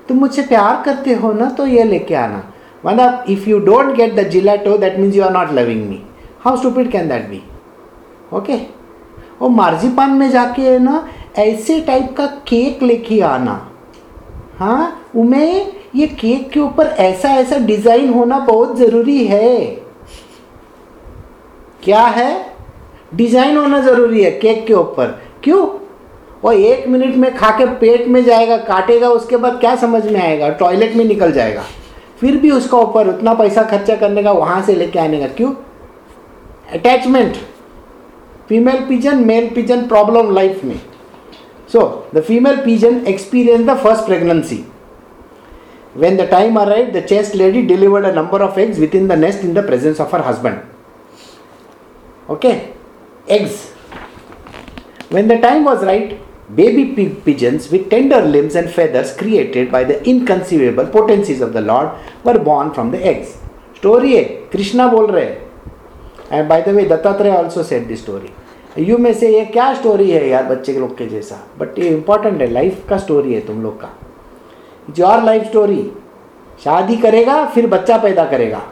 तुम 0.09 0.19
मुझसे 0.19 0.43
प्यार 0.43 0.83
करते 0.85 1.15
हो 1.15 1.33
ना 1.33 1.49
तो 1.51 1.67
ये 1.67 1.83
लेके 1.85 2.15
आना। 2.15 2.43
मतलब 2.87 3.25
if 3.31 3.49
you 3.49 3.59
don't 3.61 3.95
get 3.97 4.15
the 4.15 4.29
gelato 4.29 4.77
that 4.79 4.99
means 4.99 5.17
you 5.17 5.25
are 5.25 5.33
not 5.33 5.53
loving 5.53 5.89
me 5.89 6.01
how 6.45 6.57
stupid 6.57 6.91
can 6.93 7.09
that 7.09 7.29
be 7.31 7.43
okay 8.33 8.57
वो 9.41 9.49
मार्जिपान 9.49 10.11
में 10.11 10.31
जाके 10.31 10.79
ना, 10.79 11.09
ऐसे 11.39 11.81
टाइप 11.81 12.15
का 12.17 12.27
केक 12.49 12.83
लेके 12.83 13.21
आना। 13.21 13.55
हाँ? 14.59 15.03
उमें 15.17 15.82
ये 15.95 16.07
केक 16.07 16.49
के 16.51 16.61
ऊपर 16.61 16.87
ऐसा 16.87 17.29
ऐसा 17.31 17.57
डिज़ाइन 17.59 18.13
होना 18.13 18.39
बहुत 18.39 18.77
ज़रूरी 18.77 19.25
है। 19.27 19.59
क्या 21.83 22.03
है? 22.03 22.55
डिज़ाइन 23.15 23.57
होना 23.57 23.81
ज़रूरी 23.81 24.23
है 24.25 24.31
केक 24.31 24.67
के 24.67 24.75
ऊपर। 24.75 25.21
क्यों? 25.45 25.67
वो 26.45 26.53
एक 26.53 26.87
मिनट 26.89 27.17
में 27.17 27.35
खा 27.37 27.51
के 27.51 27.67
पेट 27.77 28.07
में 28.09 28.23
जाएगा, 28.25 28.57
काटेगा, 28.59 29.09
उसके 29.11 29.37
बाद 29.37 29.59
क्या 29.61 29.75
समझ 29.77 30.05
में 30.05 30.21
आएगा? 30.21 30.49
टॉयलेट 30.51 30.97
में 30.97 31.05
निकल 31.05 31.33
जाएगा। 31.33 31.65
फिर 32.21 32.37
भी 32.37 32.51
उसका 32.51 32.79
ऊपर 32.79 33.09
उतना 33.09 33.35
पैसा 33.35 33.63
खर्चा 33.63 33.97
करने 33.97 34.23
का 34.23 34.33
वहाँ 34.33 34.61
से 34.63 34.75
लेके 34.75 34.99
आने 34.99 35.21
का। 35.21 35.27
क्यों? 35.29 35.53
Attachment 36.73 37.37
female 38.49 38.85
pigeon 38.89 39.25
male 39.25 39.49
pigeon 39.55 39.87
problem 39.89 40.35
life 40.35 40.65
में। 40.65 40.81
So 41.73 41.81
the 42.15 42.21
female 42.21 42.57
pigeon 42.57 43.05
experience 43.09 43.67
the 43.67 43.77
first 43.77 44.05
pregnancy 44.07 44.65
When 45.94 46.16
the 46.16 46.28
time 46.28 46.58
arrived, 46.58 46.94
the 46.94 47.02
chaste 47.02 47.34
lady 47.34 47.66
delivered 47.66 48.06
a 48.06 48.14
number 48.14 48.42
of 48.44 48.58
eggs 48.58 48.78
within 48.78 49.08
the 49.08 49.16
nest 49.16 49.44
in 49.44 49.54
the 49.54 49.64
presence 49.64 50.00
of 50.00 50.12
her 50.12 50.22
husband. 50.22 50.62
Okay, 52.30 52.74
eggs. 53.28 53.70
When 55.10 55.28
the 55.28 55.40
time 55.40 55.64
was 55.64 55.84
right, 55.84 56.20
baby 56.56 56.84
pigeons 57.26 57.72
with 57.72 57.90
tender 57.90 58.22
limbs 58.22 58.56
and 58.56 58.70
feathers 58.70 59.16
created 59.16 59.72
by 59.72 59.84
the 59.86 59.98
inconceivable 60.08 60.88
potencies 60.88 61.42
of 61.42 61.54
the 61.54 61.62
Lord 61.62 61.90
were 62.24 62.38
born 62.40 62.74
from 62.74 62.92
the 62.92 63.04
eggs. 63.04 63.38
Story 63.80 64.16
है 64.16 64.24
कृष्णा 64.52 64.88
बोल 64.92 65.12
रहे 65.12 65.26
and 66.32 66.48
by 66.50 66.62
the 66.62 66.70
way 66.76 66.84
Dattatreya 66.86 67.32
also 67.32 67.64
set 67.64 67.88
this 67.88 68.02
story 68.02 68.84
you 68.84 68.98
में 68.98 69.14
से 69.14 69.30
ये 69.38 69.44
क्या 69.54 69.74
story 69.74 70.10
है 70.12 70.28
यार 70.30 70.44
बच्चे 70.46 70.74
के 70.74 70.80
लोग 70.80 70.98
के 70.98 71.06
जैसा 71.10 71.36
बट 71.60 71.80
ये 71.80 71.90
इंपॉर्टेंट 71.90 72.42
है 72.42 72.48
लाइफ 72.52 72.86
का 72.90 72.98
स्टोरी 72.98 73.34
है 73.34 73.40
तुम 73.48 73.62
लोग 73.64 73.80
का 73.82 73.90
Your 74.89 75.23
life 75.25 75.45
story 75.45 75.83
शादी 76.65 76.97
करेगा 76.97 77.45
फिर 77.45 77.67
बच्चा 77.67 77.97
पैदा 77.99 78.25
करेगा। 78.25 78.63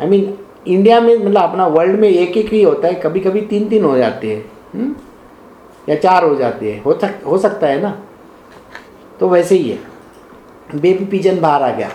I 0.00 0.06
I 0.06 0.10
mean 0.10 0.20
mean, 0.20 0.32
India 0.66 1.00
में 1.00 1.16
मतलब 1.16 1.42
अपना 1.42 1.66
वर्ल्ड 1.66 1.98
में 2.00 2.08
एक 2.08 2.36
एक 2.36 2.52
ही 2.52 2.62
होता 2.62 2.88
है 2.88 2.94
कभी 2.94 3.20
कभी 3.20 3.40
तीन 3.40 3.68
तीन 3.68 3.84
हो 3.84 3.96
जाते 3.98 4.34
हैं 4.34 4.44
हम्म? 4.74 4.94
या 5.88 5.96
चार 5.96 6.24
हो 6.24 6.34
जाते 6.36 6.72
हैं। 6.72 6.82
हो 6.82 6.98
सक 7.02 7.22
हो 7.26 7.38
सकता 7.38 7.66
है 7.66 7.80
ना? 7.82 7.90
तो 9.20 9.28
वैसे 9.28 9.54
ही 9.54 9.70
है। 9.70 9.78
बेबी 10.80 11.04
पिजन 11.04 11.40
बाहर 11.40 11.62
आ 11.62 11.70
गया। 11.70 11.90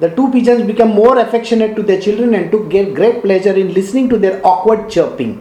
The 0.00 0.12
two 0.16 0.26
pigeon 0.26 0.62
become 0.66 0.88
more 0.88 1.18
affectionate 1.18 1.74
to 1.76 1.82
their 1.82 2.00
children 2.02 2.34
and 2.34 2.50
to 2.50 2.58
get 2.68 2.94
great 2.94 3.20
pleasure 3.22 3.58
in 3.58 3.68
listening 3.72 4.10
to 4.10 4.16
their 4.18 4.40
awkward 4.44 4.86
chirping 4.88 5.34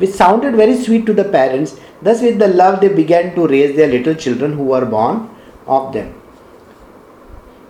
which 0.00 0.14
sounded 0.14 0.56
very 0.56 0.74
sweet 0.76 1.06
to 1.06 1.14
the 1.14 1.26
parents 1.32 1.78
thus 2.04 2.22
with 2.22 2.42
the 2.42 2.54
love 2.54 2.76
they 2.80 2.88
began 2.94 3.30
to 3.30 3.46
raise 3.46 3.76
their 3.76 3.90
little 3.90 4.14
children 4.16 4.52
who 4.52 4.72
are 4.72 4.84
born 4.96 5.20
of 5.68 5.92
them 5.92 6.12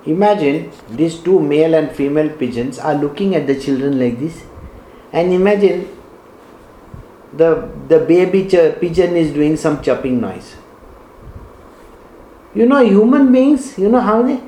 Imagine 0.07 0.70
these 0.90 1.16
two 1.16 1.40
male 1.40 1.74
and 1.74 1.90
female 1.90 2.28
pigeons 2.28 2.78
are 2.78 2.94
looking 2.94 3.34
at 3.34 3.46
the 3.46 3.55
children 3.59 3.98
like 3.98 4.18
this, 4.20 4.42
and 5.12 5.32
imagine 5.32 5.88
the, 7.32 7.68
the 7.88 8.00
baby 8.00 8.46
ch- 8.46 8.78
pigeon 8.80 9.16
is 9.16 9.32
doing 9.32 9.57
some 9.57 9.82
chirping 9.82 10.20
noise. 10.20 10.57
You 12.55 12.66
know, 12.66 12.84
human 12.84 13.32
beings, 13.32 13.78
you 13.78 13.88
know 13.88 14.00
how 14.00 14.22
they 14.22 14.40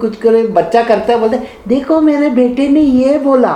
कुछ 0.00 0.16
करे 0.20 0.42
बच्चा 0.52 0.82
करता 0.84 1.12
है 1.12 1.18
बोलते 1.20 1.38
देखो 1.68 2.00
मेरे 2.00 2.28
बेटे 2.30 2.68
ने 2.68 2.80
ये 2.80 3.18
बोला 3.18 3.52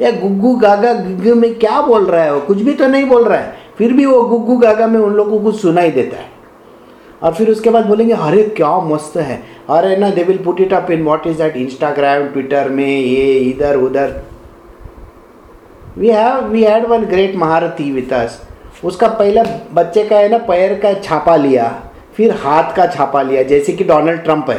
या 0.00 0.10
गुग्गू 0.20 0.54
गागा 0.60 0.92
गुग्गू 0.92 1.34
में 1.34 1.54
क्या 1.58 1.80
बोल 1.82 2.06
रहा 2.06 2.22
है 2.22 2.34
वो 2.34 2.40
कुछ 2.46 2.58
भी 2.62 2.74
तो 2.74 2.86
नहीं 2.86 3.04
बोल 3.08 3.24
रहा 3.24 3.38
है 3.38 3.56
फिर 3.78 3.92
भी 3.92 4.06
वो 4.06 4.22
गुग्गू 4.28 4.56
गागा 4.56 4.86
में 4.86 4.98
उन 5.00 5.14
लोगों 5.14 5.38
को 5.42 5.52
सुनाई 5.52 5.90
देता 5.90 6.16
है 6.16 6.35
और 7.22 7.34
फिर 7.34 7.50
उसके 7.50 7.70
बाद 7.70 7.86
बोलेंगे, 7.86 8.14
अरे, 8.14 8.42
क्या 8.56 8.76
मस्त 8.80 9.16
है। 9.16 9.42
अरे, 9.70 9.96
ना 9.96 10.10
they 10.10 10.22
will 10.22 10.38
put 10.38 10.60
it 10.60 10.72
up 10.72 10.90
in 10.90 11.04
what 11.04 11.26
is 11.26 11.38
that 11.38 11.56
Instagram 11.56 12.26
Twitter 12.28 12.68
में, 12.68 13.00
ये, 13.00 13.34
इधर, 13.34 13.76
उधर. 13.76 14.22
We 15.98 16.08
have 16.08 16.44
we 16.44 16.62
had 16.64 16.86
one 16.86 17.04
great 17.04 17.36
maharathi 17.36 17.90
with 17.92 18.12
us 18.12 18.40
उसका 18.84 19.08
पहला 19.08 19.42
बच्चे 19.72 20.04
का 20.04 20.16
है 20.16 20.28
ना, 20.28 20.38
पैर 20.38 20.78
का 20.78 20.92
छापा 20.94 21.36
लिया, 21.36 21.68
फिर 22.16 22.34
हाथ 22.34 22.74
का 22.76 22.86
छापा 22.86 23.22
लिया, 23.22 23.42
जैसे 23.42 23.72
कि 23.72 23.84
डोनाल्ड 23.84 24.20
ट्रंप 24.20 24.50
है। 24.50 24.58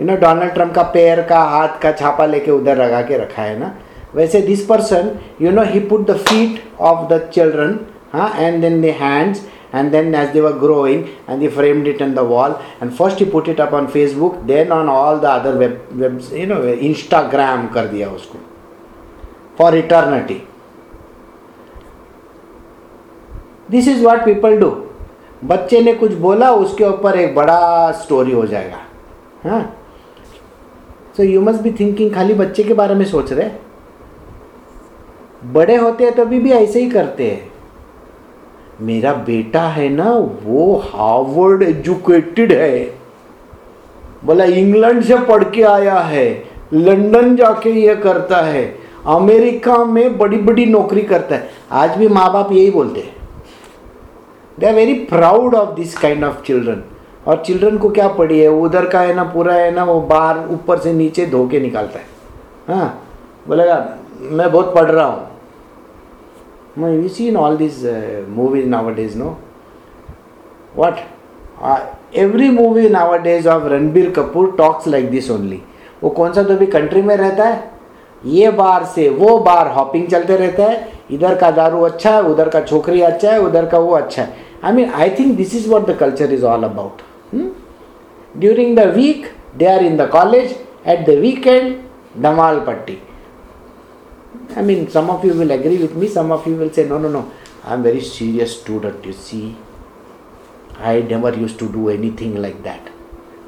यू 0.00 0.06
नो 0.06 0.16
डोनाल्ड 0.16 0.52
ट्रंप 0.52 0.74
का 0.74 0.82
पैर 0.82 1.22
का, 1.22 1.40
हाथ 1.40 1.80
का 1.82 1.92
छापा 1.92 2.26
लेके 2.26 2.50
उधर 2.50 2.76
लगा 2.76 3.00
के 3.02 3.18
रखा 3.18 3.42
है 3.42 3.58
ना। 3.58 3.74
वैसे 4.14 4.40
this 4.40 4.64
person 4.66 5.10
you 5.42 5.50
know 5.50 5.62
he 5.62 5.80
put 5.80 6.06
the 6.10 6.16
feet 6.18 6.62
of 6.80 7.08
the 7.12 7.18
children 7.34 7.78
हाँ 8.12 8.32
and 8.36 8.60
then 8.60 8.80
the 8.82 8.94
hands 9.00 9.42
and 9.72 9.94
then 9.94 10.14
as 10.14 10.32
they 10.32 10.40
were 10.40 10.56
growing 10.58 11.08
and 11.26 11.42
they 11.42 11.48
framed 11.48 11.86
it 11.86 12.02
on 12.02 12.14
the 12.14 12.24
wall 12.24 12.60
and 12.80 12.96
first 12.96 13.18
he 13.18 13.24
put 13.24 13.48
it 13.48 13.60
up 13.60 13.72
on 13.72 13.86
facebook 13.88 14.46
then 14.46 14.72
on 14.72 14.88
all 14.88 15.18
the 15.18 15.30
other 15.30 15.56
web 15.56 15.74
webs 15.94 16.30
you 16.32 16.46
know 16.46 16.60
instagram 16.90 17.66
kar 17.72 17.86
diya 17.88 18.12
usko 18.20 18.40
for 19.56 19.72
eternity 19.76 20.40
this 23.70 23.88
is 23.88 24.04
what 24.04 24.24
people 24.24 24.56
do 24.60 24.68
बच्चे 25.44 25.80
ने 25.80 25.92
कुछ 25.94 26.12
बोला 26.22 26.50
उसके 26.52 26.84
ऊपर 26.84 27.18
एक 27.18 27.34
बड़ा 27.34 27.60
story 28.00 28.32
हो 28.32 28.46
जाएगा 28.46 28.78
हाँ 29.44 29.60
so 31.16 31.22
you 31.22 31.40
must 31.40 31.62
be 31.62 31.70
thinking 31.80 32.12
खाली 32.14 32.34
बच्चे 32.34 32.62
के 32.62 32.74
बारे 32.74 32.94
में 32.94 33.04
सोच 33.06 33.32
रहे 33.32 33.50
बड़े 35.52 35.76
होते 35.76 36.04
हैं 36.04 36.14
तभी 36.14 36.40
भी 36.40 36.50
ऐसे 36.52 36.82
ही 36.82 36.90
करते 36.90 37.30
हैं 37.30 37.49
मेरा 38.80 39.12
बेटा 39.14 39.62
है 39.62 39.88
ना, 39.88 40.10
वो 40.44 40.76
हार्वर्ड 40.84 41.62
एजुकेटेड 41.62 42.52
है। 42.52 42.80
बोला 44.24 44.44
इंग्लैंड 44.44 45.02
से 45.02 45.16
पढ़ 45.18 45.44
के 45.44 45.62
आया 45.62 45.98
है, 45.98 46.28
लंदन 46.72 47.34
जाके 47.36 47.70
ये 47.72 47.94
करता 47.96 48.40
है, 48.42 48.64
अमेरिका 49.06 49.84
में 49.84 50.18
बड़ी 50.18 50.36
बड़ी 50.38 50.66
नौकरी 50.66 51.02
करता 51.02 51.34
है। 51.34 51.50
आज 51.72 51.96
भी 51.96 52.08
माँ 52.08 52.32
बाप 52.32 52.52
यही 52.52 52.70
बोलते 52.70 53.00
हैं। 53.00 53.14
They 54.58 54.66
are 54.66 54.74
very 54.74 54.94
proud 55.06 55.54
of 55.54 55.74
this 55.76 55.96
kind 55.98 56.24
of 56.24 56.42
children 56.42 56.82
और 57.26 57.42
चिल्ड्रन 57.46 57.78
को 57.78 57.90
क्या 57.90 58.08
पड़ी 58.08 58.38
है? 58.40 58.48
उधर 58.48 58.86
का 58.86 59.00
है 59.00 59.14
ना, 59.14 59.24
पूरा 59.24 59.54
है 59.54 59.70
ना, 59.70 59.84
वो 59.84 60.00
बाहर, 60.00 60.38
ऊपर 60.48 60.78
से 60.78 60.92
नीचे 60.92 61.26
धो 61.26 61.46
के 61.48 61.60
निकालता 61.60 61.98
है। 61.98 62.06
हाँ 62.68 63.02
बोलेगा, 63.48 63.86
मैं 64.20 64.50
बहुत 64.52 64.74
पढ़ 64.74 64.90
रहा 64.90 65.06
हूँ। 65.06 65.29
No, 66.76 66.92
you 66.92 67.08
see 67.08 67.28
in 67.28 67.36
all 67.36 67.56
these 67.56 67.84
uh, 67.84 68.24
movies 68.28 68.66
nowadays? 68.66 69.16
No. 69.16 69.38
What? 70.74 71.02
Uh, 71.60 71.94
every 72.14 72.50
movie 72.50 72.88
nowadays 72.88 73.44
days 73.44 73.48
of 73.48 73.64
Ranbir 73.68 74.10
Kapoor 74.10 74.54
talks 74.58 74.86
like 74.88 75.10
this 75.10 75.30
only 75.30 75.60
वो 76.02 76.10
कौन 76.10 76.32
सा 76.32 76.42
तो 76.42 76.56
भी 76.56 76.66
कंट्री 76.66 77.02
में 77.02 77.16
रहता 77.16 77.44
है 77.44 77.70
ये 78.28 78.50
बार 78.52 78.84
से 78.94 79.08
वो 79.08 79.38
बार 79.40 79.68
हॉपिंग 79.72 80.06
चलते 80.08 80.36
रहता 80.36 80.64
है 80.64 80.88
इधर 81.10 81.34
का 81.38 81.50
दारू 81.50 81.80
अच्छा 81.82 82.14
है 82.14 82.22
उधर 82.22 82.48
का 82.48 82.60
छोकरी 82.62 83.00
अच्छा 83.02 83.32
है 83.32 83.40
उधर 83.40 83.66
का 83.66 83.78
वो 83.78 83.92
अच्छा 83.94 84.22
है 84.22 84.48
I 84.64 84.72
mean 84.72 84.90
I 84.92 85.10
think 85.18 85.36
this 85.36 85.54
is 85.56 85.68
what 85.70 85.86
the 85.86 85.96
culture 86.00 86.32
is 86.32 86.44
all 86.46 86.64
about 86.64 87.02
during 88.34 88.76
the 88.78 88.86
week 88.96 89.26
they 89.58 89.66
are 89.66 89.84
in 89.84 89.96
the 89.96 90.08
college 90.12 90.56
at 90.86 91.06
the 91.06 91.18
weekend 91.20 91.76
धमाल 92.22 92.60
पट्टी 92.66 92.98
I 94.56 94.62
mean, 94.62 94.88
some 94.88 95.10
of 95.10 95.24
you 95.24 95.34
will 95.34 95.50
agree 95.50 95.78
with 95.78 95.94
me, 95.94 96.08
some 96.08 96.32
of 96.32 96.46
you 96.46 96.54
will 96.56 96.72
say, 96.72 96.86
no, 96.88 96.98
no, 96.98 97.08
no, 97.08 97.30
I'm 97.64 97.82
very 97.82 98.00
serious 98.00 98.60
student, 98.60 99.04
you 99.04 99.12
see. 99.12 99.56
I 100.78 101.02
never 101.02 101.34
used 101.34 101.58
to 101.58 101.70
do 101.70 101.88
anything 101.90 102.36
like 102.40 102.62
that. 102.62 102.90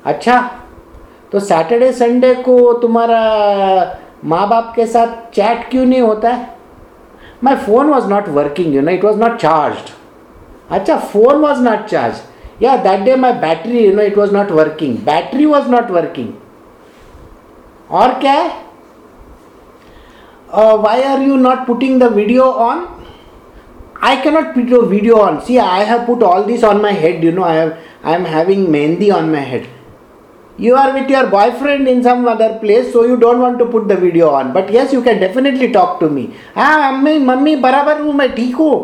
अच्छा 0.06 0.38
तो 1.32 1.40
Saturday 1.40 1.92
Sunday 1.92 2.34
को 2.46 2.72
तुम्हारा 2.80 3.20
माँ 4.24 4.48
बाप 4.48 4.72
के 4.76 4.86
साथ 4.86 5.30
chat 5.34 5.68
क्यों 5.70 5.84
नहीं 5.84 6.00
होता 6.00 6.30
है 6.30 6.50
my 7.44 7.56
phone 7.66 7.90
was 7.90 8.08
not 8.08 8.28
working 8.38 8.74
you 8.74 8.82
know 8.82 8.90
it 8.92 9.04
was 9.04 9.18
not 9.18 9.36
charge 9.40 9.92
अच्छा 10.70 10.96
फ़ोन 11.12 11.40
वॉज़ 11.42 11.60
नॉट 11.62 11.86
चार्ज 11.90 12.62
या 12.62 12.76
that 12.82 13.00
day 13.04 13.14
my 13.16 13.32
battery 13.46 13.86
you 13.86 13.94
know 13.96 14.02
it 14.02 14.18
was 14.18 14.32
not 14.34 14.50
working 14.60 14.96
battery 15.06 15.46
was 15.46 15.68
not 15.70 15.90
working 15.90 16.32
और 18.00 18.18
क्या 18.20 18.32
है 18.32 18.50
why 20.54 21.02
are 21.02 21.22
you 21.22 21.36
not 21.36 21.66
putting 21.66 22.00
the 22.00 22.12
video 22.14 22.44
on 22.68 22.86
I 24.04 24.16
cannot 24.16 24.54
put 24.54 24.72
a 24.72 24.84
video 24.84 25.18
on. 25.20 25.40
See, 25.42 25.58
I 25.60 25.84
have 25.84 26.06
put 26.06 26.22
all 26.24 26.42
this 26.42 26.64
on 26.64 26.82
my 26.82 26.90
head. 26.92 27.22
You 27.22 27.30
know, 27.30 27.44
I 27.44 27.52
have 27.54 27.78
I 28.04 28.14
am 28.14 28.24
having 28.24 28.64
mehndi 28.66 29.10
on 29.14 29.30
my 29.30 29.42
head. 29.50 29.68
You 30.58 30.74
are 30.74 30.92
with 30.92 31.08
your 31.08 31.28
boyfriend 31.28 31.86
in 31.86 32.02
some 32.02 32.26
other 32.26 32.48
place, 32.58 32.92
so 32.92 33.04
you 33.04 33.16
don't 33.16 33.40
want 33.40 33.60
to 33.60 33.66
put 33.66 33.86
the 33.86 33.96
video 33.96 34.30
on. 34.30 34.52
But 34.52 34.72
yes, 34.72 34.92
you 34.92 35.02
can 35.02 35.20
definitely 35.20 35.70
talk 35.76 36.00
to 36.00 36.08
me. 36.16 36.24
हाँ 36.56 36.92
mummy 36.92 37.18
mummy 37.28 37.54
बराबर 37.66 38.00
हूँ 38.00 38.12
मैं 38.14 38.28
ठीक 38.34 38.56
हूँ 38.56 38.74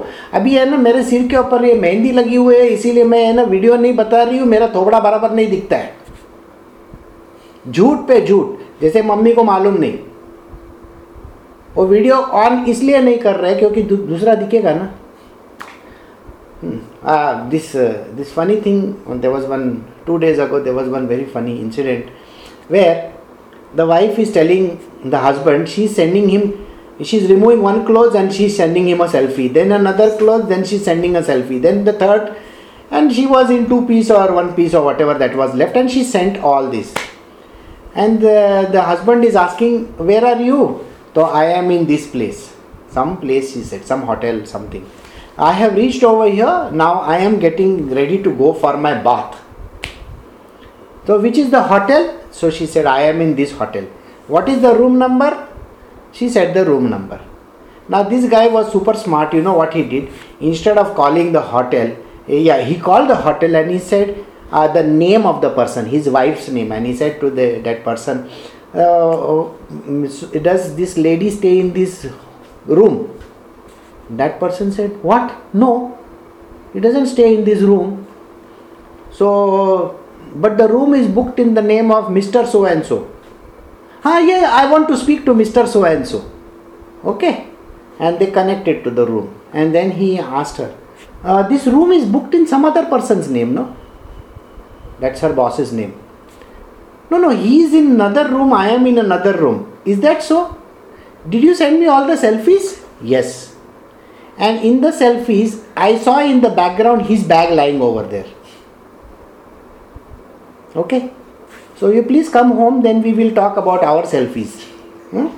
अभी 0.41 0.55
है 0.55 0.69
ना 0.71 0.77
मेरे 0.87 1.03
सिर 1.11 1.27
के 1.29 1.37
ऊपर 1.37 1.65
ये 1.65 1.75
मेहंदी 1.81 2.13
लगी 2.21 2.37
हुई 2.37 2.55
है 2.55 2.67
इसीलिए 2.69 3.05
मैं 3.05 3.25
है 3.27 3.33
ना 3.35 3.43
वीडियो 3.55 3.77
नहीं 3.77 3.95
बता 3.97 4.23
रही 4.23 4.39
हूँ 4.39 4.47
मेरा 4.49 4.69
थोबड़ा 4.75 5.01
बराबर 5.01 5.35
नहीं 5.35 5.51
दिखता 5.51 5.77
है 5.77 5.97
झूठ 7.71 8.07
पे 8.09 8.21
झूठ 8.27 8.81
जैसे 8.83 9.03
मम्मी 9.03 9.33
को 9.33 9.43
मालूम 9.45 9.81
नहीं 9.81 9.99
वो 11.79 11.85
वीडियो 11.87 12.17
ऑन 12.45 12.65
इसलिए 12.69 13.01
नहीं 13.01 13.19
कर 13.19 13.37
रहे 13.37 13.55
क्योंकि 13.55 13.83
दू, 13.83 13.97
दूसरा 13.97 14.35
दिखेगा 14.35 14.75
ना 14.75 14.89
Hmm. 16.61 16.79
Uh, 17.05 17.49
uh, 17.49 18.05
this 18.17 18.33
funny 18.33 18.61
thing 18.61 19.21
there 19.21 19.31
was 19.31 19.45
one 19.45 19.85
two 20.05 20.19
days 20.19 20.41
ago 20.41 20.61
there 20.61 20.75
was 20.75 20.89
one 20.89 21.07
very 21.07 21.25
funny 21.25 21.61
incident 21.61 22.09
where 22.67 23.13
the 23.77 23.87
wife 23.87 24.19
is 24.19 24.33
telling 24.33 24.65
the 25.05 25.21
husband 25.27 25.69
she's 25.69 25.95
sending 25.95 26.29
him 26.29 26.67
she's 27.01 27.31
removing 27.31 27.63
one 27.63 27.87
clothes 27.87 28.17
and 28.17 28.35
she's 28.35 28.57
sending 28.57 28.89
him 28.89 29.01
a 29.01 29.07
selfie 29.07 29.47
then 29.53 29.71
another 29.71 30.17
clothes 30.17 30.49
then 30.49 30.65
she's 30.65 30.85
sending 30.85 31.15
a 31.15 31.23
selfie 31.23 31.63
then 31.63 31.85
the 31.85 31.93
third 31.93 32.37
and 32.91 33.13
she 33.13 33.25
was 33.25 33.51
in 33.51 33.69
two 33.69 33.87
piece 33.87 34.11
or 34.11 34.33
one 34.33 34.53
piece 34.55 34.75
or 34.75 34.85
whatever 34.85 35.15
that 35.15 35.37
was 35.37 35.55
left 35.55 35.77
and 35.77 35.89
she 35.89 36.03
sent 36.03 36.39
all 36.39 36.69
this 36.69 36.93
and 37.95 38.21
the, 38.21 38.69
the 38.73 38.83
husband 38.83 39.23
is 39.23 39.37
asking 39.37 39.85
where 39.99 40.25
are 40.25 40.43
you 40.43 40.85
so 41.15 41.23
i 41.43 41.45
am 41.45 41.71
in 41.71 41.87
this 41.87 42.07
place 42.15 42.55
some 42.91 43.17
place 43.23 43.53
she 43.53 43.63
said 43.63 43.85
some 43.85 44.03
hotel 44.03 44.45
something 44.47 44.85
I 45.39 45.53
have 45.53 45.77
reached 45.77 46.03
over 46.03 46.29
here. 46.29 46.69
Now 46.73 46.95
I 46.95 47.19
am 47.19 47.39
getting 47.39 47.95
ready 47.95 48.21
to 48.25 48.35
go 48.35 48.53
for 48.53 48.77
my 48.77 48.95
bath. 49.01 49.41
So, 51.07 51.21
which 51.21 51.39
is 51.39 51.51
the 51.51 51.63
hotel? 51.63 52.21
So 52.33 52.51
she 52.51 52.67
said, 52.67 52.87
I 52.87 53.03
am 53.03 53.21
in 53.21 53.37
this 53.37 53.53
hotel. 53.53 53.85
What 54.27 54.49
is 54.49 54.61
the 54.61 54.75
room 54.75 54.99
number? 54.99 55.49
She 56.13 56.29
said 56.29 56.55
the 56.55 56.65
room 56.65 56.91
number. 56.91 57.21
Now, 57.89 58.03
this 58.03 58.29
guy 58.29 58.49
was 58.49 58.73
super 58.73 58.95
smart. 58.95 59.33
You 59.33 59.43
know 59.43 59.55
what 59.55 59.73
he 59.75 59.85
did? 59.85 60.11
Instead 60.41 60.77
of 60.77 60.95
calling 60.97 61.33
the 61.33 61.41
hotel, 61.41 61.97
yeah, 62.27 62.61
he 62.61 62.79
called 62.79 63.09
the 63.09 63.17
hotel 63.17 63.55
and 63.55 63.71
he 63.71 63.79
said 63.79 64.27
uh, 64.51 64.67
the 64.67 64.83
name 64.83 65.25
of 65.25 65.41
the 65.41 65.51
person, 65.51 65.87
his 65.87 66.09
wife's 66.09 66.49
name, 66.49 66.73
and 66.73 66.85
he 66.85 66.95
said 66.97 67.21
to 67.21 67.31
the 67.31 67.61
that 67.61 67.85
person, 67.85 68.29
Does 68.73 70.77
this 70.77 70.99
lady 70.99 71.31
stay 71.31 71.61
in 71.61 71.73
this 71.73 72.07
room? 72.67 73.19
That 74.11 74.41
person 74.41 74.73
said, 74.73 75.03
What? 75.03 75.35
No, 75.55 75.99
he 76.73 76.81
doesn't 76.81 77.07
stay 77.07 77.37
in 77.37 77.45
this 77.45 77.63
room. 77.63 78.07
So, 79.11 79.99
but 80.35 80.59
the 80.59 80.69
room 80.69 80.95
is 80.95 81.09
booked 81.09 81.39
in 81.39 81.55
the 81.55 81.63
name 81.63 81.91
of 81.91 82.07
Mr. 82.07 82.47
So 82.47 82.67
and 82.67 82.85
so. 82.85 83.11
Ah, 84.05 84.19
yeah, 84.19 84.51
I 84.53 84.71
want 84.71 84.89
to 84.89 84.97
speak 84.97 85.25
to 85.25 85.35
Mr. 85.35 85.67
So 85.67 85.85
and 85.85 86.07
so. 86.07 86.31
Okay. 87.05 87.47
And 87.99 88.19
they 88.19 88.31
connected 88.31 88.85
to 88.85 88.91
the 88.91 89.07
room. 89.07 89.35
And 89.53 89.75
then 89.75 89.93
he 89.93 90.19
asked 90.19 90.59
her, 90.59 90.77
uh, 91.25 91.43
This 91.49 91.67
room 91.67 91.93
is 91.93 92.05
booked 92.05 92.35
in 92.35 92.47
some 92.47 92.65
other 92.65 92.87
person's 92.87 93.29
name, 93.29 93.55
no? 93.55 93.77
That's 95.01 95.21
her 95.21 95.33
boss's 95.33 95.73
name. 95.73 95.99
No, 97.11 97.19
no, 97.19 97.31
he 97.31 97.63
is 97.63 97.75
in 97.75 97.93
another 97.93 98.29
room, 98.29 98.53
I 98.53 98.69
am 98.71 98.87
in 98.87 98.99
another 98.99 99.37
room. 99.37 99.73
Is 99.85 100.01
that 100.01 100.23
so? 100.23 100.57
Did 101.29 101.43
you 101.43 101.55
send 101.55 101.81
me 101.81 101.87
all 101.87 102.07
the 102.07 102.15
selfies? 102.15 102.85
Yes. 103.03 103.55
And 104.39 104.61
in 104.65 104.81
the 104.81 104.91
selfies, 104.91 105.65
I 105.77 105.99
saw 105.99 106.21
in 106.21 106.41
the 106.41 106.51
background 106.51 107.07
his 107.07 107.25
bag 107.25 107.53
lying 107.55 107.81
over 107.83 108.03
there. 108.07 108.27
Okay? 110.77 111.13
So 111.77 111.91
you 111.91 112.03
please 112.03 112.29
come 112.29 112.53
home, 112.53 112.83
then 112.83 113.03
we 113.03 113.13
will 113.13 113.35
talk 113.35 113.57
about 113.57 113.83
our 113.83 114.03
selfies. 114.03 114.63
Hmm? 115.11 115.29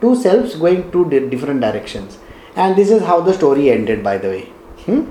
Two 0.00 0.16
selves 0.16 0.56
going 0.56 0.90
two 0.90 1.08
di- 1.10 1.28
different 1.28 1.60
directions. 1.60 2.18
And 2.56 2.76
this 2.76 2.90
is 2.90 3.02
how 3.02 3.20
the 3.20 3.32
story 3.34 3.70
ended, 3.70 4.02
by 4.02 4.18
the 4.18 4.28
way. 4.28 4.42
Hmm? 4.86 5.04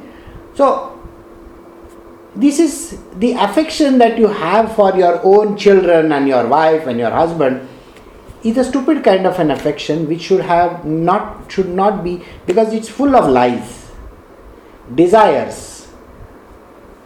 So, 0.56 0.99
this 2.42 2.60
is 2.60 2.98
the 3.18 3.34
affection 3.34 3.98
that 3.98 4.18
you 4.18 4.28
have 4.28 4.76
for 4.76 4.96
your 4.96 5.20
own 5.24 5.58
children 5.58 6.12
and 6.12 6.28
your 6.28 6.48
wife 6.48 6.88
and 6.88 7.00
your 7.00 7.12
husband 7.12 7.68
is 8.44 8.58
a 8.58 8.64
stupid 8.64 9.04
kind 9.04 9.28
of 9.28 9.40
an 9.40 9.52
affection 9.52 10.08
which 10.08 10.22
should 10.22 10.42
have 10.42 10.86
not 10.86 11.52
should 11.52 11.70
not 11.70 12.04
be 12.04 12.24
because 12.46 12.74
it's 12.74 12.88
full 12.88 13.16
of 13.16 13.30
lies 13.30 13.92
desires 14.96 15.88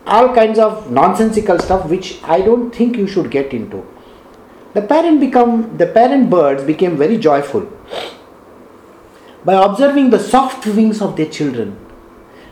all 0.06 0.34
kinds 0.36 0.60
of 0.60 0.92
nonsensical 0.92 1.58
stuff 1.58 1.90
which 1.96 2.12
i 2.24 2.40
don't 2.40 2.76
think 2.76 2.98
you 2.98 3.08
should 3.08 3.32
get 3.32 3.54
into. 3.54 3.86
The 4.74 4.82
parent 4.82 5.20
become 5.20 5.78
the 5.78 5.86
parent 5.86 6.30
birds 6.30 6.64
became 6.64 6.98
very 6.98 7.18
joyful 7.18 7.68
by 9.46 9.54
observing 9.54 10.10
the 10.10 10.20
soft 10.20 10.66
wings 10.66 11.02
of 11.02 11.16
their 11.16 11.30
children 11.30 11.78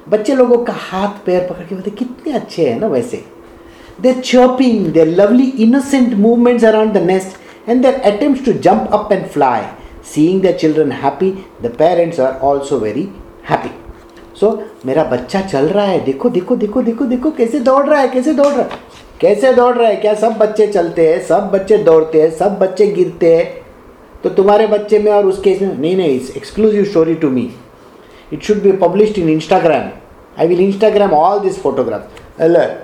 बच्चे 0.10 0.36
लोगों 0.36 0.58
का 0.58 0.74
हाथ 0.74 1.26
पैर 1.26 1.48
पकड़ 1.50 1.66
के 1.66 1.76
बोलते, 1.76 1.92
कितने 1.92 2.34
अच्छे 2.34 2.70
हैं 2.70 2.80
ना 2.80 2.88
वैसे। 2.88 3.24
Their 4.02 4.20
chirping 4.22 4.86
their 4.94 5.08
lovely 5.10 5.48
innocent 5.60 6.14
movements 6.16 6.66
around 6.66 6.94
the 6.94 7.04
nest 7.06 7.70
and 7.70 7.82
their 7.82 7.94
attempt 7.94 8.46
to 8.46 8.54
jump 8.54 8.90
up 8.94 9.12
and 9.12 9.26
fly 9.28 9.64
seeing 10.14 10.42
the 10.44 10.52
children 10.60 10.92
happy 10.92 11.32
the 11.64 11.74
parents 11.80 12.20
are 12.20 12.40
also 12.44 12.80
very 12.80 13.08
happy 13.50 13.70
so 14.40 14.52
मेरा 14.86 15.04
बच्चा 15.04 15.42
चल 15.42 15.66
रहा 15.68 15.86
है, 15.86 16.04
देखो 16.06 16.30
देखो 16.30 16.56
देखो 16.56 16.82
देखो 16.82 17.06
देखो, 17.06 17.32
कैसे 17.32 17.60
दौड़ 17.60 17.86
रहा 17.86 18.00
है, 18.00 18.08
कैसे 18.10 18.34
दौड़ 18.34 18.48
रहा 18.48 18.62
है, 18.62 18.80
कैसे 19.22 19.54
दौड़ 19.54 19.76
रहा 19.76 19.88
है, 19.88 19.96
क्या 19.96 20.14
सब 20.14 20.38
बच्चे 20.38 20.68
चलते 20.68 21.08
हैं, 21.10 21.24
सब 21.26 21.50
बच्चे 21.54 21.78
दौड़ते 21.80 22.22
हैं, 22.22 22.30
सब 22.38 22.58
बच्चे 22.60 22.88
गिरते 22.88 23.36
हैं 23.36 23.50
तो 24.24 24.30
तुम्हारे 24.30 24.68
बच्चे 24.68 25.00
में 25.00 25.12
और 25.12 25.26
उसके 25.26 25.58
नहीं 25.62 25.96
नहीं 25.98 26.20
इस 26.20 26.36
exclusive 26.38 26.84
story 26.86 27.16
to 27.16 27.30
me 27.30 27.50
it 28.33 28.43
should 28.43 28.63
be 28.63 28.73
published 28.83 29.19
in 29.19 29.29
Instagram 29.29 29.91
I 30.41 30.47
will 30.49 30.61
Instagram 30.61 31.13
all 31.15 31.39
this 31.41 31.61
photograph 31.63 32.41
अलग 32.49 32.77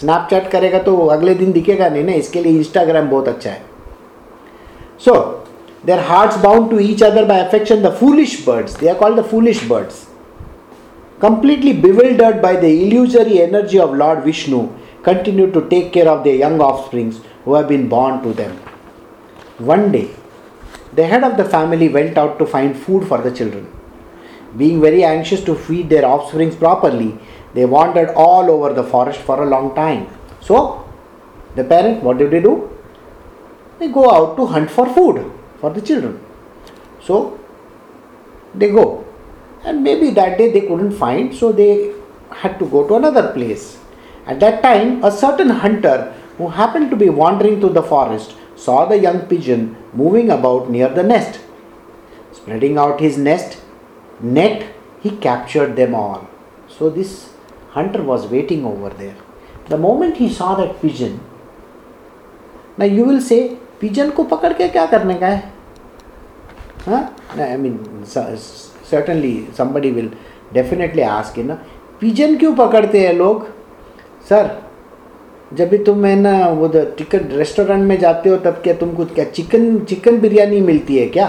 स्नैपचैट 0.00 0.50
करेगा 0.50 0.78
तो 0.82 0.96
अगले 1.16 1.34
दिन 1.34 1.52
दिखेगा 1.52 1.88
नहीं 1.88 2.04
ना 2.04 2.12
इसके 2.22 2.42
लिए 2.42 2.56
इंस्टाग्राम 2.58 3.08
बहुत 3.10 3.28
अच्छा 3.28 3.50
है 3.50 3.62
so 5.04 5.14
there 5.86 5.98
hearts 6.08 6.38
bound 6.42 6.70
to 6.70 6.78
each 6.78 7.02
other 7.02 7.24
by 7.24 7.40
affection 7.44 7.82
the 7.82 7.94
foolish 8.00 8.42
birds 8.46 8.78
they 8.80 8.88
are 8.88 8.94
called 8.98 9.20
the 9.20 9.24
foolish 9.30 9.64
birds 9.70 10.02
completely 11.20 11.72
bewildered 11.72 12.42
by 12.42 12.54
the 12.56 12.70
illusory 12.82 13.40
energy 13.40 13.78
of 13.78 13.94
Lord 13.94 14.24
Vishnu, 14.24 14.68
continue 15.02 15.50
to 15.52 15.68
take 15.68 15.92
care 15.92 16.08
of 16.08 16.24
their 16.24 16.34
young 16.34 16.60
offsprings 16.60 17.20
who 17.44 17.54
have 17.54 17.68
been 17.68 17.88
born 17.88 18.22
to 18.22 18.32
them. 18.32 18.56
One 19.58 19.92
day, 19.92 20.10
the 20.92 21.06
head 21.06 21.24
of 21.24 21.36
the 21.36 21.44
family 21.44 21.88
went 21.88 22.18
out 22.18 22.38
to 22.40 22.46
find 22.46 22.76
food 22.76 23.06
for 23.06 23.18
the 23.18 23.30
children. 23.30 23.66
Being 24.57 24.81
very 24.81 25.03
anxious 25.03 25.43
to 25.45 25.55
feed 25.55 25.89
their 25.89 26.05
offsprings 26.05 26.55
properly, 26.55 27.17
they 27.53 27.65
wandered 27.65 28.09
all 28.09 28.49
over 28.49 28.73
the 28.73 28.83
forest 28.83 29.19
for 29.19 29.43
a 29.43 29.49
long 29.49 29.75
time. 29.75 30.07
So, 30.41 30.85
the 31.55 31.63
parent, 31.63 32.03
what 32.03 32.17
did 32.17 32.31
they 32.31 32.41
do? 32.41 32.69
They 33.79 33.89
go 33.89 34.09
out 34.09 34.35
to 34.37 34.45
hunt 34.45 34.69
for 34.69 34.91
food 34.93 35.31
for 35.59 35.69
the 35.71 35.81
children. 35.81 36.19
So, 37.01 37.39
they 38.53 38.71
go 38.71 39.05
and 39.63 39.83
maybe 39.83 40.09
that 40.11 40.37
day 40.37 40.51
they 40.51 40.61
couldn't 40.61 40.91
find 40.91 41.35
so 41.35 41.51
they 41.51 41.93
had 42.31 42.57
to 42.59 42.65
go 42.65 42.87
to 42.87 42.95
another 42.95 43.31
place 43.33 43.77
at 44.25 44.39
that 44.39 44.61
time 44.63 45.03
a 45.03 45.11
certain 45.11 45.49
hunter 45.49 46.13
who 46.37 46.47
happened 46.47 46.89
to 46.89 46.95
be 46.95 47.09
wandering 47.09 47.59
through 47.59 47.73
the 47.73 47.83
forest 47.83 48.35
saw 48.55 48.85
the 48.85 48.97
young 48.97 49.21
pigeon 49.27 49.75
moving 49.93 50.29
about 50.31 50.69
near 50.69 50.89
the 50.89 51.03
nest 51.03 51.39
spreading 52.31 52.77
out 52.77 52.99
his 52.99 53.17
nest 53.17 53.58
net 54.21 54.65
he 55.03 55.11
captured 55.27 55.75
them 55.75 55.95
all 55.95 56.27
so 56.67 56.89
this 56.89 57.29
hunter 57.71 58.03
was 58.03 58.27
waiting 58.27 58.65
over 58.65 58.89
there 58.89 59.15
the 59.69 59.77
moment 59.77 60.17
he 60.17 60.29
saw 60.29 60.55
that 60.55 60.81
pigeon 60.81 61.19
now 62.77 62.85
you 62.85 63.05
will 63.05 63.21
say 63.21 63.57
pigeon 63.79 64.11
को 64.11 64.23
पकड़ 64.23 64.53
के 64.53 64.67
क्या 64.67 64.85
करने 64.85 65.13
का 65.13 65.27
है? 65.27 65.59
I 66.87 67.57
mean, 67.57 67.77
certainly 68.05 69.47
somebody 69.53 69.91
will 69.91 70.09
definitely 70.53 71.03
ask, 71.03 71.37
you 71.37 71.43
know, 71.43 71.57
pigeon 72.01 72.37
क्यों 72.37 72.55
पकड़ते 72.55 72.99
हैं 73.07 73.13
लोग 73.13 73.47
सर 74.29 74.49
जब 75.53 75.69
भी 75.69 75.77
तुम 75.83 76.05
है 76.05 76.15
ना 76.15 76.47
वो 76.59 76.67
चिकन 76.73 77.19
रेस्टोरेंट 77.37 77.83
में 77.87 77.97
जाते 77.99 78.29
हो 78.29 78.37
तब 78.37 78.61
क्या 78.63 78.73
तुमको 78.73 79.05
क्या 79.05 79.25
चिकन 79.25 79.79
चिकन 79.89 80.19
बिरयानी 80.19 80.61
मिलती 80.61 80.97
है 80.97 81.07
क्या 81.07 81.27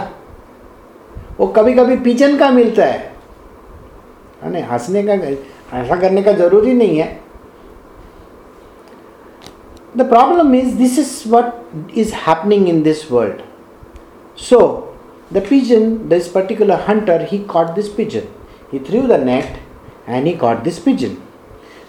वो 1.40 1.46
कभी 1.56 1.72
कभी 1.74 1.96
पिजन 2.04 2.36
का 2.38 2.50
मिलता 2.50 2.84
है। 2.84 3.12
ना 4.44 4.66
हंसने 4.66 5.02
का, 5.02 5.14
ऐसा 5.78 5.96
करने 5.96 6.22
का 6.22 6.32
ज़रूरी 6.32 6.72
नहीं 6.74 6.98
है। 6.98 7.18
The 9.96 10.08
problem 10.08 10.54
is 10.54 10.74
this 10.76 10.98
is 10.98 11.12
what 11.28 11.96
is 11.98 12.14
happening 12.26 12.68
in 12.68 12.82
this 12.82 13.10
world 13.12 13.40
so 14.38 14.58
the 15.32 15.42
pigeon 15.48 15.96
this 16.08 16.28
particular 16.28 16.84
hunter 16.88 17.26
he 17.30 17.38
caught 17.50 17.74
this 17.74 17.88
pigeon 17.94 18.28
he 18.72 18.78
threw 18.90 19.02
the 19.06 19.20
net 19.24 19.58
and 20.08 20.26
he 20.26 20.32
caught 20.36 20.62
this 20.64 20.78
pigeon 20.78 21.16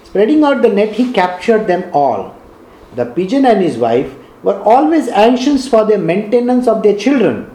spreading 0.05 0.45
out 0.45 0.57
the 0.57 0.73
net 0.73 0.97
he 0.97 1.05
capture 1.13 1.63
them 1.65 1.83
all 1.95 2.29
the 2.97 3.11
pigeon 3.15 3.45
and 3.45 3.61
his 3.63 3.79
wife 3.79 4.17
were 4.45 4.63
always 4.69 5.09
anxious 5.09 5.69
for 5.71 5.85
the 5.85 5.99
maintenance 6.01 6.67
of 6.67 6.79
the 6.87 6.95
children 6.99 7.45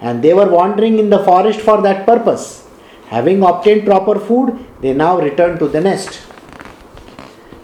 and 0.00 0.22
they 0.22 0.34
were 0.34 0.48
wandering 0.48 0.98
in 0.98 1.10
the 1.10 1.24
forest 1.24 1.60
for 1.60 1.80
that 1.82 2.06
purpose. 2.06 2.66
Having 3.08 3.42
obtained 3.42 3.86
proper 3.86 4.18
food, 4.18 4.58
they 4.80 4.92
now 4.92 5.18
returned 5.20 5.58
to 5.60 5.68
the 5.68 5.80
nest. 5.80 6.14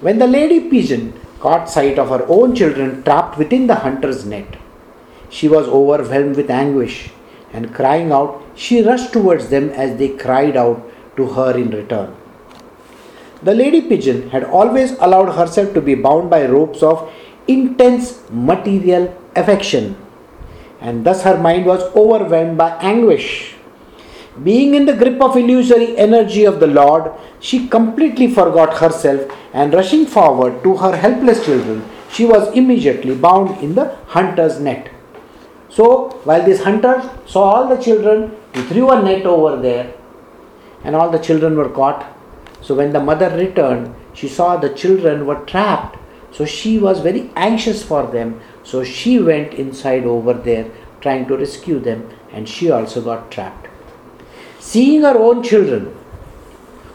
When 0.01 0.19
the 0.19 0.27
lady 0.27 0.69
pigeon 0.69 1.13
caught 1.41 1.71
sight 1.71 1.99
of 1.99 2.09
her 2.09 2.25
own 2.29 2.55
children 2.55 3.03
trapped 3.03 3.39
within 3.39 3.67
the 3.67 3.77
hunter's 3.77 4.25
net, 4.25 4.57
she 5.29 5.49
was 5.49 5.69
overwhelmed 5.69 6.37
with 6.37 6.51
anguish, 6.51 7.11
and 7.53 7.75
crying 7.75 8.13
out, 8.13 8.43
she 8.55 8.83
rushed 8.83 9.13
towards 9.13 9.49
them 9.49 9.71
as 9.71 9.97
they 9.99 10.09
cried 10.09 10.57
out 10.57 10.83
to 11.17 11.27
her 11.27 11.57
in 11.57 11.71
return. 11.71 12.15
The 13.43 13.55
lady 13.55 13.83
pigeon 13.83 14.31
had 14.31 14.45
always 14.45 14.93
allowed 14.93 15.35
herself 15.35 15.75
to 15.75 15.81
be 15.81 15.95
bound 15.95 16.31
by 16.31 16.47
ropes 16.47 16.83
of 16.83 17.13
intense 17.47 18.23
material 18.31 19.15
affection, 19.37 19.97
and 20.85 21.05
thus 21.05 21.23
her 21.23 21.37
mind 21.47 21.67
was 21.67 21.83
overwhelmed 22.03 22.57
by 22.57 22.71
anguish. 22.93 23.57
Being 24.43 24.75
in 24.75 24.85
the 24.87 24.99
grip 25.01 25.21
of 25.23 25.37
illusory 25.37 25.97
energy 25.97 26.45
of 26.45 26.61
the 26.61 26.67
Lord, 26.67 27.11
she 27.41 27.67
completely 27.69 28.29
forgot 28.29 28.79
herself 28.79 29.23
and 29.53 29.73
rushing 29.73 30.07
forward 30.07 30.63
to 30.63 30.77
her 30.77 30.95
helpless 30.97 31.45
children, 31.45 31.85
she 32.11 32.27
was 32.27 32.53
immediately 32.55 33.15
bound 33.15 33.63
in 33.63 33.75
the 33.75 33.97
hunter's 34.17 34.61
net. 34.61 34.91
So, 35.69 36.21
while 36.25 36.45
this 36.45 36.63
hunter 36.63 37.03
saw 37.27 37.45
all 37.55 37.69
the 37.69 37.83
children, 37.83 38.37
he 38.55 38.63
threw 38.63 38.91
a 38.91 39.03
net 39.03 39.27
over 39.27 39.61
there 39.61 39.95
and 40.85 40.95
all 40.95 41.11
the 41.11 41.19
children 41.19 41.57
were 41.57 41.71
caught. 41.71 42.07
So 42.61 42.75
when 42.75 42.93
the 42.93 43.01
mother 43.01 43.31
returned, 43.37 43.95
she 44.13 44.29
saw 44.29 44.57
the 44.57 44.75
children 44.75 45.27
were 45.27 45.45
trapped. 45.47 45.99
So 46.33 46.45
she 46.45 46.79
was 46.79 47.01
very 47.01 47.31
anxious 47.37 47.83
for 47.83 48.07
them. 48.07 48.41
So 48.65 48.83
she 48.83 49.19
went 49.19 49.55
inside 49.55 50.05
over 50.05 50.33
there 50.33 50.71
trying 51.01 51.27
to 51.29 51.37
rescue 51.37 51.79
them 51.79 52.09
and 52.33 52.49
she 52.49 52.71
also 52.71 53.03
got 53.03 53.31
trapped. 53.31 53.69
Seeing 54.59 55.03
her 55.03 55.17
own 55.17 55.43
children, 55.43 55.95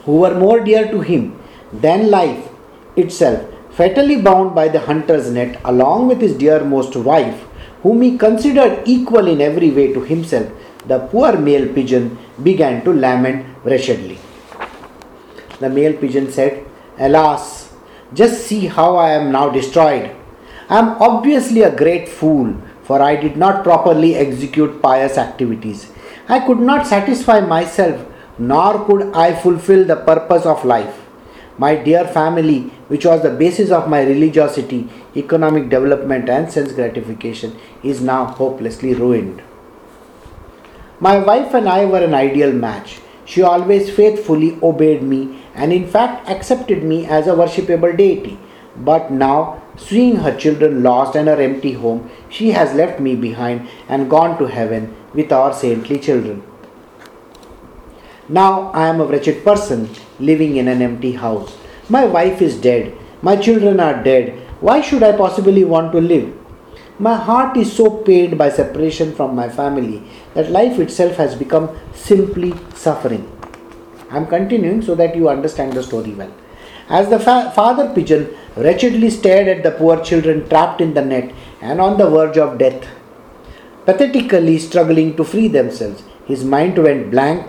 who 0.05 0.17
were 0.21 0.33
more 0.33 0.59
dear 0.59 0.89
to 0.91 1.01
him 1.01 1.39
than 1.71 2.09
life 2.09 2.49
itself, 2.95 3.45
fatally 3.71 4.19
bound 4.21 4.55
by 4.55 4.67
the 4.67 4.79
hunter's 4.79 5.29
net 5.31 5.61
along 5.63 6.07
with 6.07 6.19
his 6.19 6.33
dearmost 6.33 6.95
wife, 6.95 7.45
whom 7.83 8.01
he 8.01 8.17
considered 8.17 8.81
equal 8.85 9.27
in 9.27 9.39
every 9.39 9.69
way 9.71 9.93
to 9.93 10.01
himself, 10.01 10.49
the 10.87 10.99
poor 11.11 11.37
male 11.37 11.71
pigeon 11.73 12.17
began 12.41 12.83
to 12.83 12.91
lament 12.91 13.45
wretchedly. 13.63 14.17
The 15.59 15.69
male 15.69 15.93
pigeon 15.93 16.31
said, 16.31 16.65
Alas, 16.97 17.71
just 18.13 18.47
see 18.47 18.65
how 18.65 18.95
I 18.95 19.11
am 19.11 19.31
now 19.31 19.49
destroyed. 19.49 20.15
I 20.69 20.77
am 20.77 20.89
obviously 21.01 21.63
a 21.63 21.75
great 21.75 22.07
fool, 22.07 22.55
for 22.83 23.01
I 23.01 23.15
did 23.15 23.35
not 23.35 23.63
properly 23.63 24.15
execute 24.15 24.83
pious 24.83 25.17
activities. 25.17 25.91
I 26.27 26.39
could 26.45 26.59
not 26.59 26.85
satisfy 26.85 27.39
myself, 27.39 28.05
nor 28.37 28.85
could 28.85 29.11
I 29.15 29.33
fulfill 29.33 29.85
the 29.85 29.95
purpose 29.95 30.45
of 30.45 30.63
life. 30.63 31.07
My 31.57 31.75
dear 31.75 32.05
family, 32.07 32.59
which 32.87 33.03
was 33.03 33.23
the 33.23 33.31
basis 33.31 33.71
of 33.71 33.89
my 33.89 34.03
religiosity, 34.03 34.87
economic 35.15 35.69
development, 35.69 36.29
and 36.29 36.51
sense 36.51 36.71
gratification, 36.71 37.57
is 37.81 37.99
now 37.99 38.25
hopelessly 38.25 38.93
ruined. 38.93 39.41
My 40.99 41.17
wife 41.17 41.55
and 41.55 41.67
I 41.67 41.85
were 41.85 42.03
an 42.03 42.13
ideal 42.13 42.51
match. 42.51 42.99
She 43.25 43.41
always 43.41 43.89
faithfully 43.89 44.59
obeyed 44.61 45.01
me 45.01 45.41
and, 45.55 45.73
in 45.73 45.87
fact, 45.87 46.29
accepted 46.29 46.83
me 46.83 47.07
as 47.07 47.25
a 47.25 47.31
worshipable 47.31 47.97
deity. 47.97 48.37
But 48.75 49.11
now, 49.11 49.61
seeing 49.77 50.17
her 50.17 50.35
children 50.35 50.83
lost 50.83 51.15
and 51.15 51.27
her 51.27 51.41
empty 51.41 51.73
home, 51.73 52.09
she 52.29 52.51
has 52.51 52.73
left 52.73 52.99
me 52.99 53.15
behind 53.15 53.67
and 53.87 54.09
gone 54.09 54.37
to 54.37 54.45
heaven 54.45 54.95
with 55.13 55.31
our 55.31 55.53
saintly 55.53 55.99
children. 55.99 56.43
Now 58.27 58.71
I 58.71 58.87
am 58.87 59.01
a 59.01 59.05
wretched 59.05 59.43
person 59.43 59.89
living 60.19 60.57
in 60.57 60.67
an 60.67 60.81
empty 60.81 61.13
house. 61.13 61.57
My 61.89 62.05
wife 62.05 62.41
is 62.41 62.61
dead. 62.61 62.95
My 63.21 63.35
children 63.35 63.79
are 63.79 64.03
dead. 64.03 64.37
Why 64.59 64.81
should 64.81 65.01
I 65.01 65.17
possibly 65.17 65.63
want 65.63 65.91
to 65.93 65.99
live? 65.99 66.35
My 66.99 67.15
heart 67.15 67.57
is 67.57 67.71
so 67.71 67.89
pained 67.89 68.37
by 68.37 68.49
separation 68.49 69.15
from 69.15 69.33
my 69.33 69.49
family 69.49 70.03
that 70.33 70.51
life 70.51 70.79
itself 70.79 71.15
has 71.15 71.33
become 71.33 71.75
simply 71.95 72.53
suffering. 72.75 73.25
I 74.11 74.17
am 74.17 74.27
continuing 74.27 74.81
so 74.81 74.95
that 74.95 75.15
you 75.15 75.29
understand 75.29 75.73
the 75.73 75.81
story 75.81 76.13
well. 76.13 76.31
As 76.89 77.09
the 77.09 77.19
fa- 77.19 77.51
father 77.55 77.93
pigeon 77.93 78.35
wretchedly 78.57 79.09
stared 79.11 79.47
at 79.47 79.61
the 79.63 79.71
poor 79.71 80.03
children 80.03 80.47
trapped 80.49 80.81
in 80.81 80.95
the 80.95 81.05
net 81.05 81.31
and 81.61 81.79
on 81.79 81.97
the 81.97 82.09
verge 82.09 82.37
of 82.37 82.57
death, 82.57 82.87
pathetically 83.85 84.57
struggling 84.57 85.15
to 85.15 85.23
free 85.23 85.47
themselves, 85.47 86.03
his 86.25 86.43
mind 86.43 86.77
went 86.77 87.11
blank, 87.11 87.47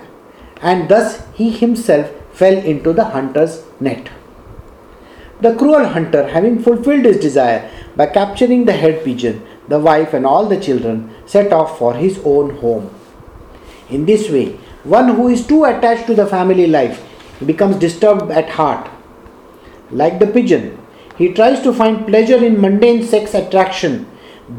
and 0.60 0.88
thus 0.88 1.22
he 1.34 1.50
himself 1.50 2.10
fell 2.32 2.56
into 2.56 2.92
the 2.92 3.04
hunter's 3.04 3.64
net. 3.80 4.10
The 5.40 5.54
cruel 5.56 5.86
hunter, 5.86 6.28
having 6.28 6.62
fulfilled 6.62 7.06
his 7.06 7.18
desire, 7.18 7.70
by 7.96 8.06
capturing 8.06 8.66
the 8.66 8.72
head 8.72 9.04
pigeon, 9.04 9.42
the 9.68 9.78
wife 9.78 10.12
and 10.12 10.26
all 10.26 10.46
the 10.46 10.60
children 10.60 11.10
set 11.24 11.52
off 11.52 11.78
for 11.78 11.94
his 11.94 12.20
own 12.24 12.56
home. 12.58 12.94
In 13.88 14.04
this 14.04 14.28
way, 14.28 14.58
one 14.84 15.14
who 15.14 15.28
is 15.28 15.46
too 15.46 15.64
attached 15.64 16.06
to 16.06 16.14
the 16.14 16.26
family 16.26 16.66
life 16.66 17.02
becomes 17.44 17.76
disturbed 17.76 18.30
at 18.30 18.50
heart. 18.50 18.90
Like 19.90 20.18
the 20.18 20.26
pigeon, 20.26 20.78
he 21.18 21.32
tries 21.32 21.60
to 21.62 21.72
find 21.72 22.06
pleasure 22.06 22.42
in 22.44 22.60
mundane 22.60 23.02
sex 23.02 23.34
attraction, 23.34 24.06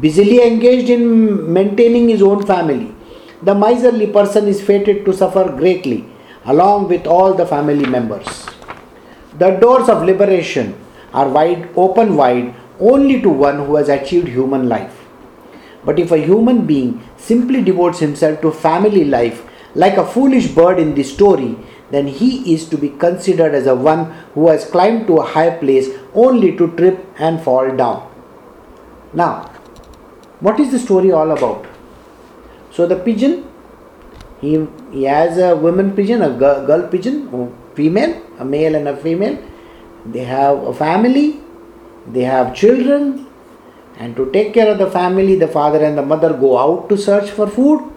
busily 0.00 0.46
engaged 0.46 0.90
in 0.90 1.52
maintaining 1.52 2.08
his 2.08 2.22
own 2.22 2.44
family. 2.46 2.94
The 3.42 3.54
miserly 3.54 4.06
person 4.06 4.46
is 4.46 4.62
fated 4.62 5.04
to 5.04 5.12
suffer 5.12 5.44
greatly, 5.56 6.04
along 6.44 6.88
with 6.88 7.06
all 7.06 7.34
the 7.34 7.46
family 7.46 7.86
members. 7.86 8.46
The 9.38 9.50
doors 9.52 9.88
of 9.88 10.04
liberation 10.04 10.74
are 11.14 11.28
wide 11.28 11.68
open 11.76 12.16
wide 12.16 12.54
only 12.78 13.20
to 13.22 13.28
one 13.28 13.64
who 13.64 13.76
has 13.76 13.88
achieved 13.88 14.28
human 14.28 14.68
life. 14.68 14.98
But 15.84 15.98
if 15.98 16.12
a 16.12 16.18
human 16.18 16.66
being 16.66 17.02
simply 17.16 17.62
devotes 17.62 17.98
himself 17.98 18.40
to 18.42 18.52
family 18.52 19.04
life 19.04 19.42
like 19.74 19.96
a 19.96 20.06
foolish 20.06 20.48
bird 20.48 20.78
in 20.78 20.94
the 20.94 21.02
story, 21.02 21.56
then 21.92 22.06
he 22.18 22.54
is 22.54 22.68
to 22.70 22.78
be 22.78 22.88
considered 23.04 23.54
as 23.54 23.66
a 23.66 23.74
one 23.74 24.04
who 24.34 24.48
has 24.48 24.64
climbed 24.74 25.06
to 25.08 25.18
a 25.18 25.26
high 25.34 25.50
place 25.62 25.88
only 26.14 26.56
to 26.56 26.68
trip 26.78 27.04
and 27.18 27.40
fall 27.40 27.70
down. 27.76 27.98
Now, 29.12 29.50
what 30.40 30.58
is 30.58 30.72
the 30.72 30.78
story 30.78 31.12
all 31.12 31.30
about? 31.30 31.66
So 32.70 32.86
the 32.86 32.96
pigeon, 32.96 33.46
he, 34.40 34.66
he 34.90 35.02
has 35.04 35.36
a 35.38 35.54
woman 35.54 35.94
pigeon, 35.94 36.22
a 36.22 36.30
girl, 36.30 36.66
girl 36.66 36.88
pigeon, 36.88 37.54
female, 37.74 38.22
a 38.38 38.44
male 38.44 38.74
and 38.74 38.88
a 38.88 38.96
female. 38.96 39.38
They 40.06 40.24
have 40.24 40.62
a 40.62 40.72
family, 40.72 41.40
they 42.06 42.22
have 42.22 42.54
children, 42.54 43.26
and 43.98 44.16
to 44.16 44.30
take 44.32 44.54
care 44.54 44.72
of 44.72 44.78
the 44.78 44.90
family, 44.90 45.36
the 45.36 45.46
father 45.46 45.84
and 45.84 45.96
the 45.98 46.02
mother 46.02 46.32
go 46.32 46.58
out 46.58 46.88
to 46.88 46.96
search 46.96 47.30
for 47.30 47.46
food. 47.46 47.92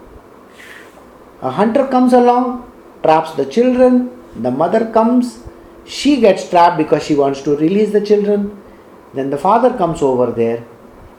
A 1.40 1.50
hunter 1.50 1.86
comes 1.88 2.12
along, 2.12 2.70
traps 3.03 3.33
the 3.33 3.45
children, 3.45 4.11
the 4.35 4.51
mother 4.51 4.91
comes, 4.91 5.43
she 5.85 6.19
gets 6.21 6.49
trapped 6.49 6.77
because 6.77 7.03
she 7.03 7.15
wants 7.15 7.41
to 7.41 7.55
release 7.55 7.91
the 7.91 8.01
children. 8.01 8.57
Then 9.13 9.29
the 9.29 9.37
father 9.37 9.75
comes 9.77 10.01
over 10.01 10.31
there 10.31 10.63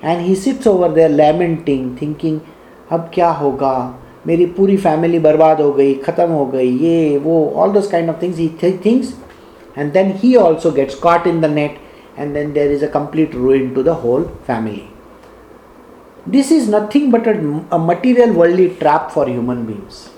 and 0.01 0.23
he 0.25 0.35
sits 0.35 0.67
over 0.67 0.89
there 0.89 1.09
lamenting, 1.09 1.97
thinking, 1.97 2.41
अब 2.93 3.11
क्या 3.15 3.31
होगा 3.31 3.75
मेरी 4.27 4.47
पूरी 4.57 4.77
family 4.77 5.19
बर्बाद 5.19 5.61
हो 5.61 5.71
गई 5.73 5.95
ख़त्म 6.05 6.31
हो 6.31 6.45
गई 6.47 6.71
ये 6.79 7.19
वो 7.19 7.37
all 7.57 7.73
those 7.77 7.89
kind 7.93 8.13
of 8.13 8.19
things 8.23 8.41
he 8.43 8.49
th- 8.63 8.81
thinks 8.87 9.13
and 9.77 9.93
then 9.93 10.13
he 10.23 10.37
also 10.37 10.71
gets 10.71 10.95
caught 10.95 11.27
in 11.27 11.41
the 11.41 11.49
net 11.49 11.79
and 12.17 12.37
then 12.37 12.53
there 12.53 12.71
is 12.71 12.83
a 12.83 12.89
complete 12.89 13.35
ruin 13.35 13.75
to 13.75 13.83
the 13.83 13.95
whole 13.95 14.25
family. 14.47 14.89
This 16.27 16.51
is 16.51 16.69
nothing 16.69 17.11
but 17.11 17.27
a, 17.27 17.37
a 17.73 17.79
material 17.79 18.33
worldly 18.33 18.69
trap 18.77 19.11
for 19.11 19.27
human 19.27 19.65
beings. 19.67 20.11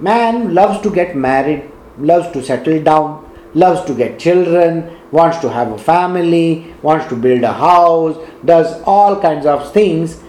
Man 0.00 0.54
loves 0.54 0.80
to 0.82 0.90
get 0.90 1.16
married, 1.16 1.70
loves 1.98 2.30
to 2.32 2.42
settle 2.42 2.82
down, 2.82 3.28
loves 3.54 3.84
to 3.86 3.94
get 3.94 4.18
children, 4.18 4.96
wants 5.10 5.38
to 5.38 5.50
have 5.50 5.72
a 5.72 5.78
family, 5.78 6.74
wants 6.82 7.08
to 7.08 7.16
build 7.16 7.42
a 7.42 7.52
house, 7.52 8.16
does 8.44 8.80
all 8.82 9.20
kinds 9.20 9.46
of 9.46 9.72
things, 9.72 10.22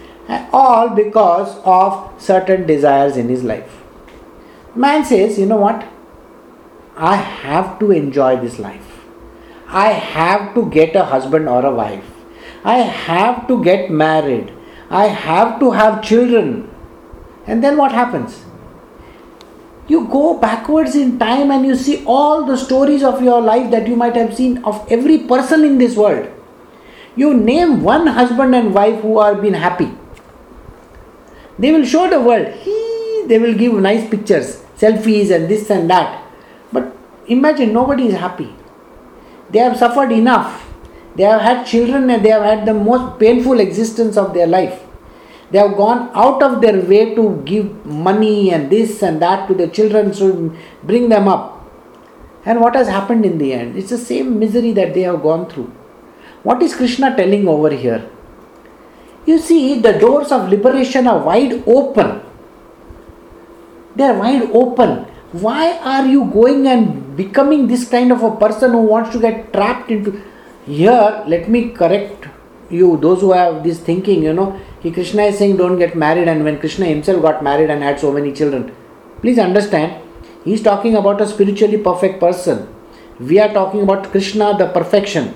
all 0.52 0.88
because 0.88 1.58
of 1.64 2.20
certain 2.20 2.66
desires 2.66 3.16
in 3.16 3.28
his 3.28 3.44
life. 3.44 3.80
Man 4.74 5.04
says, 5.04 5.38
you 5.38 5.46
know 5.46 5.58
what? 5.58 5.86
I 6.96 7.16
have 7.16 7.78
to 7.78 7.90
enjoy 7.92 8.36
this 8.40 8.58
life. 8.58 8.86
I 9.68 9.88
have 9.88 10.54
to 10.54 10.68
get 10.70 10.96
a 10.96 11.04
husband 11.04 11.48
or 11.48 11.64
a 11.64 11.72
wife. 11.72 12.04
I 12.64 12.78
have 12.78 13.46
to 13.48 13.62
get 13.62 13.90
married. 13.90 14.52
I 14.90 15.06
have 15.06 15.60
to 15.60 15.70
have 15.70 16.02
children. 16.02 16.68
And 17.46 17.62
then 17.62 17.76
what 17.76 17.92
happens? 17.92 18.44
You 19.90 20.06
go 20.06 20.38
backwards 20.38 20.94
in 20.94 21.18
time 21.18 21.50
and 21.50 21.66
you 21.66 21.74
see 21.74 22.04
all 22.06 22.44
the 22.46 22.56
stories 22.56 23.02
of 23.02 23.22
your 23.22 23.40
life 23.40 23.72
that 23.72 23.88
you 23.88 23.96
might 23.96 24.14
have 24.14 24.36
seen 24.36 24.58
of 24.62 24.86
every 24.88 25.18
person 25.30 25.64
in 25.64 25.78
this 25.78 25.96
world. 25.96 26.28
You 27.16 27.34
name 27.34 27.82
one 27.82 28.06
husband 28.06 28.54
and 28.54 28.72
wife 28.72 29.00
who 29.00 29.18
are 29.18 29.34
been 29.34 29.54
happy. 29.54 29.90
They 31.58 31.72
will 31.72 31.84
show 31.84 32.08
the 32.08 32.20
world. 32.20 32.54
He, 32.66 33.24
they 33.26 33.40
will 33.40 33.54
give 33.54 33.74
nice 33.74 34.08
pictures, 34.08 34.62
selfies 34.76 35.34
and 35.34 35.48
this 35.48 35.68
and 35.70 35.90
that. 35.90 36.22
But 36.72 36.96
imagine 37.26 37.72
nobody 37.72 38.06
is 38.06 38.14
happy. 38.14 38.54
They 39.50 39.58
have 39.58 39.76
suffered 39.76 40.12
enough. 40.12 40.68
They 41.16 41.24
have 41.24 41.40
had 41.40 41.66
children 41.66 42.08
and 42.10 42.24
they 42.24 42.30
have 42.30 42.44
had 42.44 42.64
the 42.64 42.74
most 42.74 43.18
painful 43.18 43.58
existence 43.58 44.16
of 44.16 44.34
their 44.34 44.46
life. 44.46 44.80
They 45.50 45.58
have 45.58 45.76
gone 45.76 46.10
out 46.14 46.42
of 46.42 46.60
their 46.60 46.80
way 46.80 47.14
to 47.14 47.42
give 47.44 47.84
money 47.84 48.52
and 48.52 48.70
this 48.70 49.02
and 49.02 49.20
that 49.20 49.48
to 49.48 49.54
the 49.54 49.66
children 49.66 50.12
to 50.12 50.56
bring 50.84 51.08
them 51.08 51.26
up. 51.26 51.56
And 52.44 52.60
what 52.60 52.74
has 52.74 52.88
happened 52.88 53.26
in 53.26 53.38
the 53.38 53.52
end? 53.52 53.76
It's 53.76 53.90
the 53.90 53.98
same 53.98 54.38
misery 54.38 54.72
that 54.72 54.94
they 54.94 55.02
have 55.02 55.22
gone 55.22 55.48
through. 55.50 55.72
What 56.42 56.62
is 56.62 56.74
Krishna 56.74 57.14
telling 57.16 57.48
over 57.48 57.70
here? 57.70 58.08
You 59.26 59.38
see, 59.38 59.80
the 59.80 59.92
doors 59.92 60.32
of 60.32 60.48
liberation 60.48 61.06
are 61.06 61.18
wide 61.18 61.62
open. 61.66 62.22
They 63.96 64.04
are 64.04 64.18
wide 64.18 64.50
open. 64.52 65.04
Why 65.32 65.78
are 65.78 66.06
you 66.06 66.24
going 66.24 66.66
and 66.66 67.16
becoming 67.16 67.66
this 67.66 67.88
kind 67.88 68.10
of 68.10 68.22
a 68.22 68.34
person 68.36 68.70
who 68.72 68.82
wants 68.82 69.10
to 69.10 69.20
get 69.20 69.52
trapped 69.52 69.90
into? 69.90 70.22
Here, 70.64 71.22
let 71.26 71.48
me 71.48 71.70
correct 71.70 72.26
you, 72.70 72.96
those 72.96 73.20
who 73.20 73.32
have 73.32 73.62
this 73.62 73.80
thinking, 73.80 74.22
you 74.22 74.32
know, 74.32 74.58
he, 74.80 74.90
Krishna 74.90 75.22
is 75.24 75.38
saying 75.38 75.56
don't 75.56 75.78
get 75.78 75.94
married, 75.94 76.28
and 76.28 76.42
when 76.42 76.58
Krishna 76.58 76.86
himself 76.86 77.22
got 77.22 77.42
married 77.42 77.70
and 77.70 77.82
had 77.82 78.00
so 78.00 78.12
many 78.12 78.32
children, 78.32 78.74
please 79.20 79.38
understand, 79.38 80.02
he 80.44 80.54
is 80.54 80.62
talking 80.62 80.96
about 80.96 81.20
a 81.20 81.26
spiritually 81.26 81.76
perfect 81.76 82.18
person. 82.18 82.66
We 83.18 83.38
are 83.38 83.52
talking 83.52 83.82
about 83.82 84.10
Krishna, 84.10 84.56
the 84.56 84.68
perfection. 84.68 85.34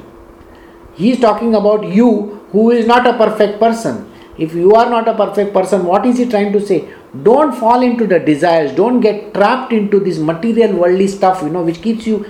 He 0.95 1.13
is 1.13 1.21
talking 1.21 1.55
about 1.55 1.87
you 1.87 2.41
who 2.53 2.71
is 2.71 2.87
not 2.87 3.07
a 3.07 3.13
perfect 3.19 3.61
person. 3.61 4.11
If 4.39 4.55
you 4.55 4.73
are 4.73 4.89
not 4.89 5.07
a 5.09 5.15
perfect 5.15 5.53
person, 5.53 5.85
what 5.85 6.07
is 6.07 6.19
he 6.19 6.27
trying 6.29 6.53
to 6.53 6.61
say? 6.61 6.89
Don't 7.23 7.55
fall 7.55 7.83
into 7.83 8.07
the 8.07 8.19
desires, 8.19 8.73
don't 8.73 9.01
get 9.01 9.35
trapped 9.35 9.73
into 9.73 10.01
this 10.01 10.19
material 10.19 10.75
worldly 10.75 11.07
stuff, 11.07 11.43
you 11.43 11.51
know, 11.51 11.63
which 11.63 11.83
keeps 11.83 12.07
you 12.07 12.25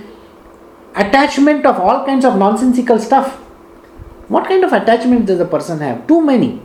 attachment 0.95 1.65
of 1.65 1.79
all 1.79 2.05
kinds 2.05 2.25
of 2.25 2.37
nonsensical 2.37 2.99
stuff. 2.99 3.37
What 4.27 4.47
kind 4.47 4.63
of 4.63 4.73
attachment 4.73 5.25
does 5.25 5.39
a 5.39 5.45
person 5.45 5.79
have? 5.79 6.05
Too 6.07 6.21
many. 6.21 6.61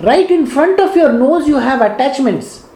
Right 0.00 0.30
in 0.30 0.46
front 0.46 0.80
of 0.80 0.96
your 0.96 1.12
nose, 1.12 1.46
you 1.46 1.56
have 1.56 1.80
attachments. 1.80 2.66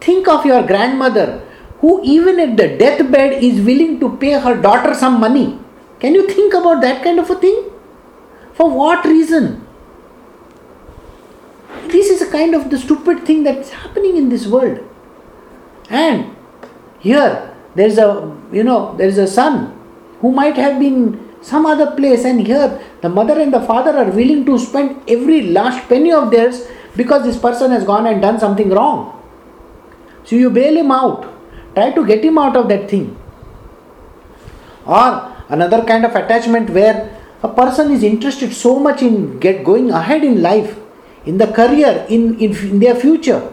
Think 0.00 0.28
of 0.28 0.44
your 0.44 0.66
grandmother 0.66 1.42
who, 1.80 2.00
even 2.02 2.40
at 2.40 2.56
the 2.56 2.76
deathbed, 2.76 3.42
is 3.42 3.60
willing 3.64 4.00
to 4.00 4.16
pay 4.16 4.32
her 4.32 4.60
daughter 4.60 4.94
some 4.94 5.20
money. 5.20 5.58
Can 6.00 6.14
you 6.14 6.28
think 6.28 6.54
about 6.54 6.80
that 6.82 7.02
kind 7.02 7.18
of 7.18 7.30
a 7.30 7.36
thing? 7.36 7.70
For 8.54 8.70
what 8.70 9.04
reason? 9.04 9.66
This 11.88 12.10
is 12.10 12.22
a 12.22 12.30
kind 12.30 12.54
of 12.54 12.70
the 12.70 12.78
stupid 12.78 13.24
thing 13.24 13.42
that's 13.44 13.70
happening 13.70 14.16
in 14.16 14.28
this 14.28 14.46
world. 14.46 14.80
And 15.88 16.36
here 16.98 17.54
there's 17.74 17.98
a 17.98 18.36
you 18.52 18.64
know 18.64 18.96
there 18.96 19.08
is 19.08 19.18
a 19.18 19.26
son 19.26 19.78
who 20.20 20.32
might 20.32 20.56
have 20.56 20.80
been 20.80 21.25
some 21.50 21.64
other 21.72 21.88
place 21.98 22.24
and 22.24 22.44
here 22.44 22.70
the 23.02 23.08
mother 23.08 23.34
and 23.42 23.52
the 23.56 23.60
father 23.70 23.92
are 24.02 24.10
willing 24.18 24.44
to 24.46 24.58
spend 24.58 25.10
every 25.16 25.42
last 25.56 25.88
penny 25.88 26.12
of 26.20 26.30
theirs 26.32 26.66
because 26.96 27.22
this 27.22 27.38
person 27.38 27.70
has 27.70 27.84
gone 27.84 28.06
and 28.06 28.20
done 28.20 28.40
something 28.40 28.70
wrong. 28.70 28.98
So 30.24 30.34
you 30.34 30.50
bail 30.50 30.76
him 30.76 30.90
out. 30.90 31.32
Try 31.74 31.92
to 31.92 32.04
get 32.04 32.24
him 32.24 32.36
out 32.38 32.56
of 32.56 32.68
that 32.68 32.90
thing. 32.90 33.16
Or 34.86 35.32
another 35.48 35.84
kind 35.84 36.04
of 36.04 36.16
attachment 36.16 36.70
where 36.70 37.16
a 37.44 37.48
person 37.48 37.92
is 37.92 38.02
interested 38.02 38.52
so 38.52 38.78
much 38.80 39.02
in 39.02 39.38
get 39.38 39.64
going 39.64 39.90
ahead 39.92 40.24
in 40.24 40.42
life 40.42 40.76
in 41.26 41.38
the 41.38 41.46
career 41.46 42.06
in, 42.08 42.40
in, 42.40 42.56
in 42.56 42.80
their 42.80 42.96
future. 42.96 43.52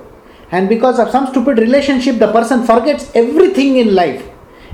And 0.52 0.68
because 0.68 0.98
of 1.00 1.12
some 1.12 1.28
stupid 1.28 1.60
relationship 1.60 2.18
the 2.18 2.32
person 2.32 2.64
forgets 2.64 3.12
everything 3.14 3.78
in 3.78 3.94
life 3.94 4.28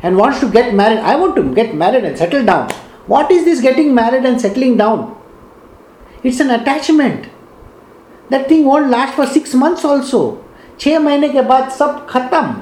and 0.03 0.15
wants 0.15 0.39
to 0.39 0.49
get 0.49 0.73
married. 0.73 0.99
I 0.99 1.17
want 1.17 1.35
to 1.35 1.53
get 1.53 1.75
married 1.75 2.05
and 2.05 2.17
settle 2.17 2.45
down 2.45 2.69
what 3.08 3.30
is 3.30 3.44
this 3.44 3.60
getting 3.60 3.94
married 3.94 4.24
and 4.24 4.40
settling 4.40 4.76
down? 4.76 5.16
It's 6.22 6.40
an 6.40 6.50
attachment. 6.50 7.28
That 8.30 8.48
thing 8.48 8.64
won't 8.64 8.90
last 8.90 9.14
for 9.14 9.26
six 9.26 9.54
months 9.54 9.84
also. 9.84 10.44
छः 10.80 10.98
महीने 10.98 11.28
के 11.28 11.42
बाद 11.48 11.68
सब 11.70 12.06
खत्म 12.10 12.54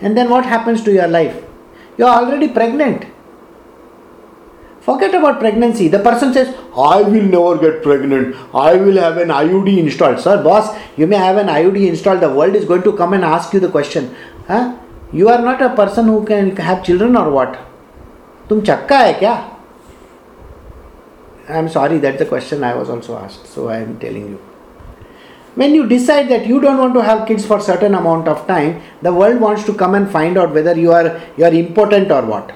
and 0.00 0.16
then 0.16 0.28
what 0.30 0.44
happens 0.46 0.82
to 0.86 0.92
your 0.92 1.06
life 1.08 1.38
you 2.00 2.06
are 2.06 2.16
already 2.18 2.48
pregnant 2.56 3.06
forget 4.88 5.14
about 5.20 5.40
pregnancy 5.40 5.88
the 5.94 5.98
person 6.04 6.32
says 6.36 6.52
i 6.88 7.02
will 7.02 7.26
never 7.32 7.56
get 7.62 7.82
pregnant 7.86 8.36
i 8.66 8.74
will 8.82 9.00
have 9.04 9.18
an 9.24 9.32
iud 9.38 9.70
installed 9.84 10.20
sir 10.26 10.36
boss 10.44 10.68
you 10.96 11.08
may 11.14 11.20
have 11.22 11.40
an 11.42 11.50
iud 11.54 11.80
installed 11.88 12.20
the 12.26 12.30
world 12.38 12.60
is 12.60 12.68
going 12.72 12.84
to 12.84 12.92
come 13.00 13.16
and 13.18 13.24
ask 13.24 13.52
you 13.52 13.60
the 13.66 13.72
question 13.76 14.14
huh? 14.46 14.76
you 15.12 15.28
are 15.28 15.40
not 15.48 15.66
a 15.68 15.74
person 15.80 16.06
who 16.12 16.24
can 16.24 16.54
have 16.68 16.84
children 16.84 17.16
or 17.16 17.28
what 17.38 17.58
तुम 18.48 18.60
चक्का 18.68 18.98
है 18.98 19.12
क्या 19.22 19.32
I 21.50 21.58
am 21.58 21.66
sorry 21.78 21.98
that 21.98 22.22
the 22.22 22.28
question 22.28 22.64
I 22.64 22.74
was 22.74 22.90
also 22.90 23.14
asked 23.14 23.46
so 23.54 23.66
I 23.68 23.82
am 23.82 23.96
telling 24.00 24.30
you 24.30 24.36
when 25.60 25.74
you 25.74 25.84
decide 25.90 26.28
that 26.30 26.46
you 26.46 26.60
don't 26.62 26.78
want 26.78 26.94
to 26.96 27.02
have 27.06 27.26
kids 27.28 27.44
for 27.50 27.56
certain 27.68 27.94
amount 28.00 28.28
of 28.32 28.42
time 28.50 28.74
the 29.06 29.12
world 29.12 29.40
wants 29.44 29.64
to 29.68 29.72
come 29.80 29.96
and 29.98 30.10
find 30.16 30.38
out 30.42 30.52
whether 30.58 30.74
you 30.82 30.92
are 30.98 31.06
you 31.38 31.46
are 31.48 31.54
important 31.60 32.12
or 32.16 32.20
what 32.32 32.52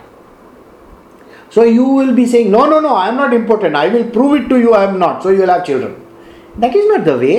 so 1.57 1.65
you 1.65 1.87
will 1.97 2.13
be 2.19 2.27
saying 2.35 2.51
no 2.51 2.61
no 2.75 2.79
no 2.85 2.93
i 3.01 3.09
am 3.09 3.19
not 3.23 3.35
important 3.39 3.81
i 3.81 3.89
will 3.95 4.07
prove 4.19 4.37
it 4.41 4.47
to 4.53 4.61
you 4.67 4.77
i 4.81 4.85
am 4.91 4.99
not 5.05 5.27
so 5.27 5.35
you 5.35 5.41
will 5.45 5.55
have 5.55 5.65
children 5.71 5.97
that 6.65 6.79
is 6.83 6.87
not 6.93 7.05
the 7.11 7.17
way 7.25 7.37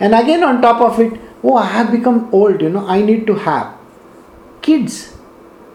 and 0.00 0.14
again 0.14 0.42
on 0.42 0.60
top 0.60 0.82
of 0.88 0.98
it 1.06 1.14
oh 1.44 1.56
i 1.56 1.66
have 1.76 1.92
become 1.92 2.18
old 2.40 2.66
you 2.68 2.72
know 2.76 2.84
i 2.96 3.00
need 3.10 3.26
to 3.30 3.34
have 3.46 3.72
kids 4.62 5.09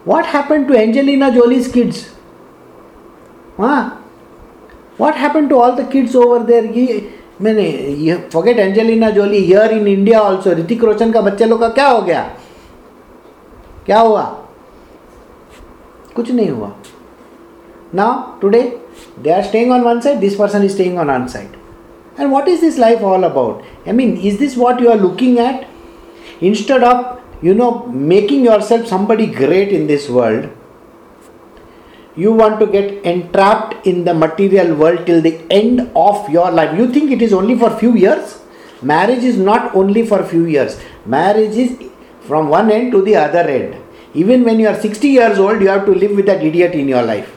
What 0.07 0.25
happened 0.25 0.67
to 0.69 0.77
Angelina 0.79 1.29
Jolie's 1.31 1.67
kids? 1.67 2.09
Huh? 3.57 3.97
What 4.97 5.15
happened 5.15 5.49
to 5.49 5.57
all 5.57 5.75
the 5.75 5.85
kids 5.95 6.15
over 6.15 6.43
there? 6.49 6.63
ये 6.63 7.01
मैंने 7.41 8.31
forget 8.31 8.59
Angelina 8.65 9.11
Jolie. 9.13 9.45
Here 9.45 9.69
in 9.79 9.87
India 9.87 10.19
also, 10.19 10.55
Hrithik 10.55 10.83
रोशन 10.83 11.11
का 11.11 11.21
बच्चे 11.21 11.45
लोग 11.45 11.59
का 11.59 11.69
क्या 11.79 11.87
हो 11.87 12.01
गया 12.01 12.21
क्या 13.85 13.99
हुआ 13.99 14.23
कुछ 16.15 16.31
नहीं 16.31 16.49
हुआ 16.49 16.71
now 17.99 18.09
today 18.41 18.63
they 19.25 19.33
are 19.33 19.43
staying 19.49 19.71
on 19.71 19.85
one 19.89 20.01
side 20.01 20.19
this 20.21 20.35
person 20.39 20.63
is 20.69 20.73
staying 20.73 20.97
on 21.03 21.11
one 21.13 21.27
side 21.35 21.53
and 22.17 22.31
what 22.31 22.47
is 22.53 22.59
this 22.61 22.79
life 22.83 23.03
all 23.11 23.23
about 23.27 23.61
i 23.87 23.95
mean 23.99 24.17
is 24.31 24.39
this 24.41 24.57
what 24.63 24.81
you 24.85 24.89
are 24.93 24.97
looking 25.03 25.39
at 25.39 25.67
instead 26.49 26.83
of 26.83 27.05
you 27.41 27.53
know, 27.53 27.85
making 27.87 28.43
yourself 28.43 28.87
somebody 28.87 29.27
great 29.27 29.69
in 29.69 29.87
this 29.87 30.09
world, 30.09 30.49
you 32.15 32.31
want 32.33 32.59
to 32.59 32.65
get 32.65 33.05
entrapped 33.05 33.85
in 33.85 34.03
the 34.03 34.13
material 34.13 34.75
world 34.75 35.05
till 35.05 35.21
the 35.21 35.39
end 35.51 35.91
of 35.95 36.27
your 36.29 36.49
life. 36.51 36.75
You 36.77 36.91
think 36.91 37.11
it 37.11 37.21
is 37.21 37.31
only 37.31 37.57
for 37.57 37.69
few 37.77 37.95
years? 37.95 38.41
Marriage 38.81 39.23
is 39.23 39.37
not 39.37 39.75
only 39.75 40.05
for 40.05 40.23
few 40.23 40.45
years. 40.45 40.79
Marriage 41.05 41.55
is 41.55 41.77
from 42.21 42.49
one 42.49 42.71
end 42.71 42.91
to 42.91 43.01
the 43.03 43.15
other 43.15 43.39
end. 43.39 43.75
Even 44.13 44.43
when 44.43 44.59
you 44.59 44.67
are 44.67 44.79
60 44.79 45.07
years 45.07 45.37
old, 45.37 45.61
you 45.61 45.67
have 45.67 45.85
to 45.85 45.93
live 45.93 46.11
with 46.11 46.25
that 46.25 46.43
idiot 46.43 46.73
in 46.73 46.87
your 46.87 47.03
life. 47.03 47.35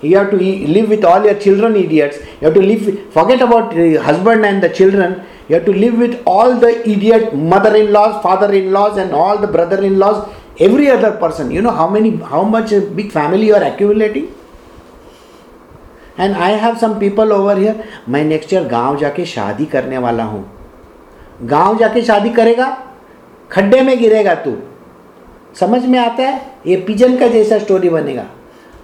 You 0.00 0.18
have 0.18 0.30
to 0.30 0.36
live 0.36 0.88
with 0.88 1.04
all 1.04 1.24
your 1.24 1.34
children 1.34 1.76
idiots. 1.76 2.18
You 2.40 2.48
have 2.48 2.54
to 2.54 2.60
live. 2.60 3.12
Forget 3.12 3.40
about 3.40 3.74
husband 3.74 4.44
and 4.44 4.62
the 4.62 4.68
children 4.68 5.24
you 5.48 5.54
have 5.54 5.64
to 5.64 5.72
live 5.72 5.98
with 5.98 6.22
all 6.26 6.54
the 6.56 6.72
idiot 6.88 7.34
mother 7.34 7.74
in 7.76 7.92
laws, 7.92 8.22
father 8.22 8.52
in 8.52 8.72
laws, 8.72 8.96
and 8.96 9.12
all 9.12 9.38
the 9.38 9.46
brother 9.48 9.82
in 9.82 9.98
laws, 9.98 10.28
every 10.58 10.90
other 10.90 11.12
person. 11.12 11.50
You 11.50 11.62
know 11.62 11.70
how 11.72 11.88
many, 11.88 12.16
how 12.16 12.44
much 12.44 12.72
a 12.72 12.80
big 12.80 13.12
family 13.12 13.46
you 13.46 13.54
are 13.54 13.64
accumulating? 13.64 14.32
And 16.18 16.36
I 16.36 16.52
have 16.58 16.74
some 16.78 16.92
people 16.98 17.32
over 17.32 17.58
here 17.58 17.82
मैं 18.08 18.22
next 18.24 18.52
year 18.52 18.66
गाँव 18.68 18.98
जाके 18.98 19.24
शादी 19.26 19.64
करने 19.72 19.98
वाला 19.98 20.24
हूँ 20.24 20.44
गाँव 21.52 21.78
जाके 21.78 22.02
शादी 22.02 22.30
करेगा 22.30 22.68
खड्डे 23.52 23.80
में 23.82 23.98
गिरेगा 23.98 24.34
तू 24.44 24.54
समझ 25.60 25.84
में 25.86 25.98
आता 25.98 26.22
है 26.22 26.40
ये 26.66 26.76
पिजन 26.86 27.16
का 27.18 27.28
जैसा 27.28 27.58
स्टोरी 27.58 27.90
बनेगा 27.90 28.26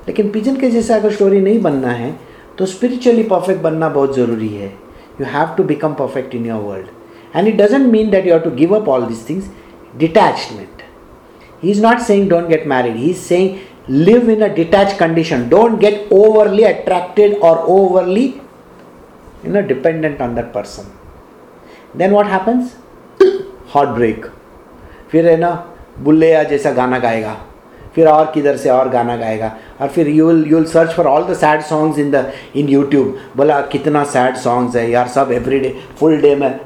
लेकिन 0.07 0.31
पिजन 0.31 0.57
के 0.57 0.71
जैसा 0.71 0.97
अगर 0.97 1.13
स्टोरी 1.13 1.41
नहीं 1.41 1.61
बनना 1.63 1.91
है 1.93 2.15
तो 2.59 2.67
स्पिरिचुअली 2.67 3.23
परफेक्ट 3.33 3.61
बनना 3.63 3.89
बहुत 3.89 4.15
ज़रूरी 4.17 4.49
है 4.49 4.73
you 5.20 5.26
have 5.34 5.56
to 5.58 5.64
become 5.64 5.94
perfect 6.00 6.36
in 6.36 6.46
your 6.46 6.62
world 6.62 6.88
and 7.36 7.48
it 7.48 7.56
doesn't 7.62 7.92
mean 7.92 8.10
that 8.10 8.28
you 8.28 8.34
have 8.34 8.42
to 8.44 8.52
give 8.56 8.76
up 8.76 8.90
all 8.90 9.06
this 9.06 9.30
things 9.30 9.50
detachment 9.98 10.82
he 11.64 11.72
is 11.72 11.82
not 11.84 12.00
saying 12.08 12.30
don't 12.30 12.48
get 12.48 12.68
married 12.68 12.96
he 12.96 13.10
is 13.10 13.18
saying 13.18 13.56
live 13.88 14.30
in 14.30 14.42
a 14.42 14.54
detached 14.54 14.98
condition 14.98 15.48
don't 15.48 15.80
get 15.80 16.12
overly 16.12 16.64
attracted 16.64 17.38
or 17.40 17.60
overly 17.60 18.42
you 19.44 19.50
know 19.50 19.62
dependent 19.62 20.20
on 20.20 20.34
that 20.34 20.52
person 20.52 20.86
then 21.94 22.12
what 22.12 22.26
happens 22.28 22.76
heartbreak 23.74 24.26
फिर 25.12 25.28
है 25.30 25.36
ना 25.38 25.52
बुल्ले 26.04 26.32
या 26.32 26.44
जैसा 26.44 26.72
गाना 26.74 27.00
गाएगा 27.00 27.36
फिर 27.95 28.09
और 28.09 28.31
किधर 28.35 28.57
से 28.57 28.71
और 28.71 28.89
गाना 28.89 29.17
गाएगा। 29.17 29.53
और 29.81 29.89
फिर 29.89 30.09
you 30.09 30.27
will 30.27 30.45
you 30.49 30.57
will 30.57 30.67
search 30.71 30.91
for 30.97 31.07
all 31.07 31.25
the 31.25 31.35
sad 31.37 31.63
songs 31.63 31.99
in 31.99 32.11
the 32.11 32.33
in 32.57 32.69
YouTube 32.69 33.19
बोला, 33.37 33.61
कितना 33.73 34.05
सैड 34.05 34.37
सॉन्ग्स 34.37 34.77
है 34.77 34.91
यार, 34.91 35.09
सब 35.09 35.33
एवरी 35.33 35.59
डे 35.61 35.75
फुल 36.01 36.17
डे 36.21 36.35
में 36.37 36.61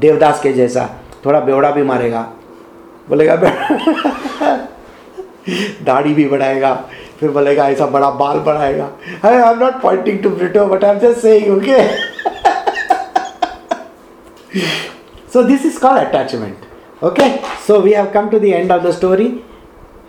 देवदास 0.00 0.40
के 0.42 0.52
जैसा। 0.52 0.88
थोड़ा 1.26 1.40
बेवड़ा 1.40 1.70
भी 1.70 1.82
मारेगा। 1.82 2.20
बोलेगा 3.08 3.36
दाढ़ी 5.84 6.14
भी 6.14 6.24
बढ़ाएगा। 6.28 6.74
फिर 7.20 7.30
बोलेगा, 7.30 7.68
ऐसा 7.68 7.86
बड़ा 7.86 8.10
बाल 8.10 8.38
बढ़ाएगा। 8.46 8.88
I 9.24 9.34
am 9.34 9.58
not 9.58 9.80
pointing 9.82 10.22
to 10.22 10.30
Brito 10.30 10.64
but 10.66 10.84
I 10.84 10.90
am 10.90 10.98
just 10.98 11.18
saying 11.20 11.56
okay 11.56 11.78
so 15.32 15.42
this 15.42 15.64
is 15.68 15.78
called 15.78 16.00
attachment, 16.02 16.58
okay? 17.02 17.28
So 17.66 17.80
we 17.86 17.92
have 17.92 18.10
come 18.12 18.28
to 18.30 18.38
the 18.44 18.52
end 18.58 18.70
of 18.76 18.82
the 18.86 18.92
story. 18.98 19.26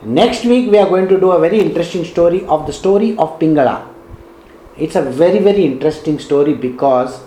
Next 0.04 0.46
week 0.46 0.70
we 0.72 0.78
are 0.78 0.88
going 0.88 1.08
to 1.08 1.20
do 1.20 1.32
a 1.32 1.40
very 1.40 1.60
interesting 1.60 2.06
story 2.06 2.46
of 2.46 2.66
the 2.68 2.74
story 2.74 3.18
of 3.18 3.40
pingala. 3.40 3.88
It's 4.78 4.96
a 4.96 5.02
very 5.02 5.40
very 5.40 5.66
interesting 5.66 6.20
story 6.20 6.54
because 6.54 7.22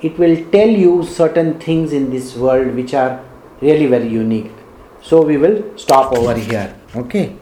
it 0.00 0.18
will 0.18 0.36
tell 0.50 0.68
you 0.68 1.04
certain 1.04 1.58
things 1.58 1.92
in 1.92 2.10
this 2.10 2.36
world 2.36 2.74
which 2.74 2.94
are 2.94 3.24
really 3.60 3.86
very 3.86 4.08
unique. 4.08 4.52
So 5.02 5.22
we 5.22 5.36
will 5.36 5.76
stop 5.76 6.12
over 6.12 6.34
here. 6.34 6.74
Okay 6.94 7.36